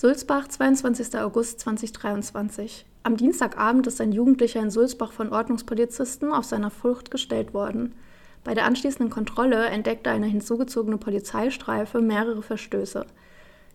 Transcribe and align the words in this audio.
Sulzbach, 0.00 0.46
22. 0.46 1.18
August 1.18 1.58
2023. 1.58 2.86
Am 3.02 3.16
Dienstagabend 3.16 3.84
ist 3.88 4.00
ein 4.00 4.12
Jugendlicher 4.12 4.60
in 4.60 4.70
Sulzbach 4.70 5.10
von 5.10 5.32
Ordnungspolizisten 5.32 6.30
auf 6.30 6.44
seiner 6.44 6.70
Flucht 6.70 7.10
gestellt 7.10 7.52
worden. 7.52 7.96
Bei 8.44 8.54
der 8.54 8.66
anschließenden 8.66 9.10
Kontrolle 9.10 9.66
entdeckte 9.66 10.10
eine 10.10 10.26
hinzugezogene 10.26 10.98
Polizeistreife 10.98 12.00
mehrere 12.00 12.42
Verstöße. 12.42 13.06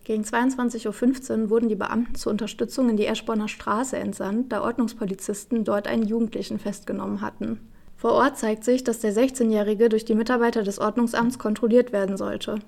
Gegen 0.06 0.24
22.15 0.24 1.42
Uhr 1.42 1.50
wurden 1.50 1.68
die 1.68 1.76
Beamten 1.76 2.16
zur 2.16 2.32
Unterstützung 2.32 2.88
in 2.88 2.96
die 2.96 3.06
Eschborner 3.06 3.50
Straße 3.50 3.98
entsandt, 3.98 4.50
da 4.54 4.62
Ordnungspolizisten 4.62 5.66
dort 5.66 5.90
einen 5.90 6.08
Jugendlichen 6.08 6.58
festgenommen 6.58 7.20
hatten. 7.20 7.60
Vor 7.98 8.14
Ort 8.14 8.38
zeigt 8.38 8.64
sich, 8.64 8.86
dass 8.86 9.00
der 9.00 9.14
16-Jährige 9.14 9.90
durch 9.90 10.06
die 10.06 10.16
Mitarbeiter 10.16 10.64
des 10.64 10.80
Ordnungsamts 10.80 11.38
kontrolliert 11.38 11.92
werden 11.92 12.16
sollte. 12.16 12.60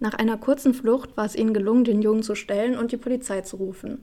Nach 0.00 0.14
einer 0.14 0.36
kurzen 0.36 0.74
Flucht 0.74 1.16
war 1.16 1.24
es 1.24 1.34
ihnen 1.34 1.52
gelungen, 1.52 1.84
den 1.84 2.02
Jungen 2.02 2.22
zu 2.22 2.34
stellen 2.34 2.76
und 2.76 2.92
die 2.92 2.96
Polizei 2.96 3.40
zu 3.40 3.56
rufen. 3.56 4.02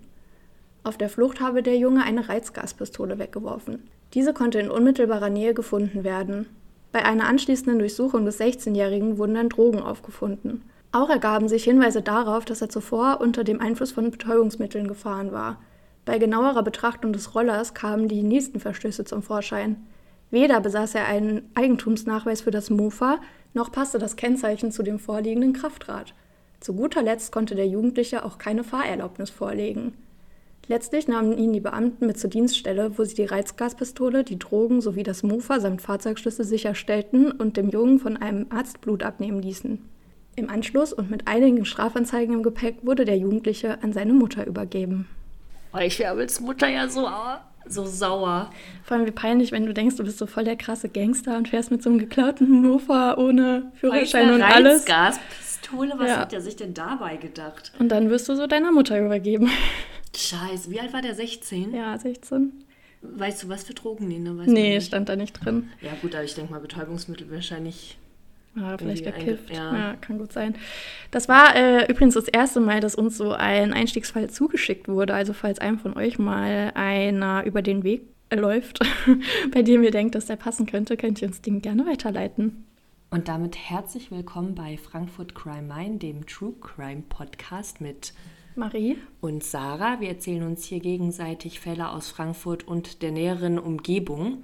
Auf 0.83 0.97
der 0.97 1.09
Flucht 1.09 1.39
habe 1.39 1.63
der 1.63 1.77
Junge 1.77 2.03
eine 2.03 2.29
Reizgaspistole 2.29 3.17
weggeworfen. 3.17 3.87
Diese 4.13 4.33
konnte 4.33 4.59
in 4.59 4.69
unmittelbarer 4.69 5.29
Nähe 5.29 5.53
gefunden 5.53 6.03
werden. 6.03 6.45
Bei 6.91 7.03
einer 7.03 7.27
anschließenden 7.27 7.79
Durchsuchung 7.79 8.25
des 8.25 8.39
16-Jährigen 8.39 9.17
wurden 9.17 9.33
dann 9.33 9.49
Drogen 9.49 9.81
aufgefunden. 9.81 10.63
Auch 10.91 11.09
ergaben 11.09 11.49
sich 11.49 11.63
Hinweise 11.63 12.01
darauf, 12.01 12.45
dass 12.45 12.61
er 12.61 12.69
zuvor 12.69 13.19
unter 13.19 13.43
dem 13.43 13.59
Einfluss 13.59 13.91
von 13.91 14.11
Betäubungsmitteln 14.11 14.87
gefahren 14.87 15.31
war. 15.31 15.59
Bei 16.05 16.19
genauerer 16.19 16.63
Betrachtung 16.63 17.11
des 17.11 17.35
Rollers 17.35 17.73
kamen 17.73 18.07
die 18.07 18.23
nächsten 18.23 18.59
Verstöße 18.59 19.05
zum 19.05 19.23
Vorschein. 19.23 19.87
Weder 20.35 20.59
besaß 20.59 20.95
er 20.95 21.05
einen 21.05 21.49
Eigentumsnachweis 21.55 22.41
für 22.41 22.51
das 22.51 22.69
Mofa, 22.69 23.21
noch 23.53 23.71
passte 23.71 23.99
das 23.99 24.17
Kennzeichen 24.17 24.69
zu 24.69 24.83
dem 24.83 24.99
vorliegenden 24.99 25.53
Kraftrad. 25.53 26.13
Zu 26.59 26.73
guter 26.73 27.01
Letzt 27.01 27.31
konnte 27.31 27.55
der 27.55 27.69
Jugendliche 27.69 28.25
auch 28.25 28.37
keine 28.37 28.65
Fahrerlaubnis 28.65 29.29
vorlegen. 29.29 29.93
Letztlich 30.67 31.07
nahmen 31.07 31.37
ihn 31.37 31.53
die 31.53 31.61
Beamten 31.61 32.05
mit 32.05 32.19
zur 32.19 32.29
Dienststelle, 32.29 32.97
wo 32.97 33.05
sie 33.05 33.15
die 33.15 33.23
Reizgaspistole, 33.23 34.25
die 34.25 34.37
Drogen 34.37 34.81
sowie 34.81 35.03
das 35.03 35.23
Mofa 35.23 35.61
samt 35.61 35.81
Fahrzeugschlüssel 35.81 36.43
sicherstellten 36.43 37.31
und 37.31 37.55
dem 37.55 37.69
Jungen 37.69 37.99
von 37.99 38.17
einem 38.17 38.47
Arzt 38.49 38.81
Blut 38.81 39.03
abnehmen 39.03 39.41
ließen. 39.41 39.79
Im 40.35 40.49
Anschluss 40.49 40.91
und 40.91 41.09
mit 41.09 41.29
einigen 41.29 41.63
Strafanzeigen 41.63 42.35
im 42.35 42.43
Gepäck 42.43 42.79
wurde 42.81 43.05
der 43.05 43.17
Jugendliche 43.17 43.81
an 43.81 43.93
seine 43.93 44.11
Mutter 44.11 44.45
übergeben. 44.45 45.07
Oh, 45.73 45.77
ich 45.77 45.97
wäre 45.97 46.17
als 46.17 46.41
Mutter 46.41 46.67
ja 46.67 46.89
so 46.89 47.07
so 47.67 47.85
sauer. 47.85 48.49
Vor 48.83 48.97
allem 48.97 49.05
wie 49.05 49.11
peinlich, 49.11 49.51
wenn 49.51 49.65
du 49.65 49.73
denkst, 49.73 49.95
du 49.95 50.03
bist 50.03 50.17
so 50.17 50.25
voll 50.25 50.43
der 50.43 50.55
krasse 50.55 50.89
Gangster 50.89 51.37
und 51.37 51.49
fährst 51.49 51.71
mit 51.71 51.81
so 51.83 51.89
einem 51.89 51.99
geklauten 51.99 52.49
Mofa 52.49 53.15
ohne 53.17 53.71
Führerschein 53.75 54.33
und 54.33 54.41
alles. 54.41 54.85
Gaspistole, 54.85 55.93
was 55.97 56.09
ja. 56.09 56.17
hat 56.17 56.31
der 56.31 56.41
sich 56.41 56.55
denn 56.55 56.73
dabei 56.73 57.17
gedacht? 57.17 57.71
Und 57.79 57.89
dann 57.89 58.09
wirst 58.09 58.29
du 58.29 58.35
so 58.35 58.47
deiner 58.47 58.71
Mutter 58.71 58.99
übergeben. 58.99 59.49
Scheiße, 60.15 60.71
wie 60.71 60.79
alt 60.79 60.93
war 60.93 61.01
der? 61.01 61.15
16? 61.15 61.73
Ja, 61.73 61.97
16. 61.97 62.63
Weißt 63.01 63.43
du, 63.43 63.49
was 63.49 63.63
für 63.63 63.73
Drogen 63.73 64.07
nehmen? 64.07 64.41
nee, 64.45 64.79
stand 64.81 65.09
da 65.09 65.15
nicht 65.15 65.43
drin. 65.43 65.69
Ja 65.81 65.91
gut, 66.01 66.15
aber 66.15 66.23
ich 66.23 66.33
denke 66.33 66.51
mal, 66.51 66.59
Betäubungsmittel 66.59 67.29
wahrscheinlich 67.29 67.97
ja, 68.55 68.77
vielleicht 68.77 69.05
gekifft. 69.05 69.49
Ja. 69.53 69.75
ja. 69.75 69.93
kann 69.95 70.17
gut 70.17 70.31
sein. 70.31 70.55
Das 71.11 71.27
war 71.27 71.55
äh, 71.55 71.89
übrigens 71.91 72.13
das 72.13 72.27
erste 72.27 72.59
Mal, 72.59 72.79
dass 72.79 72.95
uns 72.95 73.17
so 73.17 73.31
ein 73.31 73.73
Einstiegsfall 73.73 74.29
zugeschickt 74.29 74.87
wurde. 74.87 75.13
Also 75.13 75.33
falls 75.33 75.59
einem 75.59 75.79
von 75.79 75.95
euch 75.97 76.17
mal 76.19 76.71
einer 76.75 77.43
über 77.45 77.61
den 77.61 77.83
Weg 77.83 78.03
läuft, 78.33 78.79
bei 79.51 79.61
dem 79.61 79.83
ihr 79.83 79.91
denkt, 79.91 80.15
dass 80.15 80.25
der 80.25 80.35
passen 80.35 80.65
könnte, 80.65 80.97
könnt 80.97 81.21
ihr 81.21 81.27
uns 81.27 81.41
den 81.41 81.61
gerne 81.61 81.85
weiterleiten. 81.85 82.65
Und 83.11 83.27
damit 83.27 83.57
herzlich 83.57 84.11
willkommen 84.11 84.55
bei 84.55 84.77
Frankfurt 84.77 85.35
Crime 85.35 85.73
Mine, 85.73 85.97
dem 85.97 86.25
True 86.25 86.53
Crime 86.59 87.03
Podcast 87.07 87.79
mit 87.79 88.13
Marie 88.55 88.97
und 89.21 89.43
Sarah. 89.43 89.99
Wir 89.99 90.09
erzählen 90.09 90.43
uns 90.43 90.65
hier 90.65 90.79
gegenseitig 90.79 91.59
Fälle 91.59 91.89
aus 91.91 92.09
Frankfurt 92.09 92.67
und 92.67 93.01
der 93.01 93.11
näheren 93.11 93.59
Umgebung. 93.59 94.43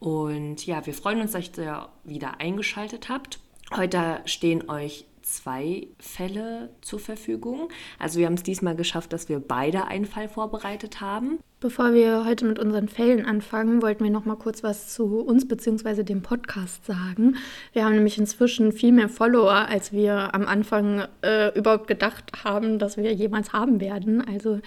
Und 0.00 0.66
ja, 0.66 0.84
wir 0.86 0.94
freuen 0.94 1.20
uns, 1.20 1.32
dass 1.32 1.56
ihr 1.56 1.88
wieder 2.04 2.40
eingeschaltet 2.40 3.08
habt. 3.08 3.38
Heute 3.76 4.20
stehen 4.24 4.68
euch 4.68 5.04
zwei 5.22 5.86
Fälle 5.98 6.70
zur 6.80 6.98
Verfügung. 6.98 7.68
Also 8.00 8.18
wir 8.18 8.26
haben 8.26 8.34
es 8.34 8.42
diesmal 8.42 8.74
geschafft, 8.74 9.12
dass 9.12 9.28
wir 9.28 9.38
beide 9.38 9.86
einen 9.86 10.06
Fall 10.06 10.28
vorbereitet 10.28 11.00
haben. 11.00 11.38
Bevor 11.60 11.92
wir 11.92 12.24
heute 12.24 12.46
mit 12.46 12.58
unseren 12.58 12.88
Fällen 12.88 13.24
anfangen, 13.24 13.80
wollten 13.80 14.02
wir 14.02 14.10
noch 14.10 14.24
mal 14.24 14.34
kurz 14.34 14.64
was 14.64 14.92
zu 14.92 15.20
uns 15.20 15.46
bzw. 15.46 16.02
dem 16.02 16.22
Podcast 16.22 16.84
sagen. 16.84 17.36
Wir 17.72 17.84
haben 17.84 17.94
nämlich 17.94 18.18
inzwischen 18.18 18.72
viel 18.72 18.90
mehr 18.90 19.08
Follower, 19.08 19.68
als 19.68 19.92
wir 19.92 20.34
am 20.34 20.46
Anfang 20.46 21.06
äh, 21.22 21.56
überhaupt 21.56 21.86
gedacht 21.86 22.32
haben, 22.42 22.80
dass 22.80 22.96
wir 22.96 23.12
jemals 23.12 23.52
haben 23.52 23.80
werden. 23.80 24.26
Also 24.26 24.60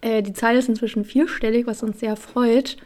äh, 0.00 0.22
die 0.22 0.32
Zahl 0.32 0.56
ist 0.56 0.68
inzwischen 0.68 1.04
vierstellig, 1.04 1.66
was 1.66 1.82
uns 1.82 2.00
sehr 2.00 2.16
freut. 2.16 2.78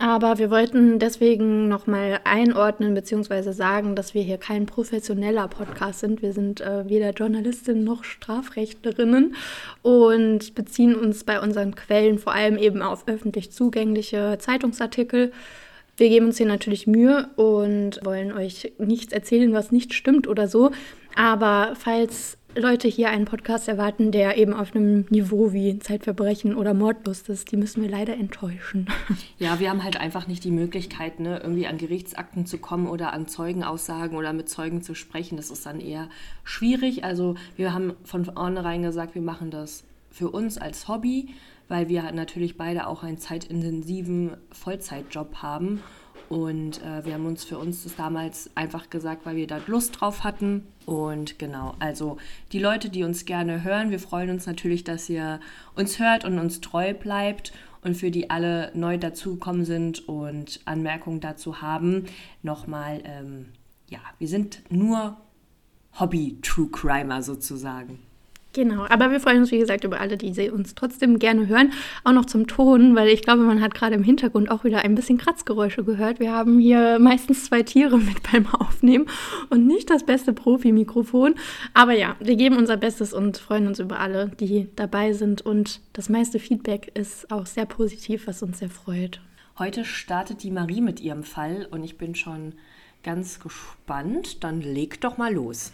Aber 0.00 0.38
wir 0.38 0.48
wollten 0.48 1.00
deswegen 1.00 1.66
nochmal 1.66 2.20
einordnen 2.22 2.94
bzw. 2.94 3.50
sagen, 3.50 3.96
dass 3.96 4.14
wir 4.14 4.22
hier 4.22 4.38
kein 4.38 4.64
professioneller 4.64 5.48
Podcast 5.48 5.98
sind. 5.98 6.22
Wir 6.22 6.32
sind 6.32 6.60
äh, 6.60 6.88
weder 6.88 7.10
Journalistinnen 7.10 7.82
noch 7.82 8.04
Strafrechtlerinnen 8.04 9.34
und 9.82 10.54
beziehen 10.54 10.94
uns 10.94 11.24
bei 11.24 11.40
unseren 11.40 11.74
Quellen 11.74 12.20
vor 12.20 12.32
allem 12.32 12.56
eben 12.58 12.80
auf 12.80 13.08
öffentlich 13.08 13.50
zugängliche 13.50 14.38
Zeitungsartikel. 14.38 15.32
Wir 15.96 16.08
geben 16.08 16.26
uns 16.26 16.36
hier 16.36 16.46
natürlich 16.46 16.86
Mühe 16.86 17.28
und 17.34 17.98
wollen 18.04 18.30
euch 18.30 18.72
nichts 18.78 19.12
erzählen, 19.12 19.52
was 19.52 19.72
nicht 19.72 19.94
stimmt 19.94 20.28
oder 20.28 20.46
so. 20.46 20.70
Aber 21.16 21.72
falls 21.74 22.38
Leute 22.56 22.88
hier 22.88 23.10
einen 23.10 23.26
Podcast 23.26 23.68
erwarten, 23.68 24.10
der 24.10 24.36
eben 24.36 24.54
auf 24.54 24.74
einem 24.74 25.04
Niveau 25.10 25.52
wie 25.52 25.78
Zeitverbrechen 25.78 26.56
oder 26.56 26.74
Mordlust 26.74 27.28
ist, 27.28 27.52
die 27.52 27.56
müssen 27.56 27.82
wir 27.82 27.90
leider 27.90 28.14
enttäuschen. 28.14 28.88
Ja, 29.38 29.60
wir 29.60 29.70
haben 29.70 29.84
halt 29.84 29.96
einfach 29.98 30.26
nicht 30.26 30.42
die 30.42 30.50
Möglichkeit, 30.50 31.20
ne, 31.20 31.38
irgendwie 31.38 31.68
an 31.68 31.78
Gerichtsakten 31.78 32.44
zu 32.44 32.58
kommen 32.58 32.88
oder 32.88 33.12
an 33.12 33.28
Zeugenaussagen 33.28 34.16
oder 34.16 34.32
mit 34.32 34.48
Zeugen 34.48 34.82
zu 34.82 34.94
sprechen. 34.94 35.36
Das 35.36 35.50
ist 35.50 35.64
dann 35.64 35.80
eher 35.80 36.08
schwierig. 36.42 37.04
Also 37.04 37.36
wir 37.56 37.72
haben 37.72 37.92
von 38.02 38.24
vornherein 38.24 38.82
gesagt, 38.82 39.14
wir 39.14 39.22
machen 39.22 39.52
das 39.52 39.84
für 40.10 40.30
uns 40.30 40.58
als 40.58 40.88
Hobby, 40.88 41.28
weil 41.68 41.88
wir 41.88 42.10
natürlich 42.10 42.56
beide 42.56 42.88
auch 42.88 43.04
einen 43.04 43.18
zeitintensiven 43.18 44.36
Vollzeitjob 44.50 45.36
haben. 45.36 45.82
Und 46.28 46.82
äh, 46.82 47.04
wir 47.04 47.14
haben 47.14 47.26
uns 47.26 47.44
für 47.44 47.58
uns 47.58 47.84
das 47.84 47.96
damals 47.96 48.50
einfach 48.54 48.90
gesagt, 48.90 49.24
weil 49.24 49.36
wir 49.36 49.46
da 49.46 49.60
Lust 49.66 50.00
drauf 50.00 50.24
hatten. 50.24 50.66
Und 50.84 51.38
genau, 51.38 51.74
also 51.78 52.18
die 52.52 52.58
Leute, 52.58 52.90
die 52.90 53.04
uns 53.04 53.24
gerne 53.24 53.64
hören, 53.64 53.90
wir 53.90 53.98
freuen 53.98 54.30
uns 54.30 54.46
natürlich, 54.46 54.84
dass 54.84 55.08
ihr 55.08 55.40
uns 55.74 55.98
hört 55.98 56.24
und 56.24 56.38
uns 56.38 56.60
treu 56.60 56.94
bleibt. 56.94 57.52
Und 57.82 57.96
für 57.96 58.10
die 58.10 58.28
alle 58.28 58.72
neu 58.74 58.98
dazugekommen 58.98 59.64
sind 59.64 60.08
und 60.08 60.60
Anmerkungen 60.64 61.20
dazu 61.20 61.62
haben, 61.62 62.06
nochmal, 62.42 63.00
ähm, 63.04 63.46
ja, 63.88 64.00
wir 64.18 64.26
sind 64.26 64.62
nur 64.68 65.16
Hobby-True 65.98 66.68
Crimer 66.70 67.22
sozusagen. 67.22 68.00
Genau, 68.58 68.86
aber 68.88 69.12
wir 69.12 69.20
freuen 69.20 69.38
uns, 69.38 69.52
wie 69.52 69.60
gesagt, 69.60 69.84
über 69.84 70.00
alle, 70.00 70.16
die 70.16 70.50
uns 70.50 70.74
trotzdem 70.74 71.20
gerne 71.20 71.46
hören. 71.46 71.72
Auch 72.02 72.10
noch 72.10 72.24
zum 72.24 72.48
Ton, 72.48 72.96
weil 72.96 73.06
ich 73.06 73.22
glaube, 73.22 73.42
man 73.42 73.60
hat 73.60 73.72
gerade 73.72 73.94
im 73.94 74.02
Hintergrund 74.02 74.50
auch 74.50 74.64
wieder 74.64 74.80
ein 74.80 74.96
bisschen 74.96 75.16
Kratzgeräusche 75.16 75.84
gehört. 75.84 76.18
Wir 76.18 76.32
haben 76.32 76.58
hier 76.58 76.98
meistens 76.98 77.44
zwei 77.44 77.62
Tiere 77.62 77.98
mit 77.98 78.20
beim 78.32 78.48
Aufnehmen 78.48 79.06
und 79.48 79.68
nicht 79.68 79.90
das 79.90 80.04
beste 80.04 80.32
Profi-Mikrofon. 80.32 81.36
Aber 81.72 81.92
ja, 81.92 82.16
wir 82.18 82.34
geben 82.34 82.56
unser 82.56 82.76
Bestes 82.76 83.12
und 83.12 83.38
freuen 83.38 83.68
uns 83.68 83.78
über 83.78 84.00
alle, 84.00 84.32
die 84.40 84.66
dabei 84.74 85.12
sind. 85.12 85.42
Und 85.42 85.80
das 85.92 86.08
meiste 86.08 86.40
Feedback 86.40 86.90
ist 86.98 87.30
auch 87.30 87.46
sehr 87.46 87.64
positiv, 87.64 88.26
was 88.26 88.42
uns 88.42 88.58
sehr 88.58 88.70
freut. 88.70 89.20
Heute 89.60 89.84
startet 89.84 90.42
die 90.42 90.50
Marie 90.50 90.80
mit 90.80 90.98
ihrem 90.98 91.22
Fall 91.22 91.68
und 91.70 91.84
ich 91.84 91.96
bin 91.96 92.16
schon 92.16 92.54
ganz 93.04 93.38
gespannt. 93.38 94.42
Dann 94.42 94.62
leg 94.62 95.00
doch 95.00 95.16
mal 95.16 95.32
los. 95.32 95.72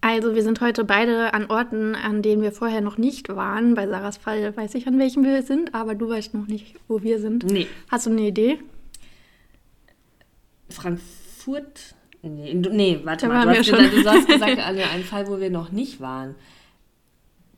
Also 0.00 0.34
wir 0.34 0.42
sind 0.42 0.60
heute 0.60 0.84
beide 0.84 1.34
an 1.34 1.46
Orten, 1.46 1.94
an 1.94 2.22
denen 2.22 2.42
wir 2.42 2.52
vorher 2.52 2.80
noch 2.80 2.98
nicht 2.98 3.28
waren. 3.28 3.74
Bei 3.74 3.88
Sarahs 3.88 4.18
Fall 4.18 4.56
weiß 4.56 4.74
ich, 4.74 4.86
an 4.86 4.98
welchem 4.98 5.24
wir 5.24 5.42
sind, 5.42 5.74
aber 5.74 5.94
du 5.94 6.08
weißt 6.08 6.34
noch 6.34 6.46
nicht, 6.46 6.76
wo 6.86 7.02
wir 7.02 7.18
sind. 7.18 7.44
Nee. 7.44 7.66
Hast 7.90 8.06
du 8.06 8.10
eine 8.10 8.28
Idee? 8.28 8.58
Frankfurt? 10.68 11.94
Nee, 12.22 12.54
nee 12.54 13.00
warte 13.04 13.26
da 13.26 13.32
mal. 13.32 13.44
Du 13.44 13.58
hast, 13.58 13.70
gesagt, 13.70 13.92
du 13.94 14.10
hast 14.10 14.28
gesagt, 14.28 14.58
an 14.58 14.78
einem 14.78 15.04
Fall, 15.04 15.26
wo 15.28 15.40
wir 15.40 15.50
noch 15.50 15.72
nicht 15.72 16.00
waren. 16.00 16.34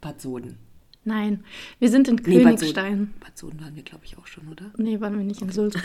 Bad 0.00 0.20
Soden. 0.20 0.58
Nein, 1.04 1.44
wir 1.78 1.88
sind 1.88 2.06
in 2.08 2.16
nee, 2.16 2.42
Königstein. 2.42 2.74
Bad 2.74 2.78
Soden, 2.78 3.14
Bad 3.20 3.38
Soden 3.38 3.60
waren 3.60 3.76
wir, 3.76 3.82
glaube 3.82 4.04
ich, 4.04 4.18
auch 4.18 4.26
schon, 4.26 4.46
oder? 4.48 4.70
Nee, 4.76 5.00
waren 5.00 5.16
wir 5.16 5.24
nicht 5.24 5.40
in 5.40 5.50
Sulzbach. 5.50 5.82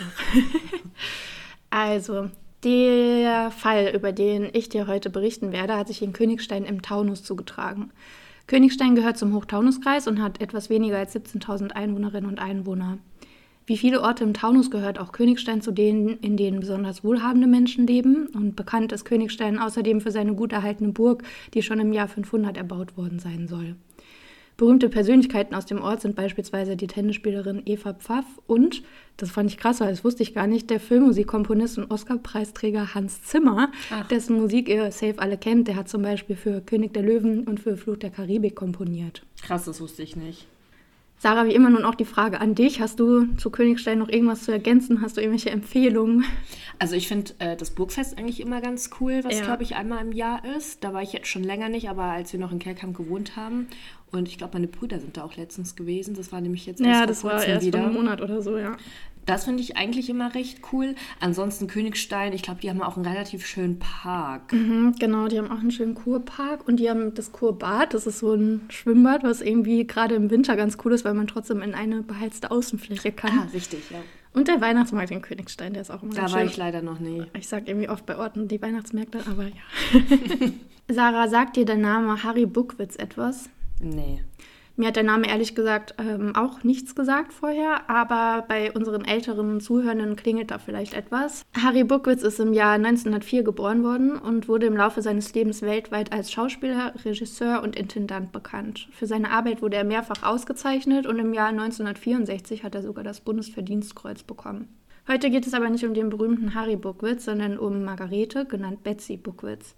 also, 1.69 2.29
der 2.63 3.51
Fall, 3.51 3.91
über 3.95 4.11
den 4.11 4.49
ich 4.53 4.69
dir 4.69 4.87
heute 4.87 5.09
berichten 5.09 5.51
werde, 5.51 5.75
hat 5.75 5.87
sich 5.87 6.01
in 6.01 6.13
Königstein 6.13 6.65
im 6.65 6.81
Taunus 6.81 7.23
zugetragen. 7.23 7.91
Königstein 8.47 8.95
gehört 8.95 9.17
zum 9.17 9.33
Hochtaunuskreis 9.33 10.07
und 10.07 10.21
hat 10.21 10.41
etwas 10.41 10.69
weniger 10.69 10.97
als 10.97 11.15
17.000 11.15 11.71
Einwohnerinnen 11.71 12.29
und 12.29 12.39
Einwohner. 12.39 12.97
Wie 13.65 13.77
viele 13.77 14.01
Orte 14.01 14.25
im 14.25 14.33
Taunus 14.33 14.69
gehört 14.71 14.99
auch 14.99 15.13
Königstein 15.13 15.61
zu 15.61 15.71
denen, 15.71 16.17
in 16.19 16.35
denen 16.35 16.59
besonders 16.59 17.03
wohlhabende 17.03 17.47
Menschen 17.47 17.87
leben. 17.87 18.27
Und 18.27 18.57
bekannt 18.57 18.91
ist 18.91 19.05
Königstein 19.05 19.57
außerdem 19.57 20.01
für 20.01 20.11
seine 20.11 20.35
gut 20.35 20.51
erhaltene 20.51 20.91
Burg, 20.91 21.23
die 21.53 21.61
schon 21.61 21.79
im 21.79 21.93
Jahr 21.93 22.09
500 22.09 22.57
erbaut 22.57 22.97
worden 22.97 23.19
sein 23.19 23.47
soll. 23.47 23.75
Berühmte 24.55 24.87
Persönlichkeiten 24.87 25.55
aus 25.55 25.65
dem 25.65 25.81
Ort 25.81 26.01
sind 26.01 26.15
beispielsweise 26.15 26.77
die 26.77 26.85
Tennisspielerin 26.85 27.63
Eva 27.65 27.93
Pfaff 27.93 28.25
und, 28.45 28.83
das 29.17 29.31
fand 29.31 29.49
ich 29.49 29.57
krass, 29.57 29.79
weil 29.79 29.89
das 29.89 30.03
wusste 30.03 30.21
ich 30.21 30.35
gar 30.35 30.45
nicht, 30.45 30.69
der 30.69 30.79
Filmmusikkomponist 30.79 31.79
und 31.79 31.89
Oscar-Preisträger 31.89 32.93
Hans 32.93 33.23
Zimmer, 33.23 33.71
Ach. 33.91 34.07
dessen 34.07 34.39
Musik 34.39 34.69
ihr 34.69 34.91
safe 34.91 35.17
alle 35.17 35.37
kennt. 35.37 35.67
Der 35.67 35.75
hat 35.75 35.89
zum 35.89 36.03
Beispiel 36.03 36.35
für 36.35 36.61
König 36.61 36.93
der 36.93 37.03
Löwen 37.03 37.45
und 37.45 37.59
für 37.59 37.77
Fluch 37.77 37.97
der 37.97 38.11
Karibik 38.11 38.55
komponiert. 38.55 39.23
Krass, 39.41 39.65
das 39.65 39.81
wusste 39.81 40.03
ich 40.03 40.15
nicht. 40.15 40.47
Sarah, 41.23 41.45
wie 41.45 41.55
immer 41.55 41.69
nun 41.69 41.85
auch 41.85 41.95
die 41.95 42.03
Frage 42.03 42.41
an 42.41 42.53
dich. 42.53 42.81
Hast 42.81 42.99
du 42.99 43.27
zu 43.37 43.49
Königstein 43.49 43.97
noch 43.97 44.09
irgendwas 44.09 44.43
zu 44.43 44.51
ergänzen? 44.51 45.01
Hast 45.01 45.15
du 45.15 45.21
irgendwelche 45.21 45.51
Empfehlungen? 45.51 46.25
Also 46.79 46.95
ich 46.95 47.07
finde 47.07 47.31
äh, 47.39 47.55
das 47.55 47.71
Burgfest 47.71 48.17
eigentlich 48.17 48.41
immer 48.41 48.59
ganz 48.59 48.89
cool, 48.99 49.21
was 49.23 49.39
ja. 49.39 49.45
glaube 49.45 49.63
ich 49.63 49.75
einmal 49.75 50.03
im 50.03 50.11
Jahr 50.11 50.43
ist. 50.57 50.83
Da 50.83 50.93
war 50.93 51.01
ich 51.01 51.13
jetzt 51.13 51.27
schon 51.27 51.43
länger 51.43 51.69
nicht, 51.69 51.87
aber 51.87 52.03
als 52.03 52.33
wir 52.33 52.41
noch 52.41 52.51
in 52.51 52.59
Kerkheim 52.59 52.93
gewohnt 52.93 53.37
haben 53.37 53.67
und 54.13 54.27
ich 54.27 54.37
glaube, 54.37 54.53
meine 54.53 54.67
Brüder 54.67 54.99
sind 54.99 55.17
da 55.17 55.23
auch 55.23 55.35
letztens 55.35 55.75
gewesen. 55.75 56.13
Das 56.15 56.31
war 56.31 56.41
nämlich 56.41 56.65
jetzt 56.65 56.81
erst 56.81 56.99
Ja, 56.99 57.05
das 57.05 57.23
war 57.23 57.43
erst 57.43 57.65
wieder. 57.65 57.79
vor 57.79 57.87
einem 57.87 57.95
Monat 57.97 58.21
oder 58.21 58.41
so, 58.41 58.57
ja. 58.57 58.75
Das 59.25 59.45
finde 59.45 59.63
ich 59.63 59.77
eigentlich 59.77 60.09
immer 60.09 60.35
recht 60.35 60.59
cool. 60.73 60.95
Ansonsten 61.21 61.67
Königstein, 61.67 62.33
ich 62.33 62.41
glaube, 62.41 62.59
die 62.59 62.69
haben 62.69 62.81
auch 62.81 62.97
einen 62.97 63.05
relativ 63.05 63.45
schönen 63.45 63.79
Park. 63.79 64.51
Mhm, 64.51 64.95
genau, 64.99 65.29
die 65.29 65.37
haben 65.37 65.49
auch 65.49 65.59
einen 65.59 65.71
schönen 65.71 65.95
Kurpark 65.95 66.67
und 66.67 66.77
die 66.77 66.89
haben 66.89 67.13
das 67.13 67.31
Kurbad. 67.31 67.93
Das 67.93 68.05
ist 68.05 68.19
so 68.19 68.33
ein 68.33 68.61
Schwimmbad, 68.69 69.23
was 69.23 69.39
irgendwie 69.39 69.87
gerade 69.87 70.15
im 70.15 70.29
Winter 70.29 70.57
ganz 70.57 70.77
cool 70.83 70.91
ist, 70.91 71.05
weil 71.05 71.13
man 71.13 71.27
trotzdem 71.27 71.61
in 71.61 71.73
eine 71.73 72.01
beheizte 72.01 72.51
Außenfläche 72.51 73.13
kann. 73.13 73.31
Ah, 73.39 73.47
richtig, 73.53 73.89
ja. 73.91 73.99
Und 74.33 74.49
der 74.49 74.59
Weihnachtsmarkt 74.59 75.11
in 75.11 75.21
Königstein, 75.21 75.71
der 75.73 75.83
ist 75.83 75.91
auch 75.91 76.03
immer 76.03 76.13
Da 76.15 76.23
war 76.23 76.29
schön. 76.29 76.47
ich 76.47 76.57
leider 76.57 76.81
noch 76.81 76.99
nie. 76.99 77.23
Ich 77.37 77.47
sage 77.47 77.67
irgendwie 77.67 77.87
oft 77.87 78.05
bei 78.05 78.17
Orten 78.17 78.49
die 78.49 78.61
Weihnachtsmärkte, 78.61 79.19
aber 79.31 79.43
ja. 79.45 79.53
Sarah, 80.89 81.29
sagt 81.29 81.55
dir 81.55 81.63
der 81.65 81.77
Name 81.77 82.23
Harry 82.23 82.45
Buckwitz 82.45 82.97
etwas? 82.97 83.49
Nee. 83.79 84.21
Mir 84.75 84.87
hat 84.87 84.95
der 84.95 85.03
Name 85.03 85.29
ehrlich 85.29 85.53
gesagt 85.53 85.93
ähm, 85.99 86.35
auch 86.35 86.63
nichts 86.63 86.95
gesagt 86.95 87.31
vorher, 87.31 87.87
aber 87.91 88.43
bei 88.47 88.71
unseren 88.71 89.05
älteren 89.05 89.61
Zuhörenden 89.61 90.15
klingelt 90.15 90.49
da 90.49 90.57
vielleicht 90.57 90.95
etwas. 90.95 91.45
Harry 91.55 91.83
Buckwitz 91.83 92.23
ist 92.23 92.39
im 92.39 92.53
Jahr 92.53 92.73
1904 92.73 93.43
geboren 93.43 93.83
worden 93.83 94.17
und 94.17 94.47
wurde 94.47 94.65
im 94.65 94.75
Laufe 94.75 95.03
seines 95.03 95.31
Lebens 95.35 95.61
weltweit 95.61 96.11
als 96.11 96.31
Schauspieler, 96.31 96.93
Regisseur 97.05 97.61
und 97.61 97.75
Intendant 97.75 98.31
bekannt. 98.31 98.87
Für 98.93 99.05
seine 99.05 99.29
Arbeit 99.29 99.61
wurde 99.61 99.77
er 99.77 99.83
mehrfach 99.83 100.23
ausgezeichnet 100.23 101.05
und 101.05 101.19
im 101.19 101.35
Jahr 101.35 101.49
1964 101.49 102.63
hat 102.63 102.73
er 102.73 102.81
sogar 102.81 103.03
das 103.03 103.21
Bundesverdienstkreuz 103.21 104.23
bekommen. 104.23 104.69
Heute 105.07 105.29
geht 105.29 105.45
es 105.45 105.53
aber 105.53 105.69
nicht 105.69 105.85
um 105.85 105.93
den 105.93 106.09
berühmten 106.09 106.55
Harry 106.55 106.77
Buckwitz, 106.77 107.25
sondern 107.25 107.59
um 107.59 107.83
Margarete, 107.83 108.45
genannt 108.45 108.83
Betsy 108.83 109.17
Buckwitz. 109.17 109.75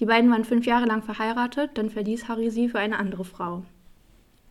Die 0.00 0.06
beiden 0.06 0.30
waren 0.30 0.44
fünf 0.44 0.66
Jahre 0.66 0.86
lang 0.86 1.02
verheiratet, 1.02 1.72
dann 1.74 1.90
verließ 1.90 2.28
Harry 2.28 2.50
sie 2.50 2.68
für 2.68 2.78
eine 2.78 2.98
andere 2.98 3.24
Frau. 3.24 3.62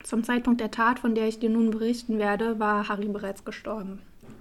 Zum 0.03 0.23
Zeitpunkt 0.23 0.61
der 0.61 0.71
Tat, 0.71 0.99
von 0.99 1.15
der 1.15 1.27
ich 1.27 1.39
dir 1.39 1.49
nun 1.49 1.71
berichten 1.71 2.17
werde, 2.17 2.59
war 2.59 2.87
Harry 2.87 3.07
bereits 3.07 3.45
gestorben. 3.45 3.99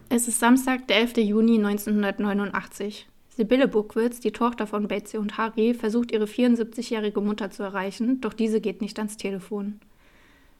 Es 0.09 0.29
ist 0.29 0.41
Samstag, 0.41 0.87
der 0.89 0.99
11. 0.99 1.19
Juni 1.19 1.57
1989. 1.57 3.09
Sibylle 3.31 3.67
Buckwitz, 3.67 4.21
die 4.21 4.33
Tochter 4.33 4.67
von 4.67 4.89
Betsy 4.89 5.17
und 5.17 5.39
Harry, 5.39 5.73
versucht 5.73 6.13
ihre 6.13 6.27
74-jährige 6.27 7.21
Mutter 7.21 7.51
zu 7.51 7.63
erreichen, 7.63 8.21
doch 8.21 8.35
diese 8.35 8.61
geht 8.61 8.83
nicht 8.83 8.99
ans 8.99 9.17
Telefon. 9.17 9.81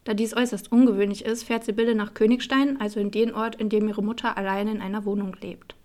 Da 0.05 0.15
dies 0.15 0.35
äußerst 0.35 0.73
ungewöhnlich 0.73 1.25
ist, 1.25 1.45
fährt 1.45 1.65
Sibylle 1.65 1.95
nach 1.95 2.15
Königstein, 2.15 2.81
also 2.81 2.99
in 2.99 3.11
den 3.11 3.35
Ort, 3.35 3.57
in 3.57 3.69
dem 3.69 3.89
ihre 3.89 4.03
Mutter 4.03 4.37
allein 4.37 4.69
in 4.69 4.81
einer 4.81 5.05
Wohnung 5.05 5.37
lebt. 5.41 5.77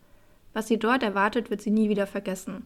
Was 0.54 0.68
sie 0.68 0.78
dort 0.78 1.04
erwartet, 1.04 1.50
wird 1.50 1.62
sie 1.62 1.72
nie 1.72 1.90
wieder 1.90 2.08
vergessen. 2.08 2.66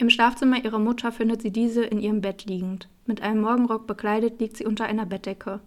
Im 0.00 0.08
Schlafzimmer 0.08 0.64
ihrer 0.64 0.78
Mutter 0.78 1.12
findet 1.12 1.42
sie 1.42 1.50
diese 1.50 1.84
in 1.84 2.00
ihrem 2.00 2.22
Bett 2.22 2.46
liegend. 2.46 2.88
Mit 3.04 3.20
einem 3.20 3.42
Morgenrock 3.42 3.86
bekleidet 3.86 4.40
liegt 4.40 4.56
sie 4.56 4.64
unter 4.64 4.86
einer 4.86 5.04
Bettdecke. 5.04 5.60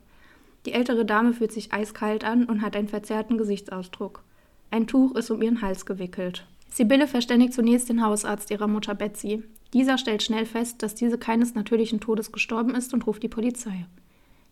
Die 0.65 0.73
ältere 0.73 1.05
Dame 1.05 1.33
fühlt 1.33 1.51
sich 1.51 1.71
eiskalt 1.71 2.23
an 2.23 2.45
und 2.45 2.63
hat 2.63 2.75
einen 2.75 2.87
verzerrten 2.87 3.37
Gesichtsausdruck. 3.37 4.23
Ein 4.71 4.87
Tuch 4.87 5.13
ist 5.13 5.29
um 5.29 5.43
ihren 5.43 5.61
Hals 5.61 5.85
gewickelt. 5.85 6.47
Sibylle 6.67 7.05
verständigt 7.05 7.53
zunächst 7.53 7.89
den 7.89 8.03
Hausarzt 8.03 8.49
ihrer 8.49 8.65
Mutter 8.65 8.95
Betsy. 8.95 9.43
Dieser 9.71 9.99
stellt 9.99 10.23
schnell 10.23 10.47
fest, 10.47 10.81
dass 10.81 10.95
diese 10.95 11.19
keines 11.19 11.53
natürlichen 11.53 11.99
Todes 11.99 12.31
gestorben 12.31 12.73
ist 12.73 12.91
und 12.95 13.05
ruft 13.05 13.21
die 13.21 13.29
Polizei. 13.29 13.85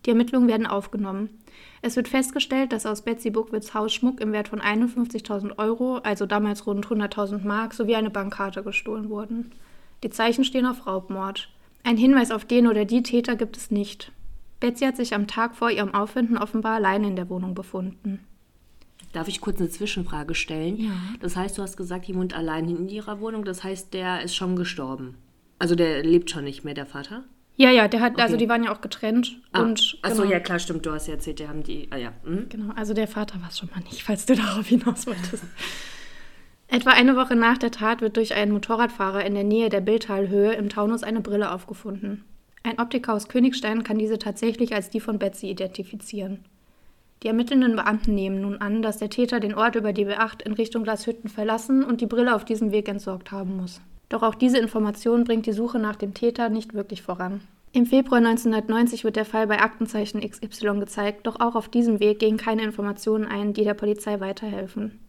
Die 0.05 0.11
Ermittlungen 0.11 0.47
werden 0.47 0.67
aufgenommen. 0.67 1.29
Es 1.81 1.95
wird 1.95 2.07
festgestellt, 2.07 2.71
dass 2.71 2.85
aus 2.85 3.01
Betsy 3.01 3.31
Buckwitz 3.31 3.73
Hausschmuck 3.73 4.21
im 4.21 4.31
Wert 4.31 4.49
von 4.49 4.61
51.000 4.61 5.57
Euro, 5.57 5.97
also 6.03 6.27
damals 6.27 6.67
rund 6.67 6.85
100.000 6.85 7.47
Mark, 7.47 7.73
sowie 7.73 7.95
eine 7.95 8.11
Bankkarte 8.11 8.61
gestohlen 8.61 9.09
wurden. 9.09 9.51
Die 10.03 10.09
Zeichen 10.09 10.43
stehen 10.43 10.65
auf 10.65 10.87
Raubmord. 10.87 11.49
Ein 11.83 11.97
Hinweis 11.97 12.31
auf 12.31 12.45
den 12.45 12.67
oder 12.67 12.85
die 12.85 13.03
Täter 13.03 13.35
gibt 13.35 13.57
es 13.57 13.71
nicht. 13.71 14.11
Betsy 14.59 14.85
hat 14.85 14.97
sich 14.97 15.13
am 15.13 15.27
Tag 15.27 15.55
vor 15.55 15.71
ihrem 15.71 15.93
Auffinden 15.93 16.37
offenbar 16.37 16.75
allein 16.75 17.03
in 17.03 17.15
der 17.15 17.29
Wohnung 17.29 17.55
befunden. 17.55 18.19
Darf 19.13 19.27
ich 19.27 19.41
kurz 19.41 19.59
eine 19.59 19.69
Zwischenfrage 19.69 20.35
stellen? 20.35 20.77
Ja. 20.77 20.91
Das 21.19 21.35
heißt, 21.35 21.57
du 21.57 21.61
hast 21.61 21.75
gesagt, 21.75 22.07
die 22.07 22.15
wohnt 22.15 22.33
allein 22.33 22.69
in 22.69 22.87
ihrer 22.87 23.19
Wohnung. 23.19 23.43
Das 23.43 23.63
heißt, 23.63 23.93
der 23.93 24.21
ist 24.21 24.35
schon 24.35 24.55
gestorben. 24.55 25.15
Also 25.59 25.75
der 25.75 26.03
lebt 26.03 26.29
schon 26.29 26.45
nicht 26.45 26.63
mehr, 26.63 26.73
der 26.73 26.85
Vater? 26.85 27.23
Ja, 27.57 27.69
ja, 27.69 27.87
der 27.87 27.99
hat, 27.99 28.13
also 28.13 28.15
okay. 28.15 28.23
also 28.23 28.37
die 28.37 28.49
waren 28.49 28.63
ja 28.63 28.73
auch 28.73 28.81
getrennt. 28.81 29.37
Ah, 29.51 29.61
und, 29.61 29.97
achso, 30.01 30.21
genau. 30.21 30.33
ja 30.33 30.39
klar, 30.39 30.57
stimmt, 30.57 30.85
du 30.85 30.91
hast 30.91 31.07
ja 31.07 31.15
erzählt, 31.15 31.39
die 31.39 31.47
haben 31.47 31.63
die, 31.63 31.87
ah 31.91 31.97
ja. 31.97 32.13
Mhm. 32.23 32.47
Genau, 32.49 32.73
also 32.73 32.93
der 32.93 33.07
Vater 33.07 33.39
war 33.41 33.49
es 33.49 33.59
schon 33.59 33.69
mal 33.69 33.81
nicht, 33.81 34.01
falls 34.01 34.25
du 34.25 34.35
darauf 34.35 34.65
hinaus 34.65 35.05
wolltest. 35.05 35.43
Etwa 36.73 36.91
eine 36.91 37.17
Woche 37.17 37.35
nach 37.35 37.57
der 37.57 37.71
Tat 37.71 37.99
wird 37.99 38.15
durch 38.15 38.33
einen 38.33 38.53
Motorradfahrer 38.53 39.25
in 39.25 39.33
der 39.33 39.43
Nähe 39.43 39.67
der 39.67 39.81
Bildtalhöhe 39.81 40.53
im 40.53 40.69
Taunus 40.69 41.03
eine 41.03 41.19
Brille 41.19 41.51
aufgefunden. 41.51 42.23
Ein 42.63 42.79
Optiker 42.79 43.13
aus 43.13 43.27
Königstein 43.27 43.83
kann 43.83 43.97
diese 43.97 44.17
tatsächlich 44.17 44.73
als 44.73 44.89
die 44.89 45.01
von 45.01 45.19
Betsy 45.19 45.49
identifizieren. 45.49 46.45
Die 47.23 47.27
ermittelnden 47.27 47.75
Beamten 47.75 48.15
nehmen 48.15 48.39
nun 48.39 48.55
an, 48.61 48.81
dass 48.81 48.99
der 48.99 49.09
Täter 49.09 49.41
den 49.41 49.53
Ort 49.53 49.75
über 49.75 49.91
die 49.91 50.07
B8 50.07 50.43
in 50.45 50.53
Richtung 50.53 50.83
Glashütten 50.83 51.29
verlassen 51.29 51.83
und 51.83 51.99
die 51.99 52.05
Brille 52.05 52.33
auf 52.33 52.45
diesem 52.45 52.71
Weg 52.71 52.87
entsorgt 52.87 53.33
haben 53.33 53.57
muss. 53.57 53.81
Doch 54.07 54.23
auch 54.23 54.35
diese 54.35 54.57
Information 54.57 55.25
bringt 55.25 55.47
die 55.47 55.51
Suche 55.51 55.77
nach 55.77 55.97
dem 55.97 56.13
Täter 56.13 56.47
nicht 56.47 56.73
wirklich 56.73 57.01
voran. 57.01 57.41
Im 57.73 57.85
Februar 57.85 58.19
1990 58.19 59.03
wird 59.03 59.17
der 59.17 59.25
Fall 59.25 59.45
bei 59.45 59.59
Aktenzeichen 59.59 60.21
XY 60.21 60.79
gezeigt, 60.79 61.27
doch 61.27 61.41
auch 61.41 61.55
auf 61.55 61.67
diesem 61.67 61.99
Weg 61.99 62.19
gehen 62.19 62.37
keine 62.37 62.63
Informationen 62.63 63.25
ein, 63.25 63.51
die 63.51 63.65
der 63.65 63.73
Polizei 63.73 64.21
weiterhelfen. 64.21 65.01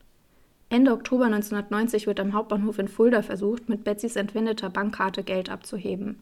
Ende 0.72 0.92
Oktober 0.92 1.26
1990 1.26 2.06
wird 2.06 2.18
am 2.18 2.32
Hauptbahnhof 2.32 2.78
in 2.78 2.88
Fulda 2.88 3.20
versucht, 3.20 3.68
mit 3.68 3.84
Betsys 3.84 4.16
entwendeter 4.16 4.70
Bankkarte 4.70 5.22
Geld 5.22 5.50
abzuheben. 5.50 6.18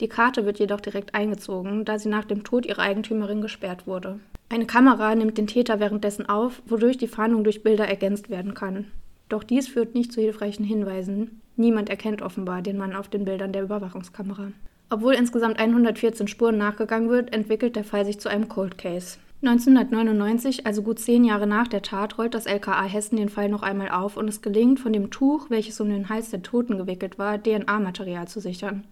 Die 0.00 0.08
Karte 0.08 0.44
wird 0.44 0.58
jedoch 0.58 0.80
direkt 0.80 1.14
eingezogen, 1.14 1.84
da 1.84 2.00
sie 2.00 2.08
nach 2.08 2.24
dem 2.24 2.42
Tod 2.42 2.66
ihrer 2.66 2.82
Eigentümerin 2.82 3.40
gesperrt 3.40 3.86
wurde. 3.86 4.18
Eine 4.48 4.66
Kamera 4.66 5.14
nimmt 5.14 5.38
den 5.38 5.46
Täter 5.46 5.78
währenddessen 5.78 6.28
auf, 6.28 6.62
wodurch 6.66 6.98
die 6.98 7.06
Fahndung 7.06 7.44
durch 7.44 7.62
Bilder 7.62 7.86
ergänzt 7.86 8.28
werden 8.28 8.54
kann. 8.54 8.86
Doch 9.28 9.44
dies 9.44 9.68
führt 9.68 9.94
nicht 9.94 10.12
zu 10.12 10.20
hilfreichen 10.20 10.64
Hinweisen. 10.64 11.40
Niemand 11.54 11.88
erkennt 11.88 12.22
offenbar 12.22 12.60
den 12.60 12.78
Mann 12.78 12.96
auf 12.96 13.06
den 13.06 13.24
Bildern 13.24 13.52
der 13.52 13.62
Überwachungskamera. 13.62 14.48
Obwohl 14.90 15.14
insgesamt 15.14 15.60
114 15.60 16.26
Spuren 16.26 16.58
nachgegangen 16.58 17.08
wird, 17.08 17.32
entwickelt 17.32 17.76
der 17.76 17.84
Fall 17.84 18.04
sich 18.04 18.18
zu 18.18 18.28
einem 18.28 18.48
Cold 18.48 18.78
Case. 18.78 19.18
1999, 19.42 20.66
also 20.66 20.82
gut 20.82 21.00
zehn 21.00 21.24
Jahre 21.24 21.48
nach 21.48 21.66
der 21.66 21.82
Tat, 21.82 22.16
rollt 22.16 22.34
das 22.34 22.46
LKA 22.46 22.84
Hessen 22.84 23.16
den 23.16 23.28
Fall 23.28 23.48
noch 23.48 23.62
einmal 23.62 23.90
auf 23.90 24.16
und 24.16 24.28
es 24.28 24.40
gelingt, 24.40 24.78
von 24.78 24.92
dem 24.92 25.10
Tuch, 25.10 25.50
welches 25.50 25.80
um 25.80 25.88
den 25.88 26.08
Hals 26.08 26.30
der 26.30 26.42
Toten 26.42 26.78
gewickelt 26.78 27.18
war, 27.18 27.42
DNA-Material 27.42 28.28
zu 28.28 28.40
sichern. 28.40 28.84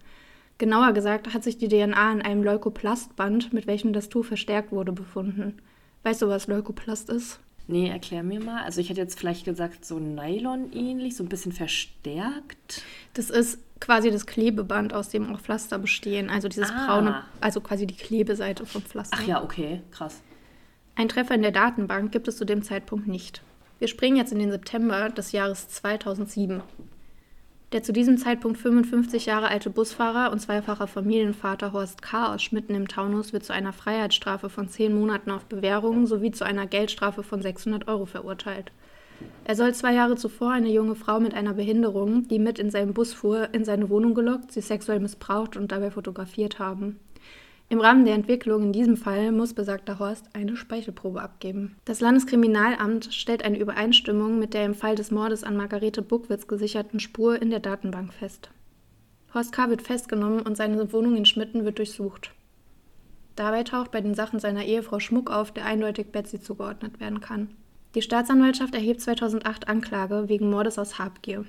Genauer 0.57 0.91
gesagt 0.91 1.33
hat 1.33 1.43
sich 1.43 1.57
die 1.57 1.69
DNA 1.69 2.11
in 2.11 2.21
einem 2.21 2.43
Leukoplastband, 2.43 3.53
mit 3.53 3.65
welchem 3.65 3.93
das 3.93 4.09
Tuch 4.09 4.25
verstärkt 4.25 4.71
wurde, 4.73 4.91
befunden. 4.91 5.57
Weißt 6.03 6.21
du, 6.21 6.27
was 6.27 6.47
Leukoplast 6.47 7.09
ist? 7.09 7.39
Nee, 7.67 7.87
erklär 7.87 8.21
mir 8.21 8.41
mal. 8.41 8.63
Also 8.63 8.81
ich 8.81 8.89
hätte 8.89 8.99
jetzt 8.99 9.17
vielleicht 9.17 9.45
gesagt, 9.45 9.85
so 9.85 9.99
Nylon 9.99 10.73
ähnlich, 10.73 11.15
so 11.15 11.23
ein 11.23 11.29
bisschen 11.29 11.53
verstärkt. 11.53 12.83
Das 13.13 13.29
ist 13.29 13.59
quasi 13.79 14.11
das 14.11 14.25
Klebeband, 14.25 14.93
aus 14.93 15.09
dem 15.09 15.33
auch 15.33 15.39
Pflaster 15.39 15.79
bestehen. 15.79 16.29
Also 16.29 16.49
dieses 16.49 16.69
ah. 16.71 16.85
braune, 16.85 17.23
also 17.39 17.61
quasi 17.61 17.87
die 17.87 17.95
Klebeseite 17.95 18.65
vom 18.65 18.81
Pflaster. 18.81 19.17
Ach 19.17 19.25
ja, 19.25 19.43
okay, 19.43 19.81
krass. 19.91 20.21
Ein 20.95 21.09
Treffer 21.09 21.35
in 21.35 21.41
der 21.41 21.51
Datenbank 21.51 22.11
gibt 22.11 22.27
es 22.27 22.37
zu 22.37 22.45
dem 22.45 22.63
Zeitpunkt 22.63 23.07
nicht. 23.07 23.41
Wir 23.79 23.87
springen 23.87 24.17
jetzt 24.17 24.33
in 24.33 24.39
den 24.39 24.51
September 24.51 25.09
des 25.09 25.31
Jahres 25.31 25.69
2007. 25.69 26.61
Der 27.71 27.81
zu 27.81 27.93
diesem 27.93 28.17
Zeitpunkt 28.17 28.57
55 28.57 29.27
Jahre 29.27 29.47
alte 29.47 29.69
Busfahrer 29.69 30.31
und 30.31 30.39
zweifacher 30.39 30.87
Familienvater 30.87 31.71
Horst 31.71 32.01
K. 32.01 32.33
aus 32.33 32.43
Schmitten 32.43 32.75
im 32.75 32.89
Taunus 32.89 33.31
wird 33.31 33.45
zu 33.45 33.53
einer 33.53 33.71
Freiheitsstrafe 33.71 34.49
von 34.49 34.67
zehn 34.67 34.93
Monaten 34.93 35.31
auf 35.31 35.45
Bewährung 35.45 36.05
sowie 36.05 36.31
zu 36.31 36.43
einer 36.43 36.67
Geldstrafe 36.67 37.23
von 37.23 37.41
600 37.41 37.87
Euro 37.87 38.05
verurteilt. 38.05 38.73
Er 39.45 39.55
soll 39.55 39.73
zwei 39.73 39.93
Jahre 39.93 40.17
zuvor 40.17 40.51
eine 40.51 40.69
junge 40.69 40.95
Frau 40.95 41.21
mit 41.21 41.33
einer 41.33 41.53
Behinderung, 41.53 42.27
die 42.27 42.39
mit 42.39 42.59
in 42.59 42.71
seinem 42.71 42.93
Bus 42.93 43.13
fuhr, 43.13 43.53
in 43.53 43.63
seine 43.63 43.89
Wohnung 43.89 44.15
gelockt, 44.15 44.51
sie 44.51 44.61
sexuell 44.61 44.99
missbraucht 44.99 45.55
und 45.55 45.71
dabei 45.71 45.91
fotografiert 45.91 46.59
haben. 46.59 46.99
Im 47.71 47.79
Rahmen 47.79 48.03
der 48.03 48.15
Entwicklung 48.15 48.63
in 48.63 48.73
diesem 48.73 48.97
Fall 48.97 49.31
muss 49.31 49.53
besagter 49.53 49.97
Horst 49.97 50.25
eine 50.33 50.57
Speichelprobe 50.57 51.21
abgeben. 51.21 51.77
Das 51.85 52.01
Landeskriminalamt 52.01 53.13
stellt 53.13 53.45
eine 53.45 53.57
Übereinstimmung 53.57 54.39
mit 54.39 54.53
der 54.53 54.65
im 54.65 54.75
Fall 54.75 54.95
des 54.95 55.09
Mordes 55.09 55.45
an 55.45 55.55
Margarete 55.55 56.01
Buckwitz 56.01 56.47
gesicherten 56.47 56.99
Spur 56.99 57.41
in 57.41 57.49
der 57.49 57.61
Datenbank 57.61 58.11
fest. 58.11 58.49
Horst 59.33 59.53
K. 59.53 59.69
wird 59.69 59.83
festgenommen 59.83 60.41
und 60.41 60.57
seine 60.57 60.91
Wohnung 60.91 61.15
in 61.15 61.23
Schmitten 61.23 61.63
wird 61.63 61.77
durchsucht. 61.77 62.33
Dabei 63.37 63.63
taucht 63.63 63.91
bei 63.91 64.01
den 64.01 64.15
Sachen 64.15 64.41
seiner 64.41 64.65
Ehefrau 64.65 64.99
Schmuck 64.99 65.31
auf, 65.31 65.53
der 65.53 65.63
eindeutig 65.63 66.07
Betsy 66.11 66.41
zugeordnet 66.41 66.99
werden 66.99 67.21
kann. 67.21 67.55
Die 67.95 68.01
Staatsanwaltschaft 68.01 68.75
erhebt 68.75 68.99
2008 68.99 69.69
Anklage 69.69 70.27
wegen 70.27 70.49
Mordes 70.49 70.77
aus 70.77 70.99
Habgier. 70.99 71.45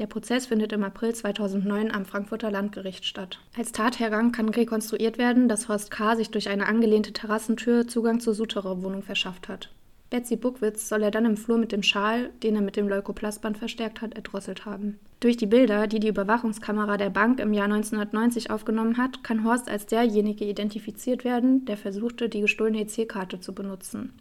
Der 0.00 0.08
Prozess 0.08 0.46
findet 0.46 0.72
im 0.72 0.82
April 0.82 1.14
2009 1.14 1.92
am 1.92 2.04
Frankfurter 2.04 2.50
Landgericht 2.50 3.04
statt. 3.04 3.38
Als 3.56 3.70
Tathergang 3.70 4.32
kann 4.32 4.48
rekonstruiert 4.48 5.18
werden, 5.18 5.48
dass 5.48 5.68
Horst 5.68 5.92
K. 5.92 6.16
sich 6.16 6.32
durch 6.32 6.48
eine 6.48 6.66
angelehnte 6.66 7.12
Terrassentür 7.12 7.86
Zugang 7.86 8.18
zur 8.18 8.34
Suterer 8.34 8.82
Wohnung 8.82 9.02
verschafft 9.02 9.46
hat. 9.46 9.70
Betsy 10.10 10.36
Buckwitz 10.36 10.88
soll 10.88 11.02
er 11.02 11.12
dann 11.12 11.24
im 11.24 11.36
Flur 11.36 11.58
mit 11.58 11.70
dem 11.70 11.82
Schal, 11.82 12.30
den 12.42 12.56
er 12.56 12.62
mit 12.62 12.76
dem 12.76 12.88
Leukoplastband 12.88 13.56
verstärkt 13.56 14.00
hat, 14.00 14.14
erdrosselt 14.14 14.64
haben. 14.64 14.98
Durch 15.20 15.36
die 15.36 15.46
Bilder, 15.46 15.86
die 15.86 16.00
die 16.00 16.08
Überwachungskamera 16.08 16.96
der 16.96 17.10
Bank 17.10 17.38
im 17.38 17.52
Jahr 17.52 17.64
1990 17.64 18.50
aufgenommen 18.50 18.96
hat, 18.96 19.22
kann 19.22 19.44
Horst 19.44 19.68
als 19.68 19.86
derjenige 19.86 20.44
identifiziert 20.44 21.24
werden, 21.24 21.64
der 21.66 21.76
versuchte, 21.76 22.28
die 22.28 22.40
gestohlene 22.40 22.80
EC-Karte 22.80 23.40
zu 23.40 23.54
benutzen. 23.54 24.12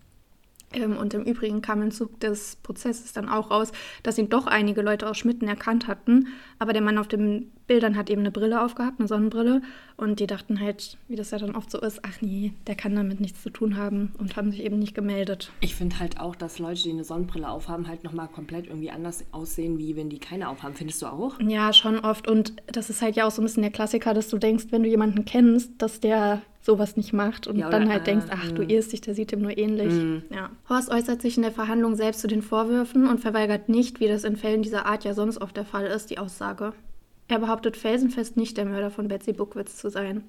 Ähm, 0.73 0.97
und 0.97 1.13
im 1.13 1.23
Übrigen 1.23 1.61
kam 1.61 1.81
im 1.81 1.91
Zug 1.91 2.19
des 2.19 2.57
Prozesses 2.57 3.13
dann 3.13 3.29
auch 3.29 3.51
raus, 3.51 3.71
dass 4.03 4.17
ihn 4.17 4.29
doch 4.29 4.47
einige 4.47 4.81
Leute 4.81 5.09
aus 5.09 5.17
Schmitten 5.17 5.47
erkannt 5.47 5.87
hatten. 5.87 6.27
Aber 6.59 6.73
der 6.73 6.81
Mann 6.81 6.97
auf 6.97 7.07
den 7.07 7.51
Bildern 7.67 7.95
hat 7.95 8.09
eben 8.09 8.21
eine 8.21 8.31
Brille 8.31 8.61
aufgehabt, 8.63 8.99
eine 8.99 9.07
Sonnenbrille. 9.07 9.61
Und 9.95 10.19
die 10.19 10.27
dachten 10.27 10.59
halt, 10.59 10.97
wie 11.07 11.15
das 11.15 11.31
ja 11.31 11.37
dann 11.37 11.55
oft 11.55 11.69
so 11.69 11.79
ist, 11.79 11.99
ach 12.03 12.21
nee, 12.21 12.53
der 12.67 12.75
kann 12.75 12.95
damit 12.95 13.19
nichts 13.19 13.43
zu 13.43 13.49
tun 13.49 13.77
haben 13.77 14.11
und 14.17 14.35
haben 14.35 14.51
sich 14.51 14.63
eben 14.63 14.79
nicht 14.79 14.95
gemeldet. 14.95 15.51
Ich 15.61 15.75
finde 15.75 15.99
halt 15.99 16.19
auch, 16.19 16.35
dass 16.35 16.59
Leute, 16.59 16.83
die 16.83 16.91
eine 16.91 17.03
Sonnenbrille 17.03 17.47
aufhaben, 17.47 17.87
halt 17.87 18.03
nochmal 18.03 18.27
komplett 18.27 18.67
irgendwie 18.67 18.91
anders 18.91 19.23
aussehen, 19.31 19.77
wie 19.77 19.95
wenn 19.95 20.09
die 20.09 20.19
keine 20.19 20.49
aufhaben. 20.49 20.75
Findest 20.75 21.01
du 21.01 21.07
auch? 21.07 21.39
Ja, 21.39 21.73
schon 21.73 21.99
oft. 21.99 22.27
Und 22.27 22.53
das 22.67 22.89
ist 22.89 23.01
halt 23.01 23.15
ja 23.15 23.25
auch 23.27 23.31
so 23.31 23.41
ein 23.41 23.45
bisschen 23.45 23.63
der 23.63 23.71
Klassiker, 23.71 24.13
dass 24.13 24.29
du 24.29 24.37
denkst, 24.37 24.65
wenn 24.71 24.83
du 24.83 24.89
jemanden 24.89 25.25
kennst, 25.25 25.71
dass 25.81 25.99
der 25.99 26.41
sowas 26.63 26.95
nicht 26.95 27.11
macht 27.11 27.45
und 27.45 27.57
ja, 27.57 27.69
dann 27.69 27.89
halt 27.89 28.03
äh, 28.03 28.05
denkst, 28.05 28.27
ach, 28.29 28.51
du 28.51 28.63
mm. 28.63 28.69
irrst 28.69 28.93
dich, 28.93 29.01
der 29.01 29.13
sieht 29.13 29.33
ihm 29.33 29.41
nur 29.41 29.57
ähnlich. 29.57 29.93
Mm. 29.93 30.19
Ja. 30.33 30.49
Horst 30.69 30.89
äußert 30.89 31.21
sich 31.21 31.35
in 31.35 31.43
der 31.43 31.51
Verhandlung 31.51 31.95
selbst 31.95 32.21
zu 32.21 32.27
den 32.27 32.41
Vorwürfen 32.41 33.07
und 33.07 33.19
verweigert 33.19 33.67
nicht, 33.67 33.99
wie 33.99 34.07
das 34.07 34.23
in 34.23 34.37
Fällen 34.37 34.61
dieser 34.61 34.85
Art 34.85 35.03
ja 35.03 35.13
sonst 35.13 35.41
oft 35.41 35.57
der 35.57 35.65
Fall 35.65 35.85
ist, 35.87 36.09
die 36.09 36.19
Aussage. 36.19 36.73
Er 37.27 37.39
behauptet 37.39 37.77
felsenfest 37.77 38.37
nicht 38.37 38.57
der 38.57 38.65
Mörder 38.65 38.91
von 38.91 39.07
Betsy 39.07 39.33
Buckwitz 39.33 39.77
zu 39.77 39.89
sein. 39.89 40.23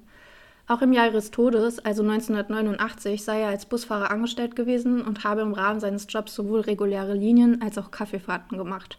Auch 0.67 0.81
im 0.81 0.93
Jahr 0.93 1.07
ihres 1.07 1.29
Todes, 1.29 1.79
also 1.79 2.01
1989, 2.01 3.23
sei 3.23 3.41
er 3.41 3.49
als 3.49 3.67
Busfahrer 3.67 4.09
angestellt 4.09 4.55
gewesen 4.55 5.01
und 5.01 5.23
habe 5.23 5.41
im 5.41 5.53
Rahmen 5.53 5.79
seines 5.79 6.07
Jobs 6.09 6.33
sowohl 6.33 6.61
reguläre 6.61 7.13
Linien 7.13 7.61
als 7.61 7.77
auch 7.77 7.91
Kaffeefahrten 7.91 8.57
gemacht. 8.57 8.97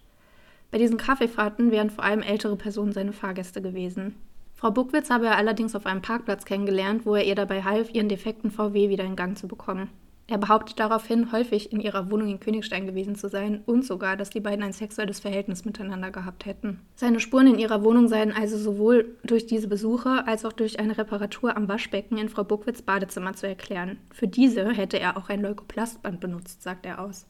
Bei 0.71 0.79
diesen 0.79 0.97
Kaffeefahrten 0.97 1.71
wären 1.71 1.91
vor 1.91 2.05
allem 2.05 2.23
ältere 2.23 2.57
Personen 2.57 2.93
seine 2.93 3.13
Fahrgäste 3.13 3.63
gewesen. 3.63 4.15
Frau 4.55 4.71
Buckwitz 4.71 5.11
habe 5.11 5.27
er 5.27 5.37
allerdings 5.37 5.75
auf 5.75 5.87
einem 5.87 6.03
Parkplatz 6.03 6.45
kennengelernt, 6.45 7.05
wo 7.05 7.15
er 7.15 7.25
ihr 7.25 7.35
dabei 7.35 7.63
half, 7.63 7.93
ihren 7.93 8.09
defekten 8.09 8.51
VW 8.51 8.89
wieder 8.89 9.05
in 9.05 9.17
Gang 9.17 9.37
zu 9.37 9.49
bekommen. 9.49 9.91
Er 10.29 10.39
behauptet 10.39 10.81
daraufhin, 10.81 11.31
häufig 11.31 11.73
in 11.73 11.79
ihrer 11.79 12.11
Wohnung 12.11 12.29
in 12.29 12.41
Königstein 12.41 12.85
gewesen 12.85 13.15
zu 13.15 13.29
sein 13.29 13.63
und 13.65 13.85
sogar, 13.85 14.17
dass 14.17 14.31
die 14.31 14.41
beiden 14.41 14.65
ein 14.65 14.73
sexuelles 14.73 15.21
Verhältnis 15.21 15.65
miteinander 15.65 16.11
gehabt 16.11 16.47
hätten. 16.47 16.81
Seine 16.97 17.21
Spuren 17.21 17.47
in 17.47 17.61
ihrer 17.61 17.85
Wohnung 17.85 18.09
seien 18.09 18.33
also 18.33 18.59
sowohl 18.59 19.17
durch 19.23 19.47
diese 19.47 19.69
Besuche 19.69 20.27
als 20.27 20.45
auch 20.45 20.53
durch 20.53 20.81
eine 20.81 20.99
Reparatur 20.99 21.57
am 21.57 21.69
Waschbecken 21.69 22.19
in 22.19 22.29
Frau 22.29 22.43
Buckwitz 22.43 22.83
Badezimmer 22.83 23.35
zu 23.35 23.47
erklären. 23.47 23.99
Für 24.11 24.27
diese 24.27 24.69
hätte 24.73 24.99
er 24.99 25.17
auch 25.17 25.29
ein 25.29 25.43
Leukoplastband 25.43 26.19
benutzt, 26.19 26.61
sagt 26.61 26.87
er 26.87 27.01
aus. 27.01 27.27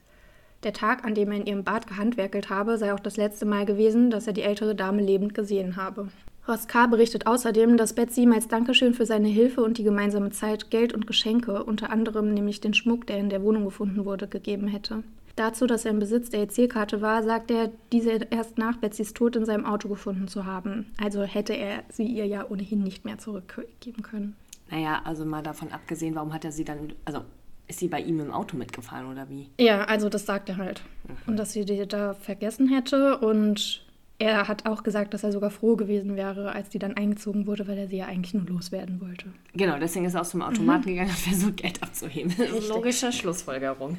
Der 0.63 0.73
Tag, 0.73 1.05
an 1.05 1.15
dem 1.15 1.31
er 1.31 1.37
in 1.37 1.47
ihrem 1.47 1.65
Bad 1.65 1.87
gehandwerkelt 1.87 2.49
habe, 2.49 2.79
sei 2.79 2.95
auch 2.95 3.01
das 3.01 3.19
letzte 3.19 3.45
Mal 3.45 3.67
gewesen, 3.67 4.09
dass 4.09 4.27
er 4.27 4.33
die 4.33 4.43
ältere 4.43 4.75
Dame 4.75 5.03
lebend 5.03 5.35
gesehen 5.35 5.77
habe. 5.77 6.09
Horst 6.47 6.69
K. 6.69 6.87
berichtet 6.87 7.27
außerdem, 7.27 7.77
dass 7.77 7.95
Betsy 7.95 8.23
ihm 8.23 8.33
als 8.33 8.47
Dankeschön 8.47 8.95
für 8.95 9.05
seine 9.05 9.29
Hilfe 9.29 9.63
und 9.63 9.79
die 9.79 9.83
gemeinsame 9.83 10.31
Zeit 10.31 10.71
Geld 10.71 10.93
und 10.93 11.07
Geschenke, 11.07 11.65
unter 11.65 11.91
anderem 11.91 12.33
nämlich 12.35 12.61
den 12.61 12.73
Schmuck, 12.73 13.07
der 13.07 13.19
in 13.19 13.31
der 13.31 13.43
Wohnung 13.43 13.65
gefunden 13.65 14.05
wurde, 14.05 14.29
gegeben 14.29 14.69
hätte. 14.69 15.03
Dazu, 15.35 15.67
dass 15.67 15.85
er 15.85 15.91
im 15.91 15.99
Besitz 15.99 16.31
der 16.31 16.43
EC-Karte 16.43 17.03
war, 17.03 17.23
sagt 17.23 17.51
er, 17.51 17.71
diese 17.93 18.11
erst 18.31 18.59
nach 18.59 18.77
Betsys 18.79 19.13
Tod 19.13 19.37
in 19.37 19.45
seinem 19.45 19.67
Auto 19.67 19.89
gefunden 19.89 20.29
zu 20.29 20.47
haben. 20.47 20.87
Also 21.03 21.23
hätte 21.25 21.53
er 21.53 21.83
sie 21.91 22.07
ihr 22.07 22.27
ja 22.27 22.49
ohnehin 22.49 22.83
nicht 22.83 23.05
mehr 23.05 23.19
zurückgeben 23.19 24.03
können. 24.03 24.35
Naja, 24.71 25.03
also 25.05 25.27
mal 25.27 25.43
davon 25.43 25.73
abgesehen, 25.73 26.15
warum 26.15 26.33
hat 26.33 26.45
er 26.45 26.53
sie 26.53 26.65
dann, 26.65 26.95
also 27.05 27.23
ist 27.69 27.81
sie 27.81 27.89
bei 27.89 28.01
ihm 28.01 28.21
im 28.21 28.31
Auto 28.31 28.57
mitgefahren 28.57 29.11
oder 29.11 29.29
wie? 29.29 29.51
Ja, 29.61 29.85
also 29.85 30.09
das 30.09 30.25
sagt 30.25 30.49
er 30.49 30.57
halt. 30.57 30.83
Mhm. 31.07 31.33
Und 31.33 31.37
dass 31.37 31.53
sie 31.53 31.65
die 31.65 31.87
da 31.87 32.15
vergessen 32.15 32.69
hätte 32.69 33.19
und 33.19 33.86
er 34.19 34.49
hat 34.49 34.65
auch 34.67 34.83
gesagt, 34.83 35.13
dass 35.13 35.25
er 35.25 35.33
sogar 35.33 35.51
froh 35.51 35.77
gewesen 35.77 36.17
wäre, 36.17 36.53
als 36.53 36.71
die 36.71 36.79
dann 36.79 36.97
eingezogen 36.97 37.47
wurde, 37.47 37.69
weil 37.69 37.77
er 37.77 37.89
sie 37.89 37.99
ja 37.99 38.07
eigentlich 38.07 38.33
nur 38.33 38.47
loswerden 38.47 39.01
wollte. 39.01 39.27
Genau, 39.55 39.79
deswegen 39.79 40.07
ist 40.07 40.15
er 40.15 40.23
aus 40.23 40.31
dem 40.31 40.43
Automaten 40.43 40.89
mhm. 40.89 40.93
gegangen 40.95 41.11
und 41.11 41.19
versucht, 41.19 41.57
Geld 41.59 41.83
abzuheben. 41.83 42.35
Logische 42.69 43.13
Schlussfolgerung. 43.13 43.99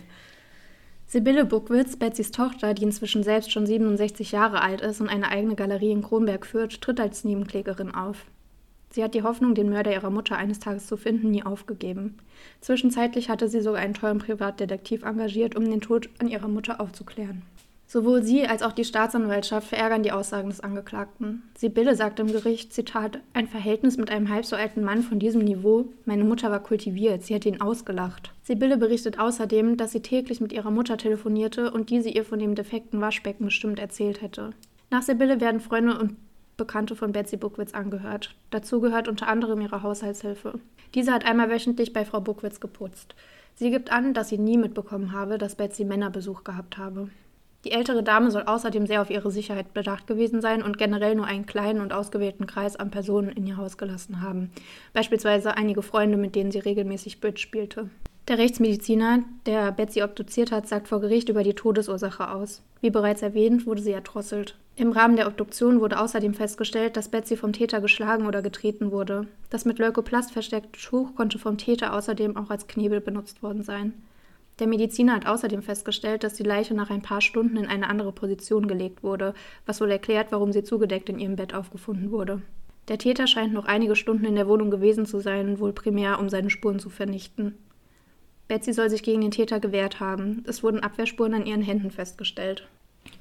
Sibylle 1.05 1.45
Buckwitz, 1.45 1.95
Betsys 1.95 2.31
Tochter, 2.31 2.74
die 2.74 2.83
inzwischen 2.83 3.24
selbst 3.24 3.51
schon 3.51 3.65
67 3.65 4.31
Jahre 4.31 4.62
alt 4.62 4.81
ist 4.81 5.00
und 5.00 5.07
eine 5.07 5.29
eigene 5.29 5.55
Galerie 5.55 5.91
in 5.91 6.01
Kronberg 6.01 6.45
führt, 6.45 6.81
tritt 6.81 7.00
als 7.00 7.24
Nebenklägerin 7.24 7.93
auf. 7.93 8.25
Sie 8.89 9.03
hat 9.03 9.13
die 9.13 9.24
Hoffnung, 9.24 9.53
den 9.53 9.69
Mörder 9.69 9.93
ihrer 9.93 10.09
Mutter 10.09 10.38
eines 10.38 10.59
Tages 10.59 10.88
zu 10.88 10.97
finden, 10.97 11.31
nie 11.31 11.43
aufgegeben. 11.43 12.17
Zwischenzeitlich 12.62 13.29
hatte 13.29 13.47
sie 13.47 13.62
sogar 13.62 13.81
einen 13.81 13.93
tollen 13.93 14.17
Privatdetektiv 14.17 15.03
engagiert, 15.03 15.55
um 15.55 15.65
den 15.69 15.81
Tod 15.81 16.09
an 16.19 16.27
ihrer 16.27 16.47
Mutter 16.47 16.81
aufzuklären. 16.81 17.43
Sowohl 17.89 18.22
sie 18.22 18.46
als 18.46 18.63
auch 18.63 18.74
die 18.74 18.84
Staatsanwaltschaft 18.84 19.70
verärgern 19.70 20.03
die 20.03 20.12
Aussagen 20.12 20.50
des 20.50 20.60
Angeklagten. 20.60 21.44
Sibylle 21.58 21.96
sagt 21.96 22.20
im 22.20 22.27
Gericht, 22.27 22.74
Zitat, 22.74 23.20
ein 23.34 23.48
Verhältnis 23.48 23.98
mit 23.98 24.12
einem 24.12 24.27
halb 24.27 24.46
so 24.46 24.58
alten 24.58 24.84
Mann 24.84 25.03
von 25.03 25.20
diesem 25.20 25.41
Niveau, 25.41 25.86
meine 26.03 26.25
Mutter 26.25 26.51
war 26.51 26.60
kultiviert, 26.62 27.24
sie 27.24 27.34
hätte 27.34 27.48
ihn 27.48 27.62
ausgelacht. 27.62 28.34
Sibylle 28.44 28.75
berichtet 28.75 29.20
außerdem, 29.20 29.77
dass 29.77 29.94
sie 29.94 30.01
täglich 30.01 30.41
mit 30.41 30.51
ihrer 30.51 30.70
Mutter 30.70 30.98
telefonierte 30.98 31.72
und 31.72 31.89
diese 31.89 32.10
ihr 32.10 32.25
von 32.25 32.39
dem 32.39 32.56
defekten 32.56 33.00
Waschbecken 33.00 33.46
bestimmt 33.46 33.79
erzählt 33.79 34.22
hätte. 34.22 34.51
Nach 34.89 35.01
Sibylle 35.01 35.39
werden 35.39 35.62
Freunde 35.62 35.98
und 35.98 36.17
Bekannte 36.58 36.96
von 36.96 37.13
Betsy 37.13 37.38
Buckwitz 37.38 37.74
angehört. 37.74 38.36
Dazu 38.50 38.82
gehört 38.82 39.08
unter 39.08 39.27
anderem 39.27 39.62
ihre 39.62 39.84
Haushaltshilfe. 39.84 40.60
Diese 40.94 41.13
hat 41.13 41.24
einmal 41.25 41.50
wöchentlich 41.50 41.94
bei 41.94 42.03
Frau 42.03 42.20
Buckwitz 42.20 42.60
geputzt. 42.60 43.15
Sie 43.56 43.70
gibt 43.70 43.91
an, 43.91 44.13
dass 44.13 44.29
sie 44.29 44.38
nie 44.38 44.58
mitbekommen 44.58 45.13
habe, 45.13 45.38
dass 45.38 45.56
Betsy 45.56 45.86
Männerbesuch 45.86 46.44
gehabt 46.44 46.77
habe. 46.77 47.10
Die 47.67 47.74
ältere 47.74 48.01
Dame 48.01 48.31
soll 48.31 48.43
außerdem 48.43 48.88
sehr 48.88 49.01
auf 49.01 49.09
ihre 49.09 49.29
Sicherheit 49.29 49.74
bedacht 49.74 50.07
gewesen 50.07 50.39
sein 50.39 50.63
und 50.63 50.77
generell 50.77 51.15
nur 51.15 51.25
einen 51.25 51.45
kleinen 51.45 51.81
und 51.81 51.91
ausgewählten 51.91 52.47
Kreis 52.47 52.77
an 52.77 52.91
Personen 52.91 53.27
in 53.27 53.45
ihr 53.45 53.57
Haus 53.57 53.77
gelassen 53.77 54.21
haben, 54.21 54.51
beispielsweise 54.93 55.57
einige 55.57 55.81
Freunde, 55.81 56.15
mit 56.15 56.33
denen 56.33 56.50
sie 56.50 56.59
regelmäßig 56.59 57.19
Bridge 57.19 57.41
spielte. 57.41 57.89
Der 58.29 58.38
Rechtsmediziner, 58.38 59.24
der 59.45 59.74
Betsy 59.74 60.01
obduziert 60.01 60.53
hat, 60.53 60.65
sagt 60.69 60.88
vor 60.88 61.01
Gericht 61.01 61.27
über 61.27 61.43
die 61.43 61.55
Todesursache 61.55 62.31
aus. 62.31 62.62
Wie 62.79 62.89
bereits 62.89 63.21
erwähnt, 63.21 63.65
wurde 63.65 63.81
sie 63.81 63.91
erdrosselt. 63.91 64.55
Im 64.77 64.93
Rahmen 64.93 65.17
der 65.17 65.27
Obduktion 65.27 65.81
wurde 65.81 66.00
außerdem 66.00 66.36
festgestellt, 66.36 66.95
dass 66.95 67.09
Betsy 67.09 67.36
vom 67.36 67.51
Täter 67.51 67.81
geschlagen 67.81 68.27
oder 68.27 68.41
getreten 68.41 68.91
wurde. 68.93 69.27
Das 69.50 69.65
mit 69.65 69.77
Leukoplast 69.77 70.31
versteckte 70.31 70.79
Tuch 70.79 71.15
konnte 71.15 71.38
vom 71.38 71.57
Täter 71.57 71.93
außerdem 71.93 72.38
auch 72.38 72.50
als 72.50 72.67
Knebel 72.67 73.01
benutzt 73.01 73.43
worden 73.43 73.63
sein. 73.63 73.91
Der 74.59 74.67
Mediziner 74.67 75.13
hat 75.13 75.27
außerdem 75.27 75.61
festgestellt, 75.61 76.23
dass 76.23 76.33
die 76.33 76.43
Leiche 76.43 76.73
nach 76.73 76.89
ein 76.89 77.03
paar 77.03 77.21
Stunden 77.21 77.57
in 77.57 77.67
eine 77.67 77.89
andere 77.89 78.11
Position 78.11 78.67
gelegt 78.67 79.03
wurde, 79.03 79.33
was 79.65 79.81
wohl 79.81 79.91
erklärt, 79.91 80.31
warum 80.31 80.51
sie 80.51 80.63
zugedeckt 80.63 81.09
in 81.09 81.19
ihrem 81.19 81.35
Bett 81.35 81.53
aufgefunden 81.53 82.11
wurde. 82.11 82.41
Der 82.87 82.97
Täter 82.97 83.27
scheint 83.27 83.53
noch 83.53 83.65
einige 83.65 83.95
Stunden 83.95 84.25
in 84.25 84.35
der 84.35 84.47
Wohnung 84.47 84.71
gewesen 84.71 85.05
zu 85.05 85.19
sein, 85.19 85.59
wohl 85.59 85.73
primär, 85.73 86.19
um 86.19 86.29
seine 86.29 86.49
Spuren 86.49 86.79
zu 86.79 86.89
vernichten. 86.89 87.55
Betsy 88.47 88.71
soll 88.71 88.89
sich 88.89 89.03
gegen 89.03 89.21
den 89.21 89.31
Täter 89.31 89.59
gewehrt 89.59 89.99
haben. 89.99 90.43
Es 90.47 90.63
wurden 90.63 90.79
Abwehrspuren 90.79 91.33
an 91.33 91.45
ihren 91.45 91.61
Händen 91.61 91.91
festgestellt. 91.91 92.67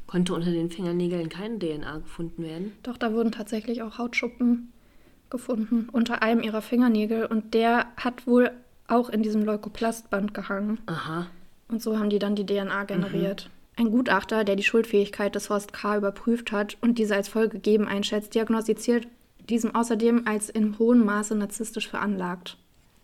Konnte 0.06 0.34
unter 0.34 0.52
den 0.52 0.70
Fingernägeln 0.70 1.28
keine 1.28 1.58
DNA 1.58 1.98
gefunden 1.98 2.44
werden? 2.44 2.72
Doch, 2.84 2.96
da 2.96 3.12
wurden 3.12 3.32
tatsächlich 3.32 3.82
auch 3.82 3.98
Hautschuppen 3.98 4.72
gefunden 5.28 5.88
unter 5.90 6.22
einem 6.22 6.40
ihrer 6.42 6.62
Fingernägel 6.62 7.26
und 7.26 7.52
der 7.54 7.86
hat 7.96 8.28
wohl 8.28 8.52
auch 8.88 9.08
in 9.08 9.22
diesem 9.22 9.42
Leukoplastband 9.42 10.34
gehangen. 10.34 10.78
Aha. 10.86 11.26
Und 11.68 11.82
so 11.82 11.98
haben 11.98 12.10
die 12.10 12.18
dann 12.18 12.36
die 12.36 12.46
DNA 12.46 12.84
generiert. 12.84 13.48
Mhm. 13.48 13.84
Ein 13.84 13.90
Gutachter, 13.90 14.44
der 14.44 14.56
die 14.56 14.62
Schuldfähigkeit 14.62 15.34
des 15.34 15.50
Horst 15.50 15.72
K. 15.72 15.98
überprüft 15.98 16.52
hat 16.52 16.78
und 16.80 16.98
diese 16.98 17.14
als 17.14 17.28
voll 17.28 17.48
gegeben 17.48 17.86
einschätzt, 17.86 18.34
diagnostiziert 18.34 19.06
diesem 19.48 19.74
außerdem 19.74 20.22
als 20.26 20.48
in 20.48 20.78
hohem 20.78 21.04
Maße 21.04 21.34
narzisstisch 21.34 21.88
veranlagt. 21.88 22.56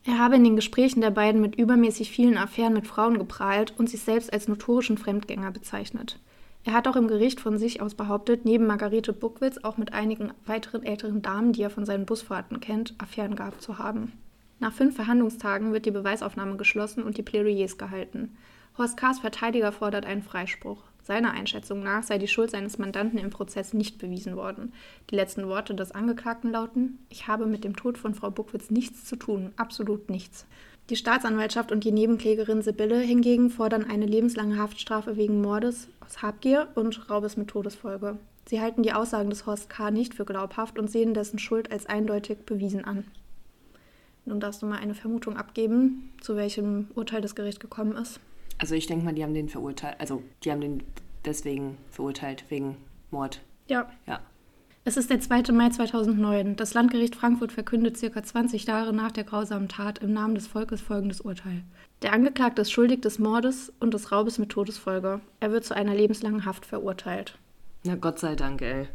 Er 0.04 0.18
habe 0.18 0.36
in 0.36 0.44
den 0.44 0.56
Gesprächen 0.56 1.00
der 1.00 1.10
beiden 1.10 1.40
mit 1.40 1.54
übermäßig 1.54 2.10
vielen 2.10 2.36
Affären 2.36 2.72
mit 2.72 2.86
Frauen 2.86 3.18
geprahlt 3.18 3.74
und 3.78 3.88
sich 3.88 4.00
selbst 4.00 4.32
als 4.32 4.48
notorischen 4.48 4.98
Fremdgänger 4.98 5.52
bezeichnet. 5.52 6.18
Er 6.64 6.72
hat 6.72 6.88
auch 6.88 6.96
im 6.96 7.08
Gericht 7.08 7.40
von 7.40 7.58
sich 7.58 7.80
aus 7.80 7.94
behauptet, 7.94 8.44
neben 8.44 8.66
Margarete 8.66 9.12
Buckwitz 9.12 9.58
auch 9.62 9.76
mit 9.76 9.92
einigen 9.92 10.32
weiteren 10.46 10.84
älteren 10.84 11.22
Damen, 11.22 11.52
die 11.52 11.62
er 11.62 11.70
von 11.70 11.84
seinen 11.84 12.06
Busfahrten 12.06 12.60
kennt, 12.60 12.94
Affären 12.98 13.36
gehabt 13.36 13.62
zu 13.62 13.78
haben. 13.78 14.12
Nach 14.62 14.72
fünf 14.72 14.94
Verhandlungstagen 14.94 15.72
wird 15.72 15.86
die 15.86 15.90
Beweisaufnahme 15.90 16.56
geschlossen 16.56 17.02
und 17.02 17.18
die 17.18 17.24
Plädoyers 17.24 17.78
gehalten. 17.78 18.36
Horst 18.78 18.96
Kahrs 18.96 19.18
Verteidiger 19.18 19.72
fordert 19.72 20.06
einen 20.06 20.22
Freispruch. 20.22 20.84
Seiner 21.02 21.32
Einschätzung 21.32 21.82
nach 21.82 22.04
sei 22.04 22.18
die 22.18 22.28
Schuld 22.28 22.52
seines 22.52 22.78
Mandanten 22.78 23.18
im 23.18 23.30
Prozess 23.30 23.72
nicht 23.74 23.98
bewiesen 23.98 24.36
worden. 24.36 24.72
Die 25.10 25.16
letzten 25.16 25.48
Worte 25.48 25.74
des 25.74 25.90
Angeklagten 25.90 26.52
lauten: 26.52 27.04
Ich 27.08 27.26
habe 27.26 27.46
mit 27.46 27.64
dem 27.64 27.74
Tod 27.74 27.98
von 27.98 28.14
Frau 28.14 28.30
Buckwitz 28.30 28.70
nichts 28.70 29.04
zu 29.04 29.16
tun, 29.16 29.50
absolut 29.56 30.08
nichts. 30.08 30.46
Die 30.90 30.96
Staatsanwaltschaft 30.96 31.72
und 31.72 31.82
die 31.82 31.90
Nebenklägerin 31.90 32.62
Sibylle 32.62 33.00
hingegen 33.00 33.50
fordern 33.50 33.82
eine 33.90 34.06
lebenslange 34.06 34.58
Haftstrafe 34.58 35.16
wegen 35.16 35.40
Mordes 35.40 35.88
aus 36.06 36.22
Habgier 36.22 36.68
und 36.76 37.10
Raubes 37.10 37.36
mit 37.36 37.48
Todesfolge. 37.48 38.16
Sie 38.46 38.60
halten 38.60 38.84
die 38.84 38.92
Aussagen 38.92 39.30
des 39.30 39.44
Horst 39.44 39.68
K. 39.68 39.90
nicht 39.90 40.14
für 40.14 40.24
glaubhaft 40.24 40.78
und 40.78 40.88
sehen 40.88 41.14
dessen 41.14 41.40
Schuld 41.40 41.72
als 41.72 41.86
eindeutig 41.86 42.46
bewiesen 42.46 42.84
an. 42.84 43.02
Nun 44.24 44.40
darfst 44.40 44.62
du 44.62 44.66
mal 44.66 44.78
eine 44.78 44.94
Vermutung 44.94 45.36
abgeben, 45.36 46.12
zu 46.20 46.36
welchem 46.36 46.88
Urteil 46.94 47.20
das 47.20 47.34
Gericht 47.34 47.60
gekommen 47.60 47.96
ist. 47.96 48.20
Also 48.58 48.74
ich 48.74 48.86
denke 48.86 49.04
mal, 49.04 49.14
die 49.14 49.24
haben 49.24 49.34
den 49.34 49.48
verurteilt, 49.48 49.96
also 49.98 50.22
die 50.44 50.52
haben 50.52 50.60
den 50.60 50.82
deswegen 51.24 51.76
verurteilt, 51.90 52.44
wegen 52.48 52.76
Mord. 53.10 53.40
Ja. 53.68 53.90
Ja. 54.06 54.20
Es 54.84 54.96
ist 54.96 55.10
der 55.10 55.20
2. 55.20 55.52
Mai 55.52 55.68
2009. 55.68 56.56
Das 56.56 56.74
Landgericht 56.74 57.14
Frankfurt 57.14 57.52
verkündet 57.52 57.96
circa 57.96 58.22
20 58.22 58.64
Jahre 58.66 58.92
nach 58.92 59.12
der 59.12 59.22
grausamen 59.22 59.68
Tat 59.68 60.00
im 60.00 60.12
Namen 60.12 60.34
des 60.34 60.48
Volkes 60.48 60.80
folgendes 60.80 61.20
Urteil. 61.20 61.62
Der 62.02 62.12
Angeklagte 62.12 62.62
ist 62.62 62.72
schuldig 62.72 63.00
des 63.00 63.20
Mordes 63.20 63.72
und 63.78 63.94
des 63.94 64.10
Raubes 64.10 64.38
mit 64.38 64.48
Todesfolge. 64.48 65.20
Er 65.38 65.52
wird 65.52 65.64
zu 65.64 65.74
einer 65.74 65.94
lebenslangen 65.94 66.44
Haft 66.46 66.66
verurteilt. 66.66 67.38
Na 67.84 67.94
Gott 67.94 68.18
sei 68.18 68.34
Dank, 68.34 68.60
ey. 68.62 68.88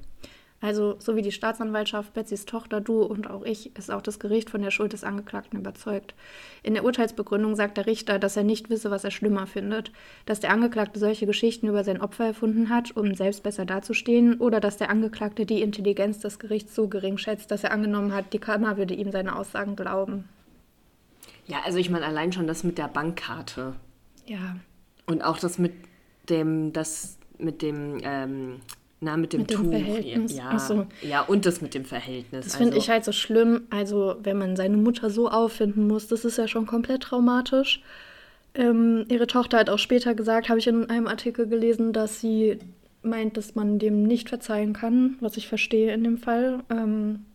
Also, 0.59 0.95
so 0.97 1.15
wie 1.15 1.21
die 1.21 1.31
Staatsanwaltschaft, 1.31 2.15
Betsys 2.15 2.45
Tochter, 2.45 2.81
du 2.81 3.03
und 3.03 3.29
auch 3.29 3.43
ich, 3.43 3.75
ist 3.77 3.91
auch 3.91 4.01
das 4.01 4.17
Gericht 4.17 4.49
von 4.49 4.63
der 4.63 4.71
Schuld 4.71 4.91
des 4.91 5.03
Angeklagten 5.03 5.59
überzeugt. 5.59 6.15
In 6.63 6.73
der 6.73 6.83
Urteilsbegründung 6.83 7.55
sagt 7.55 7.77
der 7.77 7.85
Richter, 7.85 8.17
dass 8.17 8.37
er 8.37 8.43
nicht 8.43 8.71
wisse, 8.71 8.89
was 8.89 9.03
er 9.03 9.11
schlimmer 9.11 9.45
findet. 9.45 9.91
Dass 10.25 10.39
der 10.39 10.49
Angeklagte 10.49 10.99
solche 10.99 11.27
Geschichten 11.27 11.67
über 11.67 11.83
sein 11.83 12.01
Opfer 12.01 12.25
erfunden 12.25 12.69
hat, 12.69 12.97
um 12.97 13.13
selbst 13.13 13.43
besser 13.43 13.65
dazustehen, 13.65 14.39
oder 14.39 14.59
dass 14.59 14.77
der 14.77 14.89
Angeklagte 14.89 15.45
die 15.45 15.61
Intelligenz 15.61 16.19
des 16.19 16.39
Gerichts 16.39 16.73
so 16.73 16.87
gering 16.87 17.19
schätzt, 17.19 17.51
dass 17.51 17.63
er 17.63 17.71
angenommen 17.71 18.13
hat, 18.13 18.33
die 18.33 18.39
Kammer 18.39 18.77
würde 18.77 18.95
ihm 18.95 19.11
seine 19.11 19.35
Aussagen 19.35 19.75
glauben. 19.75 20.27
Ja, 21.45 21.59
also 21.65 21.77
ich 21.77 21.91
meine 21.91 22.05
allein 22.05 22.33
schon 22.33 22.47
das 22.47 22.63
mit 22.63 22.79
der 22.79 22.87
Bankkarte. 22.87 23.75
Ja. 24.25 24.57
Und 25.05 25.23
auch 25.23 25.37
das 25.37 25.59
mit 25.59 25.73
dem, 26.29 26.73
das 26.73 27.17
mit 27.37 27.61
dem, 27.61 27.99
ähm, 28.01 28.59
na, 28.99 29.15
mit 29.15 29.33
dem 29.33 29.41
Mit 29.41 29.51
dem 29.51 29.63
Tuch. 29.63 29.69
Verhältnis. 29.69 30.35
Ja, 30.35 30.57
so. 30.57 30.87
ja, 31.03 31.21
und 31.21 31.45
das 31.45 31.61
mit 31.61 31.75
dem 31.75 31.85
Verhältnis. 31.85 32.45
Das 32.45 32.55
finde 32.55 32.73
also, 32.73 32.83
ich 32.83 32.89
halt 32.89 33.05
so 33.05 33.11
schlimm. 33.11 33.67
Also, 33.69 34.15
wenn 34.23 34.39
man 34.39 34.55
seine 34.55 34.77
Mutter 34.77 35.11
so 35.11 35.29
auffinden 35.29 35.87
muss, 35.87 36.07
das 36.07 36.25
ist 36.25 36.37
ja 36.37 36.47
schon 36.47 36.65
komplett 36.65 37.03
traumatisch. 37.03 37.81
Ähm, 38.55 39.05
ihre 39.09 39.27
Tochter 39.27 39.59
hat 39.59 39.69
auch 39.69 39.77
später 39.77 40.15
gesagt, 40.15 40.49
habe 40.49 40.57
ich 40.57 40.65
in 40.65 40.89
einem 40.89 41.05
Artikel 41.05 41.47
gelesen, 41.47 41.93
dass 41.93 42.19
sie 42.19 42.57
meint, 43.03 43.37
dass 43.37 43.53
man 43.53 43.77
dem 43.77 44.03
nicht 44.03 44.29
verzeihen 44.29 44.73
kann, 44.73 45.17
was 45.19 45.37
ich 45.37 45.47
verstehe 45.47 45.93
in 45.93 46.03
dem 46.03 46.17
Fall. 46.17 46.63
Ähm, 46.71 47.25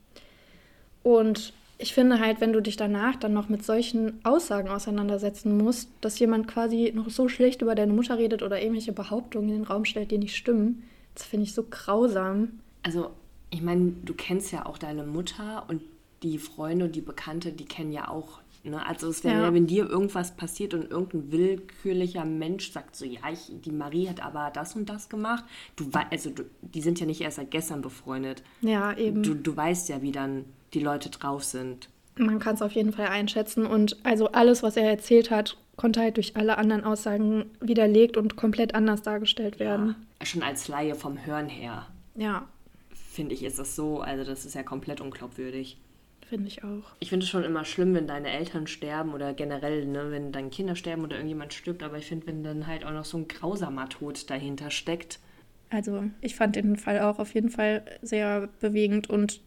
und 1.04 1.52
ich 1.78 1.94
finde 1.94 2.18
halt, 2.18 2.40
wenn 2.40 2.52
du 2.52 2.60
dich 2.60 2.76
danach 2.76 3.14
dann 3.16 3.32
noch 3.32 3.48
mit 3.48 3.64
solchen 3.64 4.18
Aussagen 4.24 4.68
auseinandersetzen 4.68 5.56
musst, 5.56 5.90
dass 6.00 6.18
jemand 6.18 6.48
quasi 6.48 6.92
noch 6.94 7.08
so 7.08 7.28
schlecht 7.28 7.62
über 7.62 7.76
deine 7.76 7.92
Mutter 7.92 8.18
redet 8.18 8.42
oder 8.42 8.60
irgendwelche 8.60 8.92
Behauptungen 8.92 9.48
in 9.48 9.54
den 9.56 9.64
Raum 9.64 9.84
stellt, 9.84 10.10
die 10.10 10.18
nicht 10.18 10.36
stimmen, 10.36 10.82
das 11.14 11.24
finde 11.24 11.44
ich 11.44 11.54
so 11.54 11.64
grausam. 11.68 12.60
Also, 12.82 13.10
ich 13.50 13.62
meine, 13.62 13.92
du 14.04 14.14
kennst 14.14 14.52
ja 14.52 14.66
auch 14.66 14.78
deine 14.78 15.04
Mutter 15.04 15.64
und 15.68 15.82
die 16.22 16.38
Freunde 16.38 16.86
und 16.86 16.96
die 16.96 17.00
Bekannte, 17.00 17.52
die 17.52 17.64
kennen 17.64 17.92
ja 17.92 18.08
auch. 18.08 18.40
Ne? 18.64 18.84
Also 18.86 19.08
es 19.08 19.24
wäre 19.24 19.34
Ja. 19.34 19.42
ja. 19.44 19.54
wenn 19.54 19.66
dir 19.66 19.88
irgendwas 19.88 20.36
passiert 20.36 20.74
und 20.74 20.90
irgendein 20.90 21.32
willkürlicher 21.32 22.24
Mensch 22.24 22.70
sagt 22.70 22.94
so, 22.94 23.04
ja, 23.04 23.20
ich, 23.32 23.50
die 23.64 23.72
Marie 23.72 24.08
hat 24.08 24.22
aber 24.24 24.50
das 24.52 24.76
und 24.76 24.88
das 24.88 25.08
gemacht. 25.08 25.44
Du 25.76 25.90
also 26.10 26.30
du, 26.30 26.44
die 26.60 26.80
sind 26.80 27.00
ja 27.00 27.06
nicht 27.06 27.20
erst 27.20 27.36
seit 27.36 27.50
gestern 27.50 27.82
befreundet. 27.82 28.42
Ja, 28.60 28.96
eben. 28.96 29.22
Du, 29.22 29.34
du 29.34 29.56
weißt 29.56 29.88
ja, 29.88 30.02
wie 30.02 30.12
dann 30.12 30.44
die 30.74 30.80
Leute 30.80 31.10
drauf 31.10 31.44
sind. 31.44 31.88
Man 32.16 32.38
kann 32.38 32.54
es 32.54 32.62
auf 32.62 32.72
jeden 32.72 32.92
Fall 32.92 33.08
einschätzen. 33.08 33.66
Und 33.66 33.96
also 34.04 34.28
alles, 34.28 34.62
was 34.62 34.76
er 34.76 34.88
erzählt 34.88 35.30
hat, 35.30 35.56
konnte 35.76 36.00
halt 36.00 36.16
durch 36.16 36.36
alle 36.36 36.58
anderen 36.58 36.84
Aussagen 36.84 37.46
widerlegt 37.60 38.16
und 38.16 38.36
komplett 38.36 38.74
anders 38.74 39.02
dargestellt 39.02 39.58
werden. 39.58 39.96
Schon 40.24 40.42
als 40.42 40.68
Laie 40.68 40.94
vom 40.94 41.24
Hören 41.26 41.48
her, 41.48 41.88
Ja, 42.14 42.46
finde 42.94 43.34
ich, 43.34 43.42
ist 43.42 43.58
das 43.58 43.76
so, 43.76 44.00
also 44.00 44.24
das 44.24 44.44
ist 44.44 44.54
ja 44.54 44.62
komplett 44.62 45.00
unglaubwürdig. 45.00 45.78
finde 46.26 46.48
ich 46.48 46.64
auch. 46.64 46.84
Ich 47.00 47.10
finde 47.10 47.24
es 47.24 47.30
schon 47.30 47.44
immer 47.44 47.64
schlimm, 47.64 47.94
wenn 47.94 48.06
deine 48.06 48.30
Eltern 48.30 48.66
sterben 48.66 49.12
oder 49.12 49.34
generell, 49.34 49.84
ne, 49.86 50.10
wenn 50.10 50.32
deine 50.32 50.48
Kinder 50.50 50.76
sterben 50.76 51.02
oder 51.04 51.16
irgendjemand 51.16 51.52
stirbt, 51.52 51.82
aber 51.82 51.98
ich 51.98 52.06
finde, 52.06 52.26
wenn 52.28 52.42
dann 52.42 52.66
halt 52.66 52.84
auch 52.84 52.92
noch 52.92 53.04
so 53.04 53.18
ein 53.18 53.28
grausamer 53.28 53.88
Tod 53.88 54.30
dahinter 54.30 54.70
steckt. 54.70 55.18
Also 55.70 56.04
ich 56.20 56.34
fand 56.36 56.56
den 56.56 56.76
Fall 56.76 57.00
auch 57.00 57.18
auf 57.18 57.34
jeden 57.34 57.50
Fall 57.50 57.84
sehr 58.02 58.48
bewegend 58.60 59.10
und 59.10 59.40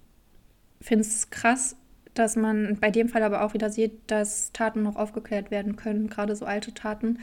finde 0.82 1.02
es 1.06 1.30
krass, 1.30 1.76
dass 2.14 2.36
man 2.36 2.78
bei 2.80 2.92
dem 2.92 3.10
Fall 3.10 3.24
aber 3.24 3.44
auch 3.44 3.54
wieder 3.54 3.70
sieht, 3.70 3.94
dass 4.08 4.52
Taten 4.52 4.84
noch 4.84 4.96
aufgeklärt 4.96 5.52
werden 5.52 5.76
können, 5.76 6.08
gerade 6.10 6.36
so 6.36 6.46
alte 6.46 6.74
Taten, 6.74 7.20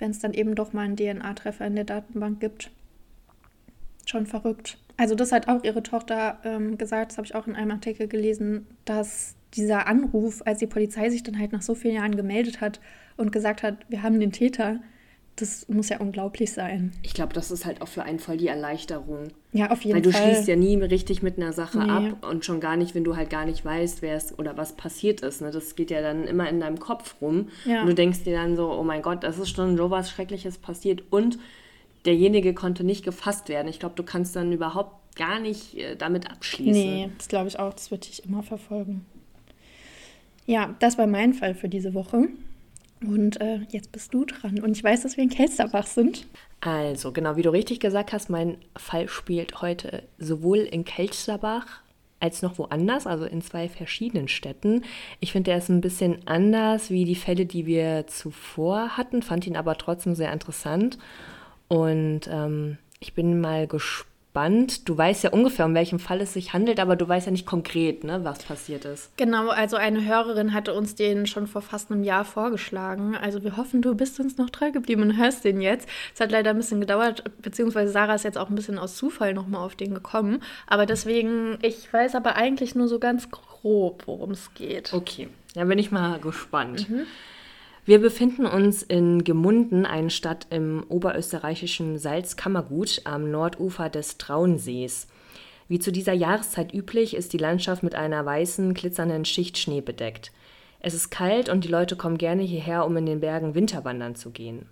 wenn 0.00 0.10
es 0.10 0.18
dann 0.18 0.34
eben 0.34 0.54
doch 0.54 0.72
mal 0.72 0.82
einen 0.82 0.96
DNA-Treffer 0.96 1.66
in 1.66 1.76
der 1.76 1.84
Datenbank 1.84 2.40
gibt. 2.40 2.70
Schon 4.06 4.26
verrückt. 4.26 4.78
Also 4.96 5.14
das 5.14 5.32
hat 5.32 5.48
auch 5.48 5.62
ihre 5.62 5.82
Tochter 5.82 6.40
ähm, 6.44 6.76
gesagt, 6.76 7.12
das 7.12 7.18
habe 7.18 7.26
ich 7.26 7.34
auch 7.34 7.46
in 7.46 7.54
einem 7.54 7.70
Artikel 7.70 8.08
gelesen, 8.08 8.66
dass 8.84 9.36
dieser 9.54 9.86
Anruf, 9.86 10.42
als 10.44 10.58
die 10.58 10.66
Polizei 10.66 11.10
sich 11.10 11.22
dann 11.22 11.38
halt 11.38 11.52
nach 11.52 11.62
so 11.62 11.74
vielen 11.74 11.94
Jahren 11.94 12.16
gemeldet 12.16 12.60
hat 12.60 12.80
und 13.16 13.32
gesagt 13.32 13.62
hat, 13.62 13.76
wir 13.88 14.02
haben 14.02 14.20
den 14.20 14.32
Täter, 14.32 14.80
das 15.40 15.68
muss 15.68 15.88
ja 15.88 15.98
unglaublich 15.98 16.52
sein. 16.52 16.92
Ich 17.02 17.14
glaube, 17.14 17.32
das 17.32 17.50
ist 17.50 17.64
halt 17.66 17.82
auch 17.82 17.88
für 17.88 18.02
einen 18.02 18.18
voll 18.18 18.36
die 18.36 18.46
Erleichterung. 18.48 19.28
Ja, 19.52 19.70
auf 19.70 19.82
jeden 19.82 19.96
Weil 19.96 20.02
du 20.02 20.12
Fall. 20.12 20.22
schließt 20.34 20.48
ja 20.48 20.56
nie 20.56 20.76
richtig 20.76 21.22
mit 21.22 21.36
einer 21.36 21.52
Sache 21.52 21.78
Nee. 21.78 21.90
ab 21.90 22.26
und 22.30 22.44
schon 22.44 22.60
gar 22.60 22.76
nicht, 22.76 22.94
wenn 22.94 23.04
du 23.04 23.16
halt 23.16 23.30
gar 23.30 23.44
nicht 23.44 23.64
weißt, 23.64 24.02
wer 24.02 24.16
es 24.16 24.38
oder 24.38 24.56
was 24.56 24.74
passiert 24.74 25.20
ist. 25.22 25.40
Ne? 25.42 25.50
Das 25.50 25.74
geht 25.74 25.90
ja 25.90 26.00
dann 26.02 26.24
immer 26.26 26.48
in 26.48 26.60
deinem 26.60 26.78
Kopf 26.78 27.16
rum. 27.20 27.48
Ja. 27.64 27.80
Und 27.82 27.88
du 27.88 27.94
denkst 27.94 28.22
dir 28.24 28.34
dann 28.36 28.56
so, 28.56 28.70
oh 28.72 28.84
mein 28.84 29.02
Gott, 29.02 29.24
das 29.24 29.38
ist 29.38 29.50
schon 29.50 29.76
so 29.76 29.90
was 29.90 30.10
Schreckliches 30.10 30.58
passiert 30.58 31.02
und 31.10 31.38
derjenige 32.04 32.54
konnte 32.54 32.84
nicht 32.84 33.04
gefasst 33.04 33.48
werden. 33.48 33.68
Ich 33.68 33.78
glaube, 33.80 33.94
du 33.96 34.02
kannst 34.02 34.36
dann 34.36 34.52
überhaupt 34.52 35.16
gar 35.16 35.38
nicht 35.40 35.76
äh, 35.76 35.96
damit 35.96 36.30
abschließen. 36.30 36.72
Nee, 36.72 37.10
das 37.18 37.28
glaube 37.28 37.48
ich 37.48 37.58
auch. 37.58 37.72
Das 37.74 37.90
wird 37.90 38.08
dich 38.08 38.24
immer 38.24 38.42
verfolgen. 38.42 39.04
Ja, 40.46 40.74
das 40.78 40.96
war 40.98 41.06
mein 41.06 41.34
Fall 41.34 41.54
für 41.54 41.68
diese 41.68 41.94
Woche. 41.94 42.28
Und 43.06 43.40
äh, 43.40 43.60
jetzt 43.70 43.92
bist 43.92 44.12
du 44.12 44.24
dran. 44.24 44.60
Und 44.60 44.76
ich 44.76 44.84
weiß, 44.84 45.02
dass 45.02 45.16
wir 45.16 45.24
in 45.24 45.30
Kelsterbach 45.30 45.86
sind. 45.86 46.26
Also, 46.60 47.12
genau 47.12 47.36
wie 47.36 47.42
du 47.42 47.50
richtig 47.50 47.80
gesagt 47.80 48.12
hast, 48.12 48.28
mein 48.28 48.58
Fall 48.76 49.08
spielt 49.08 49.62
heute 49.62 50.02
sowohl 50.18 50.58
in 50.58 50.84
Kelsterbach 50.84 51.80
als 52.20 52.42
noch 52.42 52.58
woanders, 52.58 53.06
also 53.06 53.24
in 53.24 53.40
zwei 53.40 53.68
verschiedenen 53.68 54.28
Städten. 54.28 54.84
Ich 55.20 55.32
finde, 55.32 55.50
der 55.50 55.58
ist 55.58 55.70
ein 55.70 55.80
bisschen 55.80 56.18
anders 56.26 56.90
wie 56.90 57.06
die 57.06 57.14
Fälle, 57.14 57.46
die 57.46 57.64
wir 57.64 58.06
zuvor 58.06 58.98
hatten, 58.98 59.22
fand 59.22 59.46
ihn 59.46 59.56
aber 59.56 59.78
trotzdem 59.78 60.14
sehr 60.14 60.32
interessant. 60.32 60.98
Und 61.68 62.28
ähm, 62.30 62.76
ich 62.98 63.14
bin 63.14 63.40
mal 63.40 63.66
gespannt. 63.66 64.09
Du 64.32 64.96
weißt 64.96 65.24
ja 65.24 65.30
ungefähr, 65.30 65.66
um 65.66 65.74
welchen 65.74 65.98
Fall 65.98 66.20
es 66.20 66.34
sich 66.34 66.52
handelt, 66.52 66.78
aber 66.78 66.94
du 66.94 67.08
weißt 67.08 67.26
ja 67.26 67.32
nicht 67.32 67.46
konkret, 67.46 68.04
ne, 68.04 68.20
was 68.22 68.44
passiert 68.44 68.84
ist. 68.84 69.10
Genau, 69.16 69.48
also 69.48 69.76
eine 69.76 70.04
Hörerin 70.04 70.54
hatte 70.54 70.72
uns 70.72 70.94
den 70.94 71.26
schon 71.26 71.48
vor 71.48 71.62
fast 71.62 71.90
einem 71.90 72.04
Jahr 72.04 72.24
vorgeschlagen. 72.24 73.16
Also 73.16 73.42
wir 73.42 73.56
hoffen, 73.56 73.82
du 73.82 73.94
bist 73.96 74.20
uns 74.20 74.38
noch 74.38 74.50
treu 74.50 74.70
geblieben 74.70 75.02
und 75.02 75.16
hörst 75.16 75.44
den 75.44 75.60
jetzt. 75.60 75.88
Es 76.14 76.20
hat 76.20 76.30
leider 76.30 76.50
ein 76.50 76.56
bisschen 76.56 76.80
gedauert, 76.80 77.24
beziehungsweise 77.42 77.90
Sarah 77.90 78.14
ist 78.14 78.24
jetzt 78.24 78.38
auch 78.38 78.48
ein 78.48 78.54
bisschen 78.54 78.78
aus 78.78 78.94
Zufall 78.94 79.34
nochmal 79.34 79.64
auf 79.64 79.74
den 79.74 79.94
gekommen. 79.94 80.42
Aber 80.68 80.86
deswegen, 80.86 81.58
ich 81.62 81.92
weiß 81.92 82.14
aber 82.14 82.36
eigentlich 82.36 82.76
nur 82.76 82.86
so 82.86 83.00
ganz 83.00 83.30
grob, 83.30 84.04
worum 84.06 84.30
es 84.30 84.54
geht. 84.54 84.92
Okay, 84.92 85.28
dann 85.54 85.68
bin 85.68 85.78
ich 85.78 85.90
mal 85.90 86.20
gespannt. 86.20 86.86
Wir 87.86 87.98
befinden 88.00 88.46
uns 88.46 88.82
in 88.82 89.24
Gemunden, 89.24 89.86
eine 89.86 90.10
Stadt 90.10 90.46
im 90.50 90.84
oberösterreichischen 90.88 91.98
Salzkammergut 91.98 93.00
am 93.04 93.30
Nordufer 93.30 93.88
des 93.88 94.18
Traunsees. 94.18 95.08
Wie 95.66 95.78
zu 95.78 95.90
dieser 95.90 96.12
Jahreszeit 96.12 96.74
üblich, 96.74 97.16
ist 97.16 97.32
die 97.32 97.38
Landschaft 97.38 97.82
mit 97.82 97.94
einer 97.94 98.24
weißen, 98.26 98.74
glitzernden 98.74 99.24
Schicht 99.24 99.56
Schnee 99.56 99.80
bedeckt. 99.80 100.30
Es 100.80 100.94
ist 100.94 101.10
kalt 101.10 101.48
und 101.48 101.64
die 101.64 101.68
Leute 101.68 101.96
kommen 101.96 102.18
gerne 102.18 102.42
hierher, 102.42 102.84
um 102.84 102.96
in 102.96 103.06
den 103.06 103.20
Bergen 103.20 103.54
Winterwandern 103.54 104.14
zu 104.14 104.30
gehen. 104.30 104.66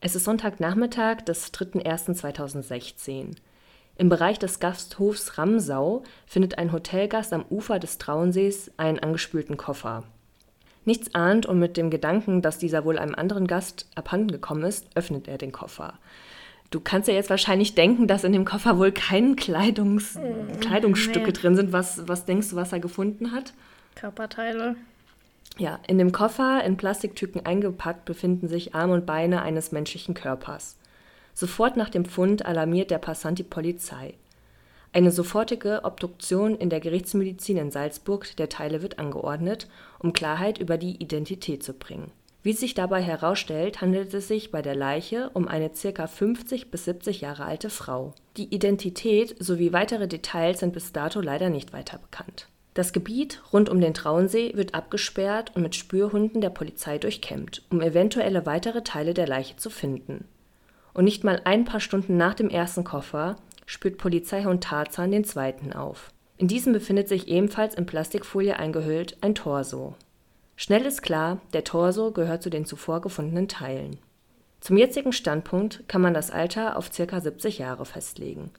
Es 0.00 0.16
ist 0.16 0.24
Sonntagnachmittag 0.24 1.22
des 1.22 1.52
3.1.2016. 1.52 3.36
Im 3.96 4.08
Bereich 4.08 4.38
des 4.38 4.60
Gasthofs 4.60 5.36
Ramsau 5.36 6.04
findet 6.24 6.56
ein 6.56 6.72
Hotelgast 6.72 7.32
am 7.32 7.44
Ufer 7.50 7.78
des 7.78 7.98
Trauensees 7.98 8.72
einen 8.76 8.98
angespülten 8.98 9.56
Koffer. 9.56 10.04
Nichts 10.90 11.14
ahnt 11.14 11.46
und 11.46 11.60
mit 11.60 11.76
dem 11.76 11.88
Gedanken, 11.88 12.42
dass 12.42 12.58
dieser 12.58 12.84
wohl 12.84 12.98
einem 12.98 13.14
anderen 13.14 13.46
Gast 13.46 13.86
abhanden 13.94 14.32
gekommen 14.32 14.64
ist, 14.64 14.86
öffnet 14.96 15.28
er 15.28 15.38
den 15.38 15.52
Koffer. 15.52 15.94
Du 16.72 16.80
kannst 16.80 17.06
ja 17.06 17.14
jetzt 17.14 17.30
wahrscheinlich 17.30 17.76
denken, 17.76 18.08
dass 18.08 18.24
in 18.24 18.32
dem 18.32 18.44
Koffer 18.44 18.76
wohl 18.76 18.90
keine 18.90 19.36
Kleidungs 19.36 20.18
Kleidungsstücke 20.58 21.26
nee. 21.26 21.32
drin 21.32 21.54
sind. 21.54 21.72
Was, 21.72 22.08
was 22.08 22.24
denkst 22.24 22.50
du, 22.50 22.56
was 22.56 22.72
er 22.72 22.80
gefunden 22.80 23.30
hat? 23.30 23.52
Körperteile. 23.94 24.74
Ja, 25.58 25.78
in 25.86 25.96
dem 25.96 26.10
Koffer, 26.10 26.64
in 26.64 26.76
Plastiktüten 26.76 27.46
eingepackt, 27.46 28.04
befinden 28.04 28.48
sich 28.48 28.74
Arme 28.74 28.94
und 28.94 29.06
Beine 29.06 29.42
eines 29.42 29.70
menschlichen 29.70 30.14
Körpers. 30.14 30.76
Sofort 31.34 31.76
nach 31.76 31.90
dem 31.90 32.04
Fund 32.04 32.44
alarmiert 32.44 32.90
der 32.90 32.98
Passant 32.98 33.38
die 33.38 33.44
Polizei. 33.44 34.14
Eine 34.92 35.12
sofortige 35.12 35.84
Obduktion 35.84 36.56
in 36.56 36.68
der 36.68 36.80
Gerichtsmedizin 36.80 37.56
in 37.56 37.70
Salzburg 37.70 38.36
der 38.36 38.48
Teile 38.48 38.82
wird 38.82 38.98
angeordnet, 38.98 39.68
um 40.00 40.12
Klarheit 40.12 40.58
über 40.58 40.78
die 40.78 40.96
Identität 40.96 41.62
zu 41.62 41.74
bringen. 41.74 42.10
Wie 42.42 42.54
sich 42.54 42.74
dabei 42.74 43.02
herausstellt, 43.02 43.82
handelt 43.82 44.12
es 44.14 44.26
sich 44.26 44.50
bei 44.50 44.62
der 44.62 44.74
Leiche 44.74 45.30
um 45.34 45.46
eine 45.46 45.70
ca. 45.70 46.06
50 46.06 46.70
bis 46.70 46.86
70 46.86 47.20
Jahre 47.20 47.44
alte 47.44 47.70
Frau. 47.70 48.14
Die 48.36 48.52
Identität 48.52 49.36
sowie 49.38 49.72
weitere 49.72 50.08
Details 50.08 50.60
sind 50.60 50.72
bis 50.72 50.92
dato 50.92 51.20
leider 51.20 51.50
nicht 51.50 51.72
weiter 51.72 51.98
bekannt. 51.98 52.48
Das 52.74 52.92
Gebiet 52.92 53.42
rund 53.52 53.68
um 53.68 53.80
den 53.80 53.94
Traunsee 53.94 54.52
wird 54.54 54.74
abgesperrt 54.74 55.52
und 55.54 55.62
mit 55.62 55.74
Spürhunden 55.74 56.40
der 56.40 56.50
Polizei 56.50 56.98
durchkämmt, 56.98 57.62
um 57.70 57.82
eventuelle 57.82 58.46
weitere 58.46 58.82
Teile 58.82 59.12
der 59.12 59.28
Leiche 59.28 59.56
zu 59.56 59.70
finden. 59.70 60.24
Und 60.94 61.04
nicht 61.04 61.22
mal 61.22 61.42
ein 61.44 61.64
paar 61.64 61.80
Stunden 61.80 62.16
nach 62.16 62.34
dem 62.34 62.48
ersten 62.48 62.84
Koffer 62.84 63.36
spürt 63.70 63.98
Polizeihund 63.98 64.64
Tarzan 64.64 65.12
den 65.12 65.22
zweiten 65.22 65.72
auf. 65.72 66.10
In 66.38 66.48
diesem 66.48 66.72
befindet 66.72 67.08
sich 67.08 67.28
ebenfalls 67.28 67.76
in 67.76 67.86
Plastikfolie 67.86 68.58
eingehüllt 68.58 69.16
ein 69.20 69.36
Torso. 69.36 69.94
Schnell 70.56 70.84
ist 70.84 71.02
klar, 71.02 71.40
der 71.52 71.62
Torso 71.62 72.10
gehört 72.10 72.42
zu 72.42 72.50
den 72.50 72.64
zuvor 72.64 73.00
gefundenen 73.00 73.46
Teilen. 73.46 73.98
Zum 74.60 74.76
jetzigen 74.76 75.12
Standpunkt 75.12 75.84
kann 75.86 76.00
man 76.00 76.14
das 76.14 76.32
Alter 76.32 76.76
auf 76.76 76.90
ca. 76.90 77.20
70 77.20 77.58
Jahre 77.58 77.86
festlegen. 77.86 78.50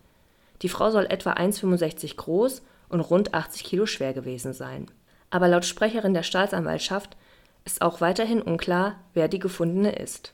Die 0.61 0.69
Frau 0.69 0.91
soll 0.91 1.07
etwa 1.07 1.33
1,65 1.33 2.15
groß 2.15 2.61
und 2.87 3.01
rund 3.01 3.33
80 3.33 3.65
Kilo 3.65 3.85
schwer 3.87 4.13
gewesen 4.13 4.53
sein. 4.53 4.85
Aber 5.29 5.49
laut 5.49 5.65
Sprecherin 5.65 6.13
der 6.13 6.23
Staatsanwaltschaft 6.23 7.17
ist 7.65 7.81
auch 7.81 7.99
weiterhin 7.99 8.41
unklar, 8.41 8.95
wer 9.13 9.27
die 9.27 9.39
gefundene 9.39 9.91
ist. 9.91 10.33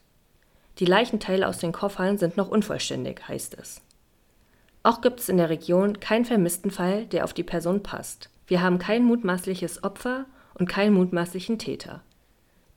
Die 0.77 0.85
Leichenteile 0.85 1.47
aus 1.47 1.57
den 1.57 1.71
Koffern 1.71 2.19
sind 2.19 2.37
noch 2.37 2.49
unvollständig, 2.49 3.27
heißt 3.27 3.57
es. 3.59 3.81
Auch 4.87 5.01
gibt 5.01 5.19
es 5.19 5.27
in 5.27 5.35
der 5.35 5.49
Region 5.49 5.99
keinen 5.99 6.23
vermissten 6.23 6.71
Fall, 6.71 7.07
der 7.07 7.25
auf 7.25 7.33
die 7.33 7.43
Person 7.43 7.83
passt. 7.83 8.29
Wir 8.47 8.61
haben 8.61 8.79
kein 8.79 9.03
mutmaßliches 9.03 9.83
Opfer 9.83 10.27
und 10.53 10.69
keinen 10.69 10.93
mutmaßlichen 10.93 11.59
Täter. 11.59 12.03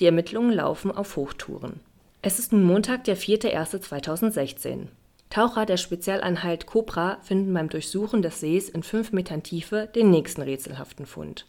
Die 0.00 0.06
Ermittlungen 0.06 0.50
laufen 0.50 0.90
auf 0.90 1.14
Hochtouren. 1.14 1.78
Es 2.20 2.40
ist 2.40 2.50
nun 2.50 2.64
Montag, 2.64 3.04
der 3.04 3.16
4.1.2016. 3.16 4.88
Taucher 5.28 5.66
der 5.66 5.76
Spezialeinheit 5.76 6.66
Cobra 6.66 7.18
finden 7.22 7.54
beim 7.54 7.68
Durchsuchen 7.68 8.22
des 8.22 8.40
Sees 8.40 8.68
in 8.68 8.82
fünf 8.82 9.12
Metern 9.12 9.44
Tiefe 9.44 9.88
den 9.94 10.10
nächsten 10.10 10.42
rätselhaften 10.42 11.06
Fund. 11.06 11.46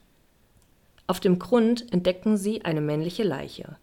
Auf 1.08 1.20
dem 1.20 1.40
Grund 1.40 1.92
entdecken 1.92 2.38
sie 2.38 2.66
eine 2.66 2.82
männliche 2.82 3.24
Leiche. 3.24 3.78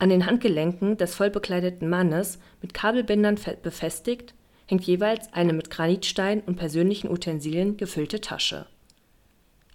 An 0.00 0.08
den 0.08 0.26
Handgelenken 0.26 0.96
des 0.96 1.14
vollbekleideten 1.14 1.88
Mannes, 1.88 2.40
mit 2.60 2.74
Kabelbindern 2.74 3.38
befestigt, 3.62 4.34
hängt 4.70 4.84
jeweils 4.84 5.32
eine 5.32 5.52
mit 5.52 5.68
Granitstein 5.68 6.40
und 6.40 6.54
persönlichen 6.54 7.10
Utensilien 7.10 7.76
gefüllte 7.76 8.20
Tasche. 8.20 8.66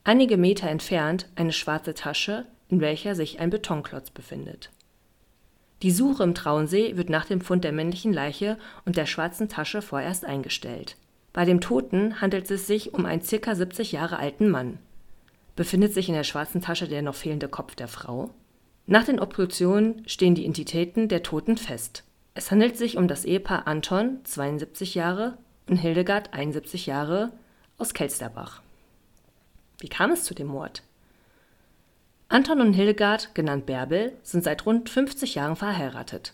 Einige 0.06 0.38
Meter 0.38 0.70
entfernt 0.70 1.28
eine 1.36 1.52
schwarze 1.52 1.94
Tasche, 1.94 2.46
in 2.70 2.80
welcher 2.80 3.14
sich 3.14 3.40
ein 3.42 3.50
Betonklotz 3.50 4.10
befindet. 4.10 4.72
Die 5.82 5.92
Suche 5.92 6.24
im 6.24 6.34
Traunsee 6.34 6.96
wird 6.96 7.10
nach 7.10 7.26
dem 7.26 7.42
Fund 7.42 7.66
der 7.66 7.74
männlichen 7.74 8.14
Leiche 8.14 8.58
und 8.86 8.96
der 8.96 9.06
schwarzen 9.06 9.50
Tasche 9.50 9.82
vorerst 9.82 10.24
eingestellt. 10.24 10.96
Bei 11.34 11.44
dem 11.44 11.60
Toten 11.60 12.22
handelt 12.22 12.50
es 12.50 12.66
sich 12.66 12.94
um 12.94 13.06
einen 13.06 13.22
ca. 13.22 13.54
70 13.54 13.92
Jahre 13.92 14.18
alten 14.18 14.50
Mann. 14.50 14.80
Befindet 15.58 15.94
sich 15.94 16.08
in 16.08 16.16
der 16.16 16.24
schwarzen 16.24 16.62
Tasche 16.62 16.88
der 16.88 17.02
noch 17.02 17.16
fehlende 17.16 17.50
Kopf 17.50 17.76
der 17.76 17.90
Frau? 17.90 18.30
Nach 18.88 19.04
den 19.04 19.20
Obduktionen 19.20 20.08
stehen 20.08 20.36
die 20.36 20.44
Identitäten 20.44 21.10
der 21.10 21.24
Toten 21.24 21.58
fest. 21.58 22.06
Es 22.38 22.52
handelt 22.52 22.76
sich 22.76 22.98
um 22.98 23.08
das 23.08 23.24
Ehepaar 23.24 23.66
Anton 23.66 24.20
(72 24.26 24.94
Jahre) 24.94 25.38
und 25.70 25.78
Hildegard 25.78 26.34
(71 26.34 26.86
Jahre) 26.86 27.32
aus 27.78 27.94
Kelsterbach. 27.94 28.62
Wie 29.80 29.88
kam 29.88 30.12
es 30.12 30.26
zu 30.26 30.36
dem 30.36 30.48
Mord? 30.48 30.84
Anton 32.28 32.60
und 32.60 32.74
Hildegard, 32.74 33.34
genannt 33.36 33.66
Bärbel, 33.66 34.18
sind 34.22 34.44
seit 34.44 34.66
rund 34.66 34.90
50 34.90 35.36
Jahren 35.36 35.56
verheiratet. 35.56 36.34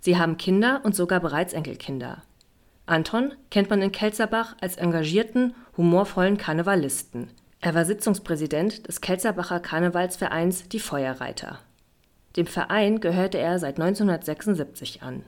Sie 0.00 0.18
haben 0.18 0.36
Kinder 0.36 0.80
und 0.82 0.96
sogar 0.96 1.20
bereits 1.20 1.52
Enkelkinder. 1.52 2.24
Anton 2.86 3.32
kennt 3.52 3.70
man 3.70 3.82
in 3.82 3.92
Kelzerbach 3.92 4.56
als 4.60 4.78
engagierten, 4.78 5.54
humorvollen 5.76 6.38
Karnevalisten. 6.38 7.30
Er 7.60 7.74
war 7.76 7.84
Sitzungspräsident 7.84 8.88
des 8.88 9.00
Kelzerbacher 9.00 9.60
Karnevalsvereins 9.60 10.68
Die 10.68 10.80
Feuerreiter 10.80 11.60
dem 12.36 12.46
Verein 12.46 13.00
gehörte 13.00 13.38
er 13.38 13.58
seit 13.58 13.80
1976 13.80 15.02
an. 15.02 15.22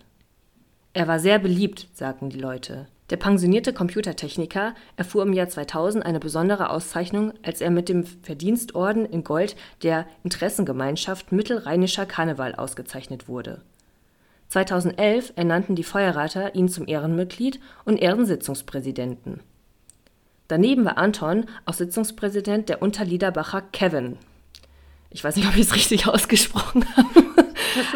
Er 0.95 1.09
war 1.09 1.19
sehr 1.19 1.39
beliebt, 1.39 1.89
sagten 1.95 2.31
die 2.31 2.39
Leute. 2.39 2.87
Der 3.11 3.17
pensionierte 3.17 3.73
Computertechniker 3.73 4.75
erfuhr 4.97 5.23
im 5.23 5.33
Jahr 5.33 5.49
2000 5.49 6.05
eine 6.05 6.21
besondere 6.21 6.71
Auszeichnung, 6.71 7.33
als 7.43 7.61
er 7.61 7.71
mit 7.71 7.89
dem 7.89 8.05
Verdienstorden 8.05 9.05
in 9.05 9.25
Gold 9.25 9.57
der 9.83 10.07
Interessengemeinschaft 10.23 11.33
Mittelrheinischer 11.33 12.07
Karneval 12.07 12.55
ausgezeichnet 12.55 13.29
wurde. 13.29 13.63
2011 14.49 15.33
ernannten 15.37 15.77
die 15.77 15.83
Feuerrater 15.83 16.55
ihn 16.55 16.69
zum 16.69 16.87
Ehrenmitglied 16.87 17.59
und 17.85 17.99
Ehrensitzungspräsidenten. 17.99 19.41
Daneben 20.49 20.85
war 20.85 20.99
Anton 20.99 21.47
auch 21.65 21.73
Sitzungspräsident 21.73 22.69
der 22.69 22.83
Unterliederbacher 22.83 23.63
Kevin 23.73 24.19
ich 25.13 25.23
weiß 25.23 25.37
nicht, 25.37 25.47
ob 25.47 25.55
ich 25.55 25.61
es 25.63 25.75
richtig 25.75 26.07
ausgesprochen 26.13 26.85
habe. 26.97 27.07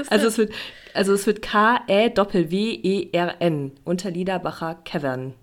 Also 0.09 0.29
es 0.29 0.38
wird, 0.38 0.52
also 0.94 1.12
es 1.12 1.26
wird 1.26 1.42
K-E-W-W-E-R-N, 1.42 2.12
Unterliederbacher 3.85 4.76
Cavern. 4.85 5.35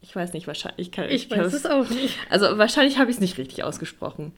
Ich 0.00 0.14
weiß 0.14 0.32
nicht, 0.34 0.46
wahrscheinlich. 0.46 0.88
Ich, 0.88 0.92
kann, 0.92 1.06
ich, 1.06 1.30
ich 1.30 1.36
weiß 1.36 1.52
es 1.52 1.66
auch 1.66 1.88
nicht. 1.88 2.16
Also 2.30 2.58
wahrscheinlich 2.58 2.98
habe 2.98 3.10
ich 3.10 3.16
es 3.16 3.20
nicht 3.20 3.38
richtig 3.38 3.64
ausgesprochen. 3.64 4.32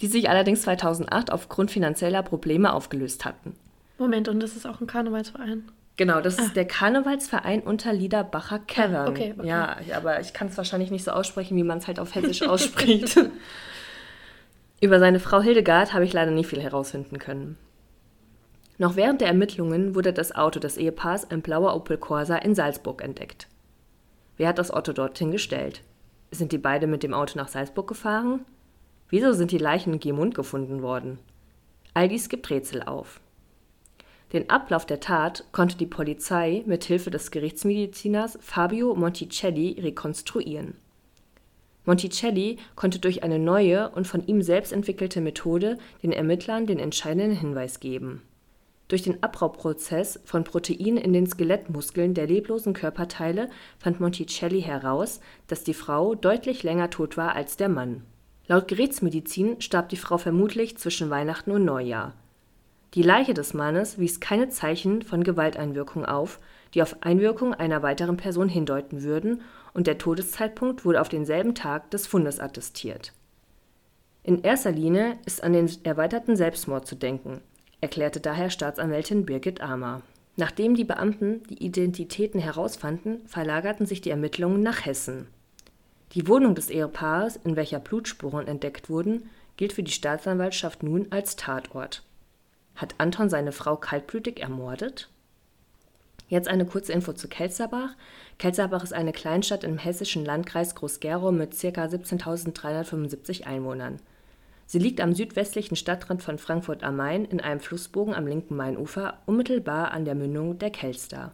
Die 0.00 0.06
sich 0.06 0.28
allerdings 0.30 0.62
2008 0.62 1.32
aufgrund 1.32 1.70
finanzieller 1.70 2.22
Probleme 2.22 2.72
aufgelöst 2.72 3.24
hatten. 3.24 3.54
Moment, 3.98 4.28
und 4.28 4.40
das 4.40 4.56
ist 4.56 4.66
auch 4.66 4.80
ein 4.80 4.86
Karnevalsverein? 4.86 5.64
Genau, 5.96 6.20
das 6.20 6.38
ah. 6.38 6.42
ist 6.42 6.56
der 6.56 6.66
Karnevalsverein 6.66 7.60
Unterliederbacher 7.60 8.58
Cavern. 8.60 9.08
Ah, 9.08 9.10
okay, 9.10 9.34
okay. 9.36 9.46
Ja, 9.46 9.76
aber 9.94 10.20
ich 10.20 10.32
kann 10.32 10.48
es 10.48 10.56
wahrscheinlich 10.56 10.90
nicht 10.90 11.04
so 11.04 11.10
aussprechen, 11.10 11.56
wie 11.56 11.62
man 11.62 11.78
es 11.78 11.86
halt 11.86 12.00
auf 12.00 12.14
Hessisch 12.14 12.42
ausspricht. 12.42 13.18
Über 14.82 14.98
seine 14.98 15.20
Frau 15.20 15.42
Hildegard 15.42 15.92
habe 15.92 16.04
ich 16.04 16.14
leider 16.14 16.30
nie 16.30 16.44
viel 16.44 16.62
herausfinden 16.62 17.18
können. 17.18 17.58
Noch 18.78 18.96
während 18.96 19.20
der 19.20 19.28
Ermittlungen 19.28 19.94
wurde 19.94 20.14
das 20.14 20.34
Auto 20.34 20.58
des 20.58 20.78
Ehepaars, 20.78 21.30
ein 21.30 21.42
blauer 21.42 21.76
Opel 21.76 21.98
Corsa, 21.98 22.36
in 22.36 22.54
Salzburg 22.54 23.02
entdeckt. 23.02 23.46
Wer 24.38 24.48
hat 24.48 24.58
das 24.58 24.70
Auto 24.70 24.94
dorthin 24.94 25.32
gestellt? 25.32 25.82
Sind 26.30 26.52
die 26.52 26.58
beide 26.58 26.86
mit 26.86 27.02
dem 27.02 27.12
Auto 27.12 27.36
nach 27.36 27.48
Salzburg 27.48 27.88
gefahren? 27.88 28.46
Wieso 29.10 29.34
sind 29.34 29.50
die 29.50 29.58
Leichen 29.58 29.92
in 29.92 30.00
Gemund 30.00 30.34
gefunden 30.34 30.80
worden? 30.80 31.18
All 31.92 32.08
dies 32.08 32.30
gibt 32.30 32.48
Rätsel 32.48 32.82
auf. 32.82 33.20
Den 34.32 34.48
Ablauf 34.48 34.86
der 34.86 35.00
Tat 35.00 35.44
konnte 35.52 35.76
die 35.76 35.86
Polizei 35.86 36.62
mit 36.64 36.84
Hilfe 36.84 37.10
des 37.10 37.30
Gerichtsmediziners 37.30 38.38
Fabio 38.40 38.94
Monticelli 38.94 39.78
rekonstruieren. 39.78 40.78
Monticelli 41.84 42.58
konnte 42.76 42.98
durch 42.98 43.22
eine 43.22 43.38
neue 43.38 43.90
und 43.90 44.06
von 44.06 44.26
ihm 44.26 44.42
selbst 44.42 44.72
entwickelte 44.72 45.20
Methode 45.20 45.78
den 46.02 46.12
Ermittlern 46.12 46.66
den 46.66 46.78
entscheidenden 46.78 47.36
Hinweis 47.36 47.80
geben. 47.80 48.22
Durch 48.88 49.02
den 49.02 49.22
Abbauprozess 49.22 50.18
von 50.24 50.42
Proteinen 50.42 50.96
in 50.96 51.12
den 51.12 51.26
Skelettmuskeln 51.26 52.12
der 52.12 52.26
leblosen 52.26 52.72
Körperteile 52.72 53.48
fand 53.78 54.00
Monticelli 54.00 54.62
heraus, 54.62 55.20
dass 55.46 55.62
die 55.62 55.74
Frau 55.74 56.16
deutlich 56.16 56.64
länger 56.64 56.90
tot 56.90 57.16
war 57.16 57.36
als 57.36 57.56
der 57.56 57.68
Mann. 57.68 58.02
Laut 58.48 58.66
Gerichtsmedizin 58.66 59.60
starb 59.60 59.90
die 59.90 59.96
Frau 59.96 60.18
vermutlich 60.18 60.76
zwischen 60.76 61.08
Weihnachten 61.08 61.52
und 61.52 61.64
Neujahr. 61.64 62.14
Die 62.94 63.04
Leiche 63.04 63.32
des 63.32 63.54
Mannes 63.54 64.00
wies 64.00 64.18
keine 64.18 64.48
Zeichen 64.48 65.02
von 65.02 65.22
Gewalteinwirkung 65.22 66.04
auf, 66.04 66.40
die 66.74 66.82
auf 66.82 66.96
Einwirkung 67.02 67.54
einer 67.54 67.84
weiteren 67.84 68.16
Person 68.16 68.48
hindeuten 68.48 69.04
würden 69.04 69.42
und 69.74 69.86
der 69.86 69.98
Todeszeitpunkt 69.98 70.84
wurde 70.84 71.00
auf 71.00 71.08
denselben 71.08 71.54
Tag 71.54 71.90
des 71.90 72.06
Fundes 72.06 72.40
attestiert. 72.40 73.12
In 74.22 74.42
erster 74.42 74.72
Linie 74.72 75.18
ist 75.26 75.42
an 75.42 75.52
den 75.52 75.70
erweiterten 75.84 76.36
Selbstmord 76.36 76.86
zu 76.86 76.94
denken, 76.94 77.40
erklärte 77.80 78.20
daher 78.20 78.50
Staatsanwältin 78.50 79.24
Birgit 79.24 79.60
Amer. 79.60 80.02
Nachdem 80.36 80.74
die 80.74 80.84
Beamten 80.84 81.42
die 81.44 81.64
Identitäten 81.64 82.40
herausfanden, 82.40 83.26
verlagerten 83.26 83.86
sich 83.86 84.00
die 84.00 84.10
Ermittlungen 84.10 84.62
nach 84.62 84.84
Hessen. 84.84 85.26
Die 86.12 86.26
Wohnung 86.26 86.54
des 86.54 86.70
Ehepaares, 86.70 87.36
in 87.36 87.56
welcher 87.56 87.78
Blutspuren 87.78 88.46
entdeckt 88.46 88.90
wurden, 88.90 89.30
gilt 89.56 89.72
für 89.72 89.82
die 89.82 89.92
Staatsanwaltschaft 89.92 90.82
nun 90.82 91.06
als 91.10 91.36
Tatort. 91.36 92.02
Hat 92.74 92.94
Anton 92.98 93.28
seine 93.28 93.52
Frau 93.52 93.76
kaltblütig 93.76 94.40
ermordet? 94.40 95.08
Jetzt 96.30 96.46
eine 96.46 96.64
kurze 96.64 96.92
Info 96.92 97.12
zu 97.12 97.26
Kelzerbach. 97.26 97.96
Kelzerbach 98.38 98.84
ist 98.84 98.94
eine 98.94 99.10
Kleinstadt 99.10 99.64
im 99.64 99.78
hessischen 99.78 100.24
Landkreis 100.24 100.76
Groß-Gerau 100.76 101.32
mit 101.32 101.50
ca. 101.60 101.66
17.375 101.66 103.46
Einwohnern. 103.46 103.96
Sie 104.64 104.78
liegt 104.78 105.00
am 105.00 105.12
südwestlichen 105.12 105.74
Stadtrand 105.74 106.22
von 106.22 106.38
Frankfurt 106.38 106.84
am 106.84 106.94
Main 106.94 107.24
in 107.24 107.40
einem 107.40 107.58
Flussbogen 107.58 108.14
am 108.14 108.28
linken 108.28 108.54
Mainufer, 108.54 109.18
unmittelbar 109.26 109.90
an 109.90 110.04
der 110.04 110.14
Mündung 110.14 110.56
der 110.56 110.70
Kelster 110.70 111.32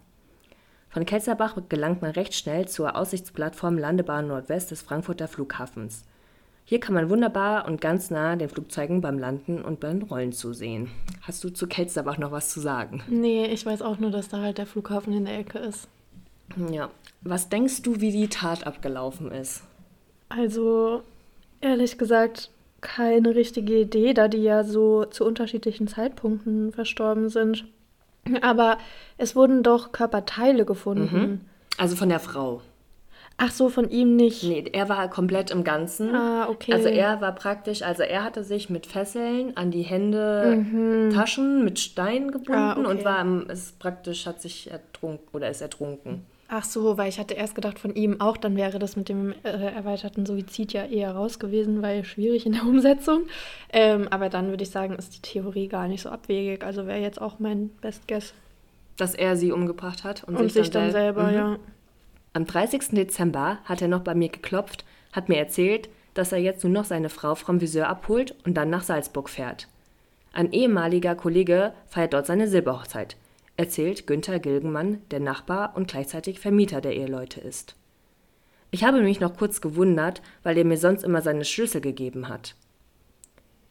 Von 0.88 1.04
Ketzerbach 1.04 1.58
gelangt 1.68 2.00
man 2.00 2.12
recht 2.12 2.32
schnell 2.32 2.66
zur 2.66 2.96
Aussichtsplattform 2.96 3.76
Landebahn 3.76 4.28
Nordwest 4.28 4.70
des 4.70 4.80
Frankfurter 4.80 5.28
Flughafens. 5.28 6.04
Hier 6.68 6.80
kann 6.80 6.96
man 6.96 7.08
wunderbar 7.08 7.68
und 7.68 7.80
ganz 7.80 8.10
nah 8.10 8.34
den 8.34 8.48
Flugzeugen 8.48 9.00
beim 9.00 9.20
Landen 9.20 9.62
und 9.62 9.78
beim 9.78 10.02
Rollen 10.02 10.32
zusehen. 10.32 10.90
Hast 11.22 11.44
du 11.44 11.48
zu 11.48 11.68
Kelsterbach 11.68 12.18
noch 12.18 12.32
was 12.32 12.48
zu 12.48 12.58
sagen? 12.58 13.04
Nee, 13.06 13.46
ich 13.46 13.64
weiß 13.64 13.82
auch 13.82 14.00
nur, 14.00 14.10
dass 14.10 14.28
da 14.28 14.40
halt 14.40 14.58
der 14.58 14.66
Flughafen 14.66 15.12
in 15.12 15.26
der 15.26 15.38
Ecke 15.38 15.60
ist. 15.60 15.86
Ja. 16.72 16.90
Was 17.22 17.48
denkst 17.48 17.82
du, 17.82 18.00
wie 18.00 18.10
die 18.10 18.26
Tat 18.26 18.66
abgelaufen 18.66 19.30
ist? 19.30 19.62
Also, 20.28 21.02
ehrlich 21.60 21.98
gesagt, 21.98 22.50
keine 22.80 23.36
richtige 23.36 23.80
Idee, 23.82 24.12
da 24.12 24.26
die 24.26 24.42
ja 24.42 24.64
so 24.64 25.04
zu 25.04 25.24
unterschiedlichen 25.24 25.86
Zeitpunkten 25.86 26.72
verstorben 26.72 27.28
sind. 27.28 27.64
Aber 28.42 28.78
es 29.18 29.36
wurden 29.36 29.62
doch 29.62 29.92
Körperteile 29.92 30.64
gefunden. 30.64 31.16
Mhm. 31.16 31.40
Also 31.78 31.94
von 31.94 32.08
der 32.08 32.18
Frau. 32.18 32.60
Ach 33.38 33.50
so, 33.50 33.68
von 33.68 33.90
ihm 33.90 34.16
nicht. 34.16 34.44
Nee, 34.44 34.64
er 34.72 34.88
war 34.88 35.10
komplett 35.10 35.50
im 35.50 35.62
Ganzen. 35.62 36.14
Ah, 36.14 36.48
okay. 36.48 36.72
Also 36.72 36.88
er 36.88 37.20
war 37.20 37.34
praktisch, 37.34 37.82
also 37.82 38.02
er 38.02 38.24
hatte 38.24 38.42
sich 38.44 38.70
mit 38.70 38.86
Fesseln 38.86 39.54
an 39.56 39.70
die 39.70 39.82
Hände, 39.82 40.64
mhm. 40.64 41.10
Taschen 41.12 41.62
mit 41.62 41.78
Steinen 41.78 42.30
gebunden 42.30 42.54
ah, 42.54 42.78
okay. 42.78 42.86
und 42.86 43.04
war 43.04 43.50
ist 43.50 43.78
praktisch, 43.78 44.26
hat 44.26 44.40
sich 44.40 44.70
ertrunken 44.70 45.28
oder 45.34 45.50
ist 45.50 45.60
ertrunken. 45.60 46.24
Ach 46.48 46.64
so, 46.64 46.96
weil 46.96 47.08
ich 47.08 47.18
hatte 47.18 47.34
erst 47.34 47.56
gedacht 47.56 47.78
von 47.78 47.94
ihm 47.94 48.20
auch, 48.20 48.36
dann 48.36 48.56
wäre 48.56 48.78
das 48.78 48.94
mit 48.96 49.08
dem 49.08 49.34
äh, 49.42 49.48
erweiterten 49.48 50.24
Suizid 50.26 50.72
ja 50.72 50.84
eher 50.84 51.12
raus 51.12 51.38
gewesen, 51.38 51.82
weil 51.82 52.04
schwierig 52.04 52.46
in 52.46 52.52
der 52.52 52.62
Umsetzung. 52.62 53.24
Ähm, 53.72 54.06
aber 54.10 54.28
dann 54.28 54.48
würde 54.50 54.62
ich 54.62 54.70
sagen, 54.70 54.94
ist 54.94 55.16
die 55.16 55.22
Theorie 55.22 55.66
gar 55.66 55.88
nicht 55.88 56.02
so 56.02 56.08
abwegig. 56.08 56.64
Also 56.64 56.86
wäre 56.86 57.00
jetzt 57.00 57.20
auch 57.20 57.40
mein 57.40 57.70
Best 57.80 58.06
Guess. 58.06 58.32
Dass 58.96 59.14
er 59.14 59.36
sie 59.36 59.52
umgebracht 59.52 60.04
hat 60.04 60.24
und, 60.24 60.36
und 60.36 60.44
sich, 60.44 60.52
sich, 60.52 60.70
dann, 60.70 60.84
dann 60.84 60.92
selber, 60.92 61.24
mhm. 61.24 61.34
ja. 61.34 61.58
Am 62.36 62.44
30. 62.44 62.88
Dezember 62.90 63.60
hat 63.64 63.80
er 63.80 63.88
noch 63.88 64.02
bei 64.02 64.14
mir 64.14 64.28
geklopft, 64.28 64.84
hat 65.10 65.30
mir 65.30 65.38
erzählt, 65.38 65.88
dass 66.12 66.32
er 66.32 66.38
jetzt 66.38 66.64
nur 66.64 66.72
noch 66.74 66.84
seine 66.84 67.08
Frau 67.08 67.34
vom 67.34 67.62
Viseur 67.62 67.88
abholt 67.88 68.34
und 68.44 68.58
dann 68.58 68.68
nach 68.68 68.82
Salzburg 68.82 69.30
fährt. 69.30 69.68
Ein 70.34 70.52
ehemaliger 70.52 71.14
Kollege 71.14 71.72
feiert 71.86 72.12
dort 72.12 72.26
seine 72.26 72.46
Silberhochzeit, 72.46 73.16
erzählt 73.56 74.06
Günther 74.06 74.38
Gilgenmann, 74.38 75.00
der 75.10 75.20
Nachbar 75.20 75.74
und 75.76 75.88
gleichzeitig 75.88 76.38
Vermieter 76.38 76.82
der 76.82 76.94
Eheleute 76.94 77.40
ist. 77.40 77.74
Ich 78.70 78.84
habe 78.84 79.00
mich 79.00 79.18
noch 79.18 79.38
kurz 79.38 79.62
gewundert, 79.62 80.20
weil 80.42 80.58
er 80.58 80.66
mir 80.66 80.76
sonst 80.76 81.04
immer 81.04 81.22
seine 81.22 81.46
Schlüssel 81.46 81.80
gegeben 81.80 82.28
hat. 82.28 82.54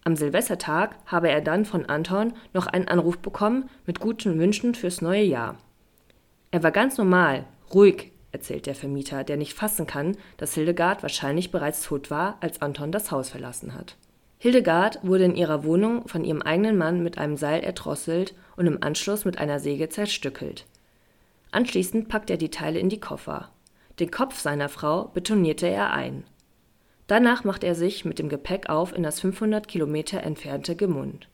Am 0.06 0.15
Silvestertag 0.15 0.95
habe 1.06 1.30
er 1.30 1.41
dann 1.41 1.65
von 1.65 1.86
Anton 1.86 2.34
noch 2.51 2.65
einen 2.65 2.88
Anruf 2.88 3.19
bekommen 3.19 3.69
mit 3.86 3.99
guten 3.99 4.39
Wünschen 4.39 4.73
fürs 4.73 5.04
neue 5.04 5.21
Jahr. 5.21 5.56
Er 6.49 6.63
war 6.63 6.71
ganz 6.71 6.97
normal, 6.97 7.45
ruhig, 7.71 8.12
erzählt 8.36 8.65
der 8.65 8.76
Vermieter, 8.76 9.24
der 9.24 9.38
nicht 9.38 9.54
fassen 9.54 9.88
kann, 9.88 10.17
dass 10.36 10.54
Hildegard 10.54 11.02
wahrscheinlich 11.02 11.52
bereits 11.52 11.82
tot 11.82 12.12
war, 12.12 12.38
als 12.41 12.62
Anton 12.62 12.91
das 12.91 13.12
Haus 13.12 13.30
verlassen 13.30 13.74
hat. 13.74 13.95
Hildegard 14.38 15.00
wurde 15.02 15.24
in 15.24 15.36
ihrer 15.36 15.63
Wohnung 15.63 16.08
von 16.08 16.26
ihrem 16.26 16.41
eigenen 16.41 16.78
Mann 16.78 17.02
mit 17.02 17.17
einem 17.17 17.38
Seil 17.38 17.63
erdrosselt 17.63 18.36
und 18.58 18.67
im 18.67 18.84
Anschluss 18.84 19.24
mit 19.24 19.38
einer 19.38 19.60
Säge 19.60 19.88
zerstückelt. 19.88 20.65
Anschließend 21.52 22.10
packt 22.10 22.30
er 22.30 22.38
die 22.38 22.52
Teile 22.52 22.80
in 22.80 22.89
die 22.89 23.00
Koffer. 23.00 23.50
Den 24.00 24.12
Kopf 24.12 24.39
seiner 24.39 24.67
Frau 24.67 25.06
betonierte 25.06 25.67
er 25.67 25.93
ein. 25.93 26.26
Danach 27.08 27.45
macht 27.45 27.63
er 27.63 27.76
sich 27.76 28.04
mit 28.04 28.19
dem 28.19 28.28
Gepäck 28.28 28.69
auf 28.69 28.93
in 28.93 29.04
das 29.04 29.21
500 29.21 29.67
Kilometer 29.67 30.21
entfernte 30.21 30.76
Gemund. 30.76 31.30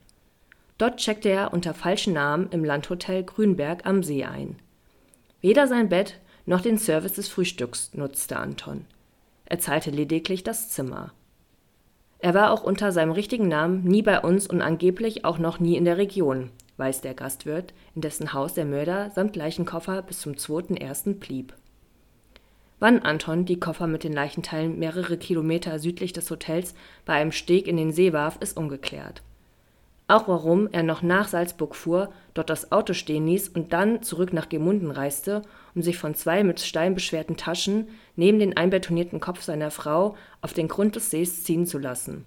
Dort 0.78 0.98
checkte 0.98 1.28
er 1.28 1.52
unter 1.52 1.74
falschen 1.74 2.12
Namen 2.12 2.48
im 2.50 2.64
Landhotel 2.64 3.24
Grünberg 3.24 3.84
am 3.84 4.02
See 4.02 4.24
ein. 4.24 4.56
Weder 5.40 5.66
sein 5.66 5.88
Bett 5.88 6.20
noch 6.46 6.60
den 6.60 6.78
Service 6.78 7.14
des 7.14 7.28
Frühstücks 7.28 7.92
nutzte 7.94 8.36
Anton. 8.36 8.84
Er 9.44 9.58
zahlte 9.58 9.90
lediglich 9.90 10.42
das 10.42 10.70
Zimmer. 10.70 11.12
Er 12.18 12.34
war 12.34 12.52
auch 12.52 12.62
unter 12.62 12.92
seinem 12.92 13.12
richtigen 13.12 13.48
Namen 13.48 13.82
nie 13.84 14.02
bei 14.02 14.20
uns 14.20 14.46
und 14.46 14.62
angeblich 14.62 15.24
auch 15.24 15.38
noch 15.38 15.58
nie 15.58 15.76
in 15.76 15.84
der 15.84 15.98
Region, 15.98 16.50
weiß 16.76 17.00
der 17.00 17.14
Gastwirt, 17.14 17.74
in 17.94 18.00
dessen 18.00 18.32
Haus 18.32 18.54
der 18.54 18.64
Mörder 18.64 19.10
samt 19.10 19.36
Leichenkoffer 19.36 20.02
bis 20.02 20.20
zum 20.20 20.34
2.1. 20.34 21.14
blieb. 21.14 21.52
Wann 22.78 23.00
Anton 23.00 23.44
die 23.44 23.60
Koffer 23.60 23.86
mit 23.86 24.02
den 24.02 24.12
Leichenteilen 24.12 24.78
mehrere 24.78 25.16
Kilometer 25.16 25.78
südlich 25.78 26.12
des 26.12 26.30
Hotels 26.30 26.74
bei 27.04 27.14
einem 27.14 27.32
Steg 27.32 27.68
in 27.68 27.76
den 27.76 27.92
See 27.92 28.12
warf, 28.12 28.38
ist 28.40 28.56
ungeklärt. 28.56 29.22
Auch 30.12 30.28
warum 30.28 30.68
er 30.72 30.82
noch 30.82 31.00
nach 31.00 31.26
Salzburg 31.26 31.74
fuhr, 31.74 32.12
dort 32.34 32.50
das 32.50 32.70
Auto 32.70 32.92
stehen 32.92 33.26
ließ 33.26 33.48
und 33.48 33.72
dann 33.72 34.02
zurück 34.02 34.34
nach 34.34 34.50
Gemunden 34.50 34.90
reiste 34.90 35.40
um 35.74 35.80
sich 35.80 35.96
von 35.96 36.14
zwei 36.14 36.44
mit 36.44 36.60
Stein 36.60 36.92
beschwerten 36.92 37.38
Taschen 37.38 37.88
neben 38.14 38.38
den 38.38 38.54
einbetonierten 38.54 39.20
Kopf 39.20 39.40
seiner 39.40 39.70
Frau 39.70 40.14
auf 40.42 40.52
den 40.52 40.68
Grund 40.68 40.96
des 40.96 41.08
Sees 41.08 41.44
ziehen 41.44 41.64
zu 41.64 41.78
lassen. 41.78 42.26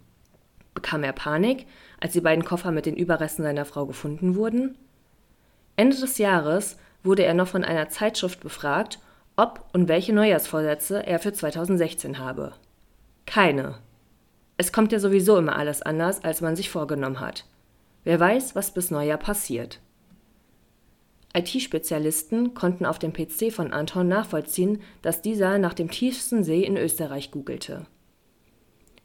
Bekam 0.73 1.03
er 1.03 1.13
Panik, 1.13 1.67
als 2.01 2.13
die 2.13 2.21
beiden 2.21 2.43
Koffer 2.43 2.71
mit 2.71 2.87
den 2.87 2.95
Überresten 2.95 3.43
seiner 3.43 3.65
Frau 3.65 3.85
gefunden 3.85 4.33
wurden? 4.33 4.79
Ende 5.75 5.95
des 5.95 6.17
Jahres 6.17 6.79
wurde 7.03 7.23
er 7.23 7.35
noch 7.35 7.49
von 7.49 7.63
einer 7.63 7.89
Zeitschrift 7.89 8.39
befragt, 8.39 8.97
ob 9.35 9.63
und 9.73 9.89
welche 9.89 10.11
Neujahrsvorsätze 10.11 11.05
er 11.05 11.19
für 11.19 11.33
2016 11.33 12.17
habe. 12.17 12.53
Keine. 13.27 13.75
Es 14.57 14.73
kommt 14.73 14.91
ja 14.91 14.97
sowieso 14.97 15.37
immer 15.37 15.55
alles 15.55 15.83
anders, 15.83 16.23
als 16.23 16.41
man 16.41 16.55
sich 16.55 16.71
vorgenommen 16.71 17.19
hat. 17.19 17.45
Wer 18.05 18.19
weiß, 18.19 18.55
was 18.55 18.71
bis 18.71 18.91
Neujahr 18.91 19.17
passiert. 19.17 19.81
IT-Spezialisten 21.35 22.53
konnten 22.53 22.85
auf 22.85 22.97
dem 22.97 23.11
PC 23.11 23.51
von 23.51 23.73
Anton 23.73 24.07
nachvollziehen, 24.07 24.81
dass 25.01 25.21
dieser 25.21 25.57
nach 25.57 25.73
dem 25.73 25.91
tiefsten 25.91 26.45
See 26.45 26.63
in 26.63 26.77
Österreich 26.77 27.31
googelte. 27.31 27.87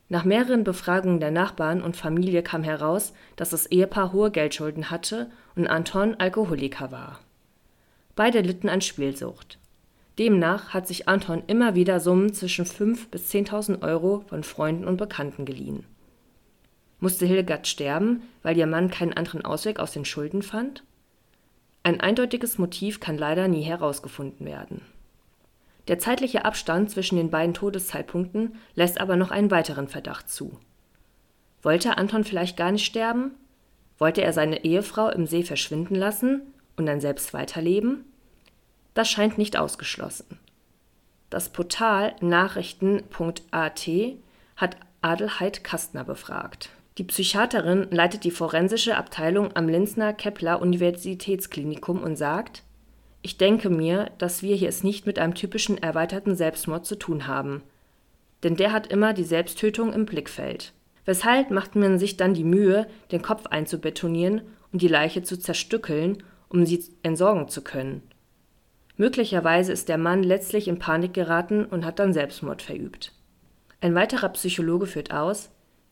Nach 0.08 0.24
mehreren 0.24 0.64
Befragungen 0.64 1.18
der 1.18 1.30
Nachbarn 1.30 1.82
und 1.82 1.96
Familie 1.96 2.42
kam 2.42 2.62
heraus, 2.62 3.12
dass 3.36 3.50
das 3.50 3.66
Ehepaar 3.66 4.12
hohe 4.12 4.30
Geldschulden 4.30 4.90
hatte 4.90 5.30
und 5.56 5.66
Anton 5.66 6.14
Alkoholiker 6.16 6.92
war. 6.92 7.20
Beide 8.16 8.40
litten 8.40 8.68
an 8.68 8.80
Spielsucht. 8.80 9.58
Demnach 10.18 10.74
hat 10.74 10.86
sich 10.86 11.08
Anton 11.08 11.42
immer 11.46 11.74
wieder 11.74 12.00
Summen 12.00 12.34
zwischen 12.34 12.66
5.000 12.66 13.10
bis 13.10 13.32
10.000 13.32 13.82
Euro 13.82 14.24
von 14.28 14.44
Freunden 14.44 14.84
und 14.84 14.98
Bekannten 14.98 15.44
geliehen. 15.44 15.86
Musste 17.00 17.24
Hildegard 17.24 17.66
sterben, 17.66 18.22
weil 18.42 18.58
ihr 18.58 18.66
Mann 18.66 18.90
keinen 18.90 19.14
anderen 19.14 19.44
Ausweg 19.44 19.80
aus 19.80 19.92
den 19.92 20.04
Schulden 20.04 20.42
fand? 20.42 20.84
Ein 21.82 22.00
eindeutiges 22.00 22.58
Motiv 22.58 23.00
kann 23.00 23.16
leider 23.16 23.48
nie 23.48 23.62
herausgefunden 23.62 24.46
werden. 24.46 24.82
Der 25.88 25.98
zeitliche 25.98 26.44
Abstand 26.44 26.90
zwischen 26.90 27.16
den 27.16 27.30
beiden 27.30 27.54
Todeszeitpunkten 27.54 28.54
lässt 28.74 29.00
aber 29.00 29.16
noch 29.16 29.30
einen 29.30 29.50
weiteren 29.50 29.88
Verdacht 29.88 30.28
zu. 30.28 30.60
Wollte 31.62 31.96
Anton 31.96 32.22
vielleicht 32.22 32.58
gar 32.58 32.70
nicht 32.70 32.84
sterben? 32.84 33.32
Wollte 33.98 34.22
er 34.22 34.34
seine 34.34 34.64
Ehefrau 34.64 35.08
im 35.08 35.26
See 35.26 35.42
verschwinden 35.42 35.94
lassen 35.94 36.42
und 36.76 36.84
dann 36.84 37.00
selbst 37.00 37.32
weiterleben? 37.32 38.04
Das 38.92 39.10
scheint 39.10 39.38
nicht 39.38 39.56
ausgeschlossen. 39.56 40.38
Das 41.30 41.48
Portal 41.48 42.14
Nachrichten.at 42.20 43.88
hat 44.56 44.76
Adelheid 45.00 45.64
Kastner 45.64 46.04
befragt 46.04 46.70
die 47.00 47.04
Psychiaterin 47.04 47.86
leitet 47.90 48.24
die 48.24 48.30
forensische 48.30 48.94
Abteilung 48.94 49.56
am 49.56 49.70
Linzner 49.70 50.12
Kepler 50.12 50.60
Universitätsklinikum 50.60 52.02
und 52.02 52.16
sagt: 52.16 52.62
Ich 53.22 53.38
denke 53.38 53.70
mir, 53.70 54.10
dass 54.18 54.42
wir 54.42 54.54
hier 54.54 54.68
es 54.68 54.84
nicht 54.84 55.06
mit 55.06 55.18
einem 55.18 55.34
typischen 55.34 55.78
erweiterten 55.78 56.36
Selbstmord 56.36 56.84
zu 56.84 56.96
tun 56.96 57.26
haben. 57.26 57.62
Denn 58.42 58.54
der 58.54 58.72
hat 58.72 58.88
immer 58.88 59.14
die 59.14 59.24
Selbsttötung 59.24 59.94
im 59.94 60.04
Blickfeld. 60.04 60.74
Weshalb 61.06 61.50
macht 61.50 61.74
man 61.74 61.98
sich 61.98 62.18
dann 62.18 62.34
die 62.34 62.44
Mühe, 62.44 62.86
den 63.12 63.22
Kopf 63.22 63.46
einzubetonieren 63.46 64.42
und 64.70 64.82
die 64.82 64.88
Leiche 64.88 65.22
zu 65.22 65.38
zerstückeln, 65.38 66.22
um 66.50 66.66
sie 66.66 66.84
entsorgen 67.02 67.48
zu 67.48 67.62
können? 67.62 68.02
Möglicherweise 68.98 69.72
ist 69.72 69.88
der 69.88 69.96
Mann 69.96 70.22
letztlich 70.22 70.68
in 70.68 70.78
Panik 70.78 71.14
geraten 71.14 71.64
und 71.64 71.86
hat 71.86 71.98
dann 71.98 72.12
Selbstmord 72.12 72.60
verübt. 72.60 73.14
Ein 73.80 73.94
weiterer 73.94 74.28
Psychologe 74.28 74.84
führt 74.84 75.14
aus 75.14 75.48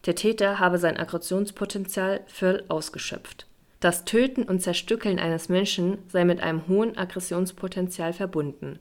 der 0.09 0.15
Täter 0.15 0.59
habe 0.59 0.79
sein 0.79 0.97
Aggressionspotenzial 0.97 2.23
voll 2.29 2.65
ausgeschöpft. 2.69 3.47
Das 3.79 4.07
Töten 4.07 4.43
und 4.45 4.63
Zerstückeln 4.63 5.19
eines 5.19 5.51
Menschen 5.51 5.99
sei 6.09 6.25
mit 6.25 6.41
einem 6.41 6.67
hohen 6.67 6.97
Aggressionspotenzial 6.97 8.15
verbunden. 8.15 8.79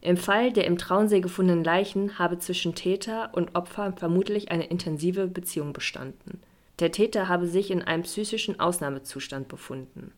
Im 0.00 0.16
Fall 0.16 0.50
der 0.50 0.64
im 0.64 0.78
Traunsee 0.78 1.20
gefundenen 1.20 1.62
Leichen 1.62 2.18
habe 2.18 2.38
zwischen 2.38 2.74
Täter 2.74 3.28
und 3.34 3.54
Opfer 3.54 3.92
vermutlich 3.92 4.50
eine 4.50 4.64
intensive 4.64 5.26
Beziehung 5.26 5.74
bestanden. 5.74 6.40
Der 6.78 6.92
Täter 6.92 7.28
habe 7.28 7.46
sich 7.46 7.70
in 7.70 7.82
einem 7.82 8.04
psychischen 8.04 8.58
Ausnahmezustand 8.58 9.48
befunden. 9.48 10.14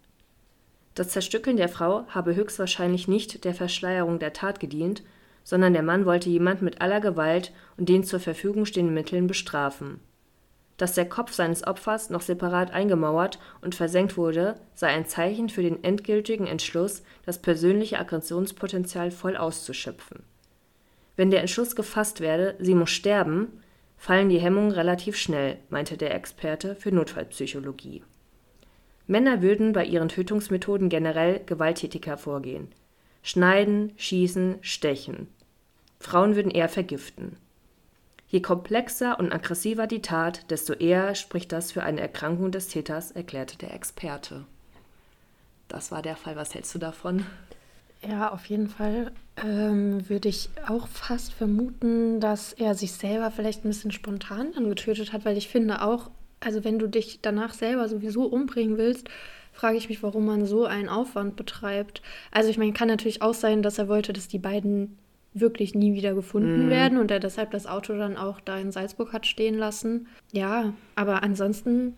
Das 0.95 1.09
Zerstückeln 1.09 1.57
der 1.57 1.69
Frau 1.69 2.07
habe 2.07 2.37
höchstwahrscheinlich 2.37 3.09
nicht 3.09 3.45
der 3.45 3.53
Verschleierung 3.53 4.21
der 4.21 4.33
Tat 4.33 4.61
gedient, 4.61 5.03
sondern 5.45 5.75
der 5.75 5.83
Mann 5.83 6.07
wollte 6.07 6.31
jemand 6.31 6.63
mit 6.63 6.81
aller 6.81 7.01
Gewalt 7.01 7.53
und 7.77 7.89
den 7.89 8.03
zur 8.03 8.19
Verfügung 8.19 8.67
stehenden 8.67 8.95
Mitteln 8.95 9.27
bestrafen. 9.27 10.01
Dass 10.77 10.95
der 10.95 11.09
Kopf 11.09 11.33
seines 11.33 11.65
Opfers 11.65 12.11
noch 12.11 12.23
separat 12.23 12.73
eingemauert 12.73 13.39
und 13.61 13.77
versenkt 13.77 14.17
wurde, 14.17 14.57
sei 14.75 14.89
ein 14.89 15.07
Zeichen 15.07 15.49
für 15.49 15.63
den 15.63 15.85
endgültigen 15.85 16.49
Entschluss, 16.49 17.05
das 17.25 17.41
persönliche 17.41 18.01
Aggressionspotenzial 18.01 19.13
voll 19.13 19.37
auszuschöpfen. 19.37 20.25
Wenn 21.17 21.31
der 21.31 21.41
Entschluss 21.41 21.77
gefasst 21.77 22.21
werde, 22.21 22.57
sie 22.59 22.75
muss 22.75 22.91
sterben, 22.91 23.61
fallen 23.97 24.29
die 24.29 24.41
Hemmungen 24.41 24.73
relativ 24.73 25.17
schnell, 25.17 25.59
meinte 25.69 25.97
der 25.97 26.13
Experte 26.13 26.75
für 26.75 26.91
Notfallpsychologie. 26.91 28.03
Männer 29.07 29.43
würden 29.43 29.73
bei 29.73 29.85
ihren 29.85 30.09
Tötungsmethoden 30.09 30.89
generell 30.89 31.41
gewalttätiger 31.45 32.17
vorgehen. 32.17 32.69
Schneiden, 33.23 33.93
schießen, 33.97 34.57
stechen. 34.61 35.29
Frauen 36.05 36.37
würden 36.37 36.51
eher 36.51 36.69
vergiften. 36.69 37.39
Je 38.29 38.43
komplexer 38.43 39.19
und 39.19 39.33
aggressiver 39.33 39.87
die 39.87 40.03
Tat, 40.03 40.51
desto 40.51 40.75
eher 40.75 41.15
spricht 41.15 41.51
das 41.51 41.73
für 41.73 41.83
eine 41.83 42.03
Erkrankung 42.03 42.51
des 42.51 42.69
Täters, 42.69 43.11
erklärte 43.11 43.57
der 43.57 43.73
Experte. 43.73 44.45
Das 45.67 45.91
war 45.91 46.03
der 46.03 46.17
Fall. 46.17 46.37
Was 46.37 46.55
hältst 46.55 46.75
du 46.75 46.79
davon? 46.79 47.25
Ja, 48.07 48.31
auf 48.33 48.45
jeden 48.47 48.69
Fall 48.69 49.13
ähm, 49.43 50.07
würde 50.11 50.29
ich 50.29 50.51
auch 50.69 50.89
fast 50.89 51.33
vermuten, 51.33 52.21
dass 52.21 52.53
er 52.53 52.75
sich 52.75 52.93
selber 52.93 53.31
vielleicht 53.31 53.65
ein 53.65 53.69
bisschen 53.69 53.91
spontan 53.91 54.53
dann 54.53 54.69
getötet 54.69 55.15
hat, 55.15 55.25
weil 55.25 55.39
ich 55.39 55.49
finde 55.49 55.81
auch, 55.81 56.11
also 56.41 56.65
wenn 56.65 56.79
du 56.79 56.87
dich 56.87 57.21
danach 57.23 57.55
selber 57.55 57.89
sowieso 57.89 58.27
umbringen 58.27 58.77
willst, 58.77 59.09
frage 59.53 59.79
ich 59.79 59.89
mich, 59.89 60.03
warum 60.03 60.27
man 60.27 60.45
so 60.45 60.67
einen 60.67 60.91
Aufwand 60.91 61.37
betreibt. 61.37 62.03
Also 62.31 62.51
ich 62.51 62.59
meine, 62.59 62.75
kann 62.75 62.89
natürlich 62.89 63.23
auch 63.23 63.33
sein, 63.33 63.63
dass 63.63 63.79
er 63.79 63.89
wollte, 63.89 64.13
dass 64.13 64.29
die 64.29 64.39
beiden 64.39 64.99
wirklich 65.35 65.75
nie 65.75 65.95
wieder 65.95 66.15
gefunden 66.15 66.69
mm. 66.69 66.71
werden 66.71 66.99
und 66.99 67.11
er 67.11 67.21
deshalb 67.21 67.51
das 67.51 67.67
Auto 67.67 67.97
dann 67.99 68.17
auch 68.17 68.41
da 68.41 68.59
in 68.59 68.71
Salzburg 68.71 69.13
hat 69.13 69.27
stehen 69.27 69.59
lassen. 69.59 70.07
Ja, 70.33 70.73
aber 70.95 71.25
ansonsten, 71.25 71.97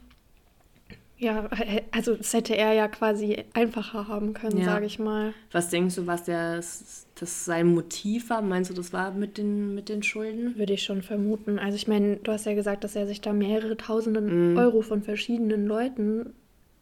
ja, 1.19 1.49
also 1.93 2.15
das 2.15 2.33
hätte 2.33 2.57
er 2.57 2.73
ja 2.73 2.89
quasi 2.89 3.45
einfacher 3.53 4.09
haben 4.09 4.33
können, 4.33 4.59
ja. 4.59 4.65
sage 4.65 4.87
ich 4.87 4.99
mal. 4.99 5.35
Was 5.53 5.69
denkst 5.69 5.97
du, 5.97 6.07
was 6.07 6.25
der, 6.25 6.57
das 6.57 7.45
sein 7.45 7.67
Motiv 7.67 8.31
war? 8.31 8.41
Meinst 8.41 8.71
du, 8.71 8.75
das 8.75 8.95
war 8.95 9.13
mit 9.13 9.37
den, 9.37 9.75
mit 9.75 9.91
den 9.91 10.03
Schulden? 10.03 10.57
Würde 10.57 10.73
ich 10.73 10.83
schon 10.83 11.03
vermuten. 11.03 11.59
Also 11.59 11.77
ich 11.77 11.87
meine, 11.87 12.17
du 12.17 12.33
hast 12.33 12.47
ja 12.47 12.55
gesagt, 12.55 12.85
dass 12.85 12.97
er 12.97 13.07
sich 13.07 13.21
da 13.21 13.35
mehrere 13.35 13.77
tausende 13.77 14.23
mm. 14.23 14.57
Euro 14.57 14.81
von 14.81 15.03
verschiedenen 15.03 15.67
Leuten 15.67 16.33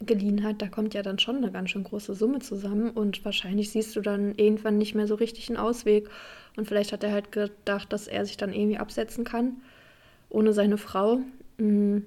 geliehen 0.07 0.43
hat, 0.43 0.63
da 0.63 0.69
kommt 0.69 0.95
ja 0.95 1.03
dann 1.03 1.19
schon 1.19 1.37
eine 1.37 1.51
ganz 1.51 1.71
schön 1.71 1.85
große 1.85 2.15
Summe 2.15 2.41
zusammen 2.41 2.91
und 2.91 3.25
wahrscheinlich 3.25 3.71
siehst 3.71 3.95
du 3.97 4.01
dann 4.01 4.35
irgendwann 4.37 4.79
nicht 4.79 4.95
mehr 4.95 5.07
so 5.07 5.15
richtig 5.15 5.49
einen 5.49 5.59
Ausweg. 5.59 6.09
Und 6.57 6.67
vielleicht 6.69 6.93
hat 6.93 7.03
er 7.03 7.13
halt 7.13 7.33
gedacht, 7.33 7.93
dass 7.93 8.07
er 8.07 8.25
sich 8.25 8.37
dann 8.37 8.53
irgendwie 8.53 8.79
absetzen 8.79 9.25
kann, 9.25 9.63
ohne 10.29 10.53
seine 10.53 10.79
Frau. 10.79 11.21
Mhm. 11.59 12.07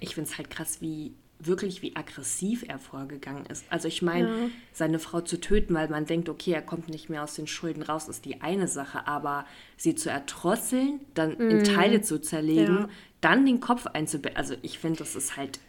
Ich 0.00 0.14
finde 0.14 0.30
es 0.30 0.38
halt 0.38 0.50
krass, 0.50 0.80
wie 0.80 1.12
wirklich 1.40 1.82
wie 1.82 1.94
aggressiv 1.94 2.64
er 2.66 2.78
vorgegangen 2.78 3.46
ist. 3.46 3.64
Also 3.70 3.86
ich 3.86 4.02
meine, 4.02 4.28
ja. 4.28 4.50
seine 4.72 4.98
Frau 4.98 5.20
zu 5.20 5.40
töten, 5.40 5.74
weil 5.74 5.88
man 5.88 6.04
denkt, 6.04 6.28
okay, 6.28 6.52
er 6.52 6.62
kommt 6.62 6.88
nicht 6.88 7.08
mehr 7.08 7.22
aus 7.22 7.34
den 7.34 7.46
Schulden 7.46 7.82
raus, 7.82 8.08
ist 8.08 8.24
die 8.24 8.40
eine 8.40 8.66
Sache, 8.66 9.06
aber 9.06 9.46
sie 9.76 9.94
zu 9.94 10.10
erdrosseln, 10.10 11.00
dann 11.14 11.38
mm. 11.38 11.50
in 11.50 11.58
mhm. 11.58 11.64
Teile 11.64 12.00
zu 12.00 12.20
zerlegen, 12.20 12.76
ja. 12.76 12.88
dann 13.20 13.46
den 13.46 13.60
Kopf 13.60 13.86
einzubetten, 13.86 14.36
also 14.36 14.54
ich 14.62 14.80
finde, 14.80 14.98
das 14.98 15.14
ist 15.14 15.36
halt 15.36 15.60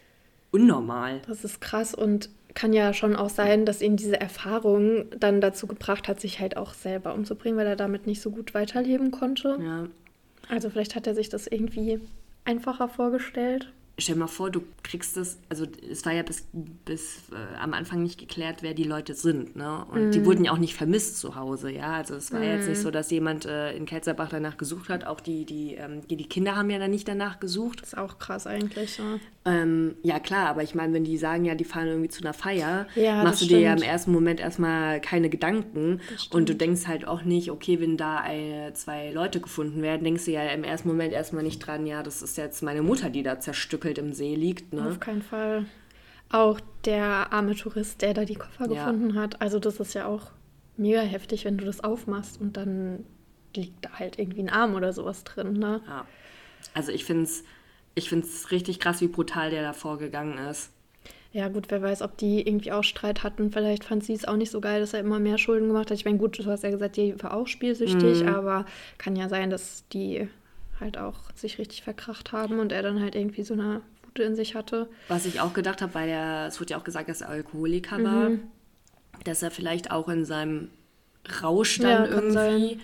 unnormal. 0.50 1.20
Das 1.26 1.44
ist 1.44 1.60
krass 1.60 1.94
und 1.94 2.30
kann 2.54 2.72
ja 2.72 2.92
schon 2.92 3.14
auch 3.14 3.28
sein, 3.28 3.64
dass 3.64 3.80
ihn 3.80 3.96
diese 3.96 4.20
Erfahrung 4.20 5.04
dann 5.18 5.40
dazu 5.40 5.66
gebracht 5.66 6.08
hat, 6.08 6.20
sich 6.20 6.40
halt 6.40 6.56
auch 6.56 6.74
selber 6.74 7.14
umzubringen, 7.14 7.58
weil 7.58 7.66
er 7.66 7.76
damit 7.76 8.06
nicht 8.06 8.20
so 8.20 8.30
gut 8.30 8.54
weiterleben 8.54 9.10
konnte. 9.12 9.56
Ja. 9.62 9.86
Also 10.48 10.68
vielleicht 10.68 10.96
hat 10.96 11.06
er 11.06 11.14
sich 11.14 11.28
das 11.28 11.46
irgendwie 11.46 12.00
einfacher 12.44 12.88
vorgestellt 12.88 13.72
stell 14.00 14.14
dir 14.14 14.20
mal 14.20 14.26
vor, 14.26 14.50
du 14.50 14.62
kriegst 14.82 15.16
das, 15.16 15.38
also 15.48 15.66
es 15.90 16.04
war 16.04 16.12
ja 16.12 16.22
bis, 16.22 16.46
bis 16.84 17.18
äh, 17.32 17.56
am 17.58 17.72
Anfang 17.74 18.02
nicht 18.02 18.18
geklärt, 18.18 18.62
wer 18.62 18.74
die 18.74 18.84
Leute 18.84 19.14
sind, 19.14 19.56
ne? 19.56 19.84
Und 19.90 20.08
mm. 20.08 20.10
die 20.12 20.20
mhm. 20.20 20.26
wurden 20.26 20.44
ja 20.44 20.52
auch 20.52 20.58
nicht 20.58 20.74
vermisst 20.74 21.18
zu 21.18 21.34
Hause, 21.34 21.70
ja. 21.70 21.92
Also 21.92 22.14
es 22.14 22.32
war 22.32 22.40
mm. 22.40 22.44
jetzt 22.44 22.68
nicht 22.68 22.78
mhm. 22.78 22.82
so, 22.82 22.90
dass 22.90 23.10
jemand 23.10 23.46
äh, 23.46 23.72
in 23.76 23.86
Ketzerbach 23.86 24.28
danach 24.28 24.56
gesucht 24.56 24.88
hat. 24.88 25.06
Auch 25.06 25.20
die, 25.20 25.44
die, 25.44 25.74
ähm, 25.74 26.06
die, 26.08 26.16
die, 26.16 26.28
Kinder 26.28 26.56
haben 26.56 26.70
ja 26.70 26.78
dann 26.78 26.90
nicht 26.90 27.08
danach 27.08 27.40
gesucht. 27.40 27.82
Das 27.82 27.88
ist 27.88 27.98
auch 27.98 28.18
krass 28.18 28.46
eigentlich, 28.46 28.98
ja. 28.98 29.18
Ähm, 29.46 29.94
ja, 30.02 30.20
klar, 30.20 30.48
aber 30.48 30.62
ich 30.62 30.74
meine, 30.74 30.92
wenn 30.92 31.04
die 31.04 31.16
sagen, 31.16 31.46
ja, 31.46 31.54
die 31.54 31.64
fahren 31.64 31.86
irgendwie 31.86 32.10
zu 32.10 32.22
einer 32.22 32.34
Feier, 32.34 32.86
ja, 32.94 33.24
machst 33.24 33.40
du 33.40 33.46
stimmt. 33.46 33.60
dir 33.60 33.64
ja 33.64 33.72
im 33.72 33.82
ersten 33.82 34.12
Moment 34.12 34.38
erstmal 34.38 35.00
keine 35.00 35.30
Gedanken. 35.30 36.00
Und 36.30 36.48
du 36.48 36.54
denkst 36.54 36.86
halt 36.86 37.08
auch 37.08 37.22
nicht, 37.22 37.50
okay, 37.50 37.80
wenn 37.80 37.96
da 37.96 38.18
eine, 38.18 38.74
zwei 38.74 39.10
Leute 39.10 39.40
gefunden 39.40 39.80
werden, 39.80 40.04
denkst 40.04 40.26
du 40.26 40.32
ja 40.32 40.42
im 40.48 40.62
ersten 40.62 40.88
Moment 40.88 41.14
erstmal 41.14 41.42
nicht 41.42 41.58
dran, 41.58 41.86
ja, 41.86 42.02
das 42.02 42.20
ist 42.20 42.36
jetzt 42.36 42.62
meine 42.62 42.82
Mutter, 42.82 43.08
die 43.08 43.22
da 43.22 43.40
zerstückelt 43.40 43.89
im 43.98 44.12
See 44.12 44.34
liegt. 44.34 44.72
Ne? 44.72 44.86
Auf 44.86 45.00
keinen 45.00 45.22
Fall. 45.22 45.66
Auch 46.30 46.60
der 46.84 47.32
arme 47.32 47.54
Tourist, 47.54 48.02
der 48.02 48.14
da 48.14 48.24
die 48.24 48.36
Koffer 48.36 48.70
ja. 48.70 48.84
gefunden 48.84 49.18
hat. 49.18 49.40
Also 49.40 49.58
das 49.58 49.80
ist 49.80 49.94
ja 49.94 50.06
auch 50.06 50.30
mega 50.76 51.00
heftig, 51.00 51.44
wenn 51.44 51.58
du 51.58 51.64
das 51.64 51.82
aufmachst 51.82 52.40
und 52.40 52.56
dann 52.56 53.04
liegt 53.54 53.84
da 53.84 53.90
halt 53.98 54.18
irgendwie 54.18 54.42
ein 54.42 54.48
Arm 54.48 54.74
oder 54.74 54.92
sowas 54.92 55.24
drin. 55.24 55.54
Ne? 55.54 55.80
Ja. 55.86 56.06
Also 56.74 56.92
ich 56.92 57.04
finde 57.04 57.24
es 57.24 57.44
ich 57.94 58.08
find's 58.08 58.50
richtig 58.50 58.78
krass, 58.80 59.00
wie 59.00 59.08
brutal 59.08 59.50
der 59.50 59.62
da 59.62 59.72
vorgegangen 59.72 60.38
ist. 60.38 60.70
Ja, 61.32 61.48
gut, 61.48 61.66
wer 61.68 61.80
weiß, 61.80 62.02
ob 62.02 62.16
die 62.16 62.46
irgendwie 62.46 62.72
auch 62.72 62.82
Streit 62.82 63.22
hatten. 63.22 63.52
Vielleicht 63.52 63.84
fand 63.84 64.02
sie 64.02 64.14
es 64.14 64.24
auch 64.24 64.36
nicht 64.36 64.50
so 64.50 64.60
geil, 64.60 64.80
dass 64.80 64.94
er 64.94 65.00
immer 65.00 65.20
mehr 65.20 65.38
Schulden 65.38 65.68
gemacht 65.68 65.90
hat. 65.90 65.96
Ich 65.96 66.04
meine, 66.04 66.18
gut, 66.18 66.38
du 66.38 66.44
hast 66.46 66.64
ja 66.64 66.70
gesagt, 66.70 66.96
die 66.96 67.20
war 67.22 67.34
auch 67.34 67.46
spielsüchtig, 67.46 68.22
mhm. 68.22 68.28
aber 68.28 68.64
kann 68.98 69.14
ja 69.14 69.28
sein, 69.28 69.50
dass 69.50 69.86
die 69.92 70.28
halt 70.80 70.98
auch 70.98 71.30
sich 71.34 71.58
richtig 71.58 71.82
verkracht 71.82 72.32
haben 72.32 72.58
und 72.58 72.72
er 72.72 72.82
dann 72.82 73.00
halt 73.00 73.14
irgendwie 73.14 73.42
so 73.42 73.54
eine 73.54 73.82
Wut 74.04 74.18
in 74.18 74.34
sich 74.34 74.54
hatte. 74.54 74.88
Was 75.08 75.26
ich 75.26 75.40
auch 75.40 75.52
gedacht 75.52 75.82
habe, 75.82 75.94
weil 75.94 76.08
er, 76.08 76.46
es 76.46 76.60
wurde 76.60 76.72
ja 76.72 76.78
auch 76.78 76.84
gesagt, 76.84 77.08
dass 77.08 77.20
er 77.20 77.28
Alkoholiker 77.28 77.98
mhm. 77.98 78.04
war, 78.04 78.30
dass 79.24 79.42
er 79.42 79.50
vielleicht 79.50 79.90
auch 79.90 80.08
in 80.08 80.24
seinem 80.24 80.70
Rausch 81.42 81.78
dann 81.78 82.04
ja, 82.04 82.06
irgendwie. 82.06 82.34
Sein. 82.34 82.80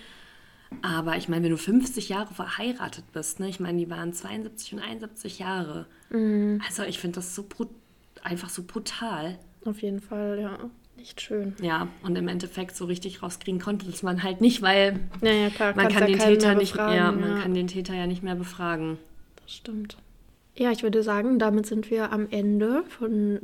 Aber 0.81 1.15
ich 1.15 1.29
meine, 1.29 1.43
wenn 1.45 1.51
du 1.51 1.57
50 1.57 2.09
Jahre 2.09 2.33
verheiratet 2.33 3.05
bist, 3.13 3.39
ne? 3.39 3.47
ich 3.47 3.59
meine, 3.59 3.77
die 3.77 3.89
waren 3.89 4.11
72 4.11 4.73
und 4.73 4.79
71 4.79 5.39
Jahre. 5.39 5.85
Mhm. 6.09 6.61
Also 6.67 6.83
ich 6.83 6.99
finde 6.99 7.15
das 7.15 7.35
so 7.35 7.47
einfach 8.21 8.49
so 8.49 8.63
brutal. 8.63 9.39
Auf 9.63 9.81
jeden 9.81 10.01
Fall, 10.01 10.39
ja 10.39 10.69
nicht 10.97 11.21
schön. 11.21 11.55
Ja, 11.61 11.87
und 12.03 12.17
im 12.17 12.27
Endeffekt 12.27 12.75
so 12.75 12.85
richtig 12.85 13.23
rauskriegen 13.23 13.61
konnte 13.61 13.87
es 13.89 14.03
man 14.03 14.23
halt 14.23 14.41
nicht, 14.41 14.61
weil 14.61 14.99
ja, 15.21 15.31
ja, 15.31 15.49
klar, 15.49 15.73
man 15.75 15.87
kann 15.89 16.07
den 16.07 16.19
Täter 16.19 16.55
nicht, 16.55 16.75
ja, 16.75 17.11
man 17.11 17.41
kann 17.41 17.53
den 17.53 17.67
Täter 17.67 17.93
ja 17.93 18.07
nicht 18.07 18.23
mehr 18.23 18.35
befragen. 18.35 18.97
Das 19.43 19.55
stimmt. 19.55 19.97
Ja, 20.55 20.71
ich 20.71 20.83
würde 20.83 21.03
sagen, 21.03 21.37
damit 21.37 21.67
sind 21.67 21.91
wir 21.91 22.11
am 22.11 22.27
Ende 22.31 22.83
von 22.89 23.39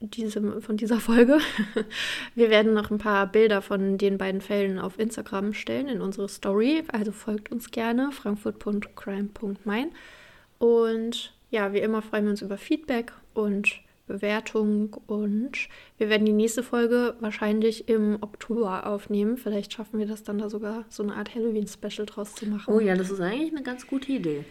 diesem, 0.00 0.62
von 0.62 0.76
dieser 0.76 1.00
Folge. 1.00 1.38
Wir 2.34 2.50
werden 2.50 2.74
noch 2.74 2.90
ein 2.90 2.98
paar 2.98 3.26
Bilder 3.26 3.62
von 3.62 3.98
den 3.98 4.18
beiden 4.18 4.40
Fällen 4.40 4.78
auf 4.78 4.98
Instagram 4.98 5.52
stellen 5.52 5.88
in 5.88 6.00
unsere 6.00 6.28
Story. 6.28 6.84
Also 6.88 7.12
folgt 7.12 7.52
uns 7.52 7.70
gerne, 7.70 8.10
frankfurt.crime.mein. 8.12 9.90
Und 10.58 11.34
ja, 11.50 11.72
wie 11.72 11.78
immer 11.78 12.02
freuen 12.02 12.24
wir 12.24 12.30
uns 12.30 12.42
über 12.42 12.58
Feedback 12.58 13.12
und 13.34 13.80
Bewertung 14.10 14.96
und 15.06 15.52
wir 15.96 16.08
werden 16.08 16.26
die 16.26 16.32
nächste 16.32 16.62
Folge 16.62 17.14
wahrscheinlich 17.20 17.88
im 17.88 18.18
Oktober 18.20 18.86
aufnehmen. 18.86 19.36
Vielleicht 19.36 19.72
schaffen 19.72 19.98
wir 19.98 20.06
das 20.06 20.22
dann 20.24 20.38
da 20.38 20.50
sogar 20.50 20.84
so 20.88 21.02
eine 21.02 21.14
Art 21.14 21.34
Halloween-Special 21.34 22.06
draus 22.06 22.34
zu 22.34 22.46
machen. 22.46 22.74
Oh 22.74 22.80
ja, 22.80 22.96
das 22.96 23.10
ist 23.10 23.20
eigentlich 23.20 23.52
eine 23.52 23.62
ganz 23.62 23.86
gute 23.86 24.12
Idee. 24.12 24.44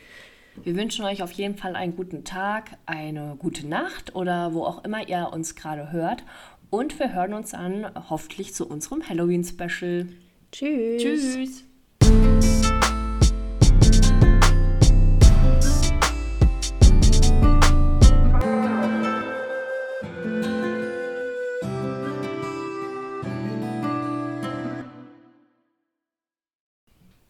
Wir 0.64 0.76
wünschen 0.76 1.06
euch 1.06 1.22
auf 1.22 1.32
jeden 1.34 1.56
Fall 1.56 1.76
einen 1.76 1.96
guten 1.96 2.24
Tag, 2.24 2.72
eine 2.86 3.36
gute 3.38 3.68
Nacht 3.68 4.16
oder 4.16 4.54
wo 4.54 4.64
auch 4.64 4.84
immer 4.84 5.08
ihr 5.08 5.30
uns 5.32 5.56
gerade 5.56 5.92
hört. 5.92 6.24
Und 6.70 6.98
wir 7.00 7.14
hören 7.14 7.34
uns 7.34 7.54
an 7.54 7.92
hoffentlich 8.10 8.54
zu 8.54 8.68
unserem 8.68 9.08
Halloween-Special. 9.08 10.08
Tschüss. 10.52 11.02
Tschüss. 11.02 11.69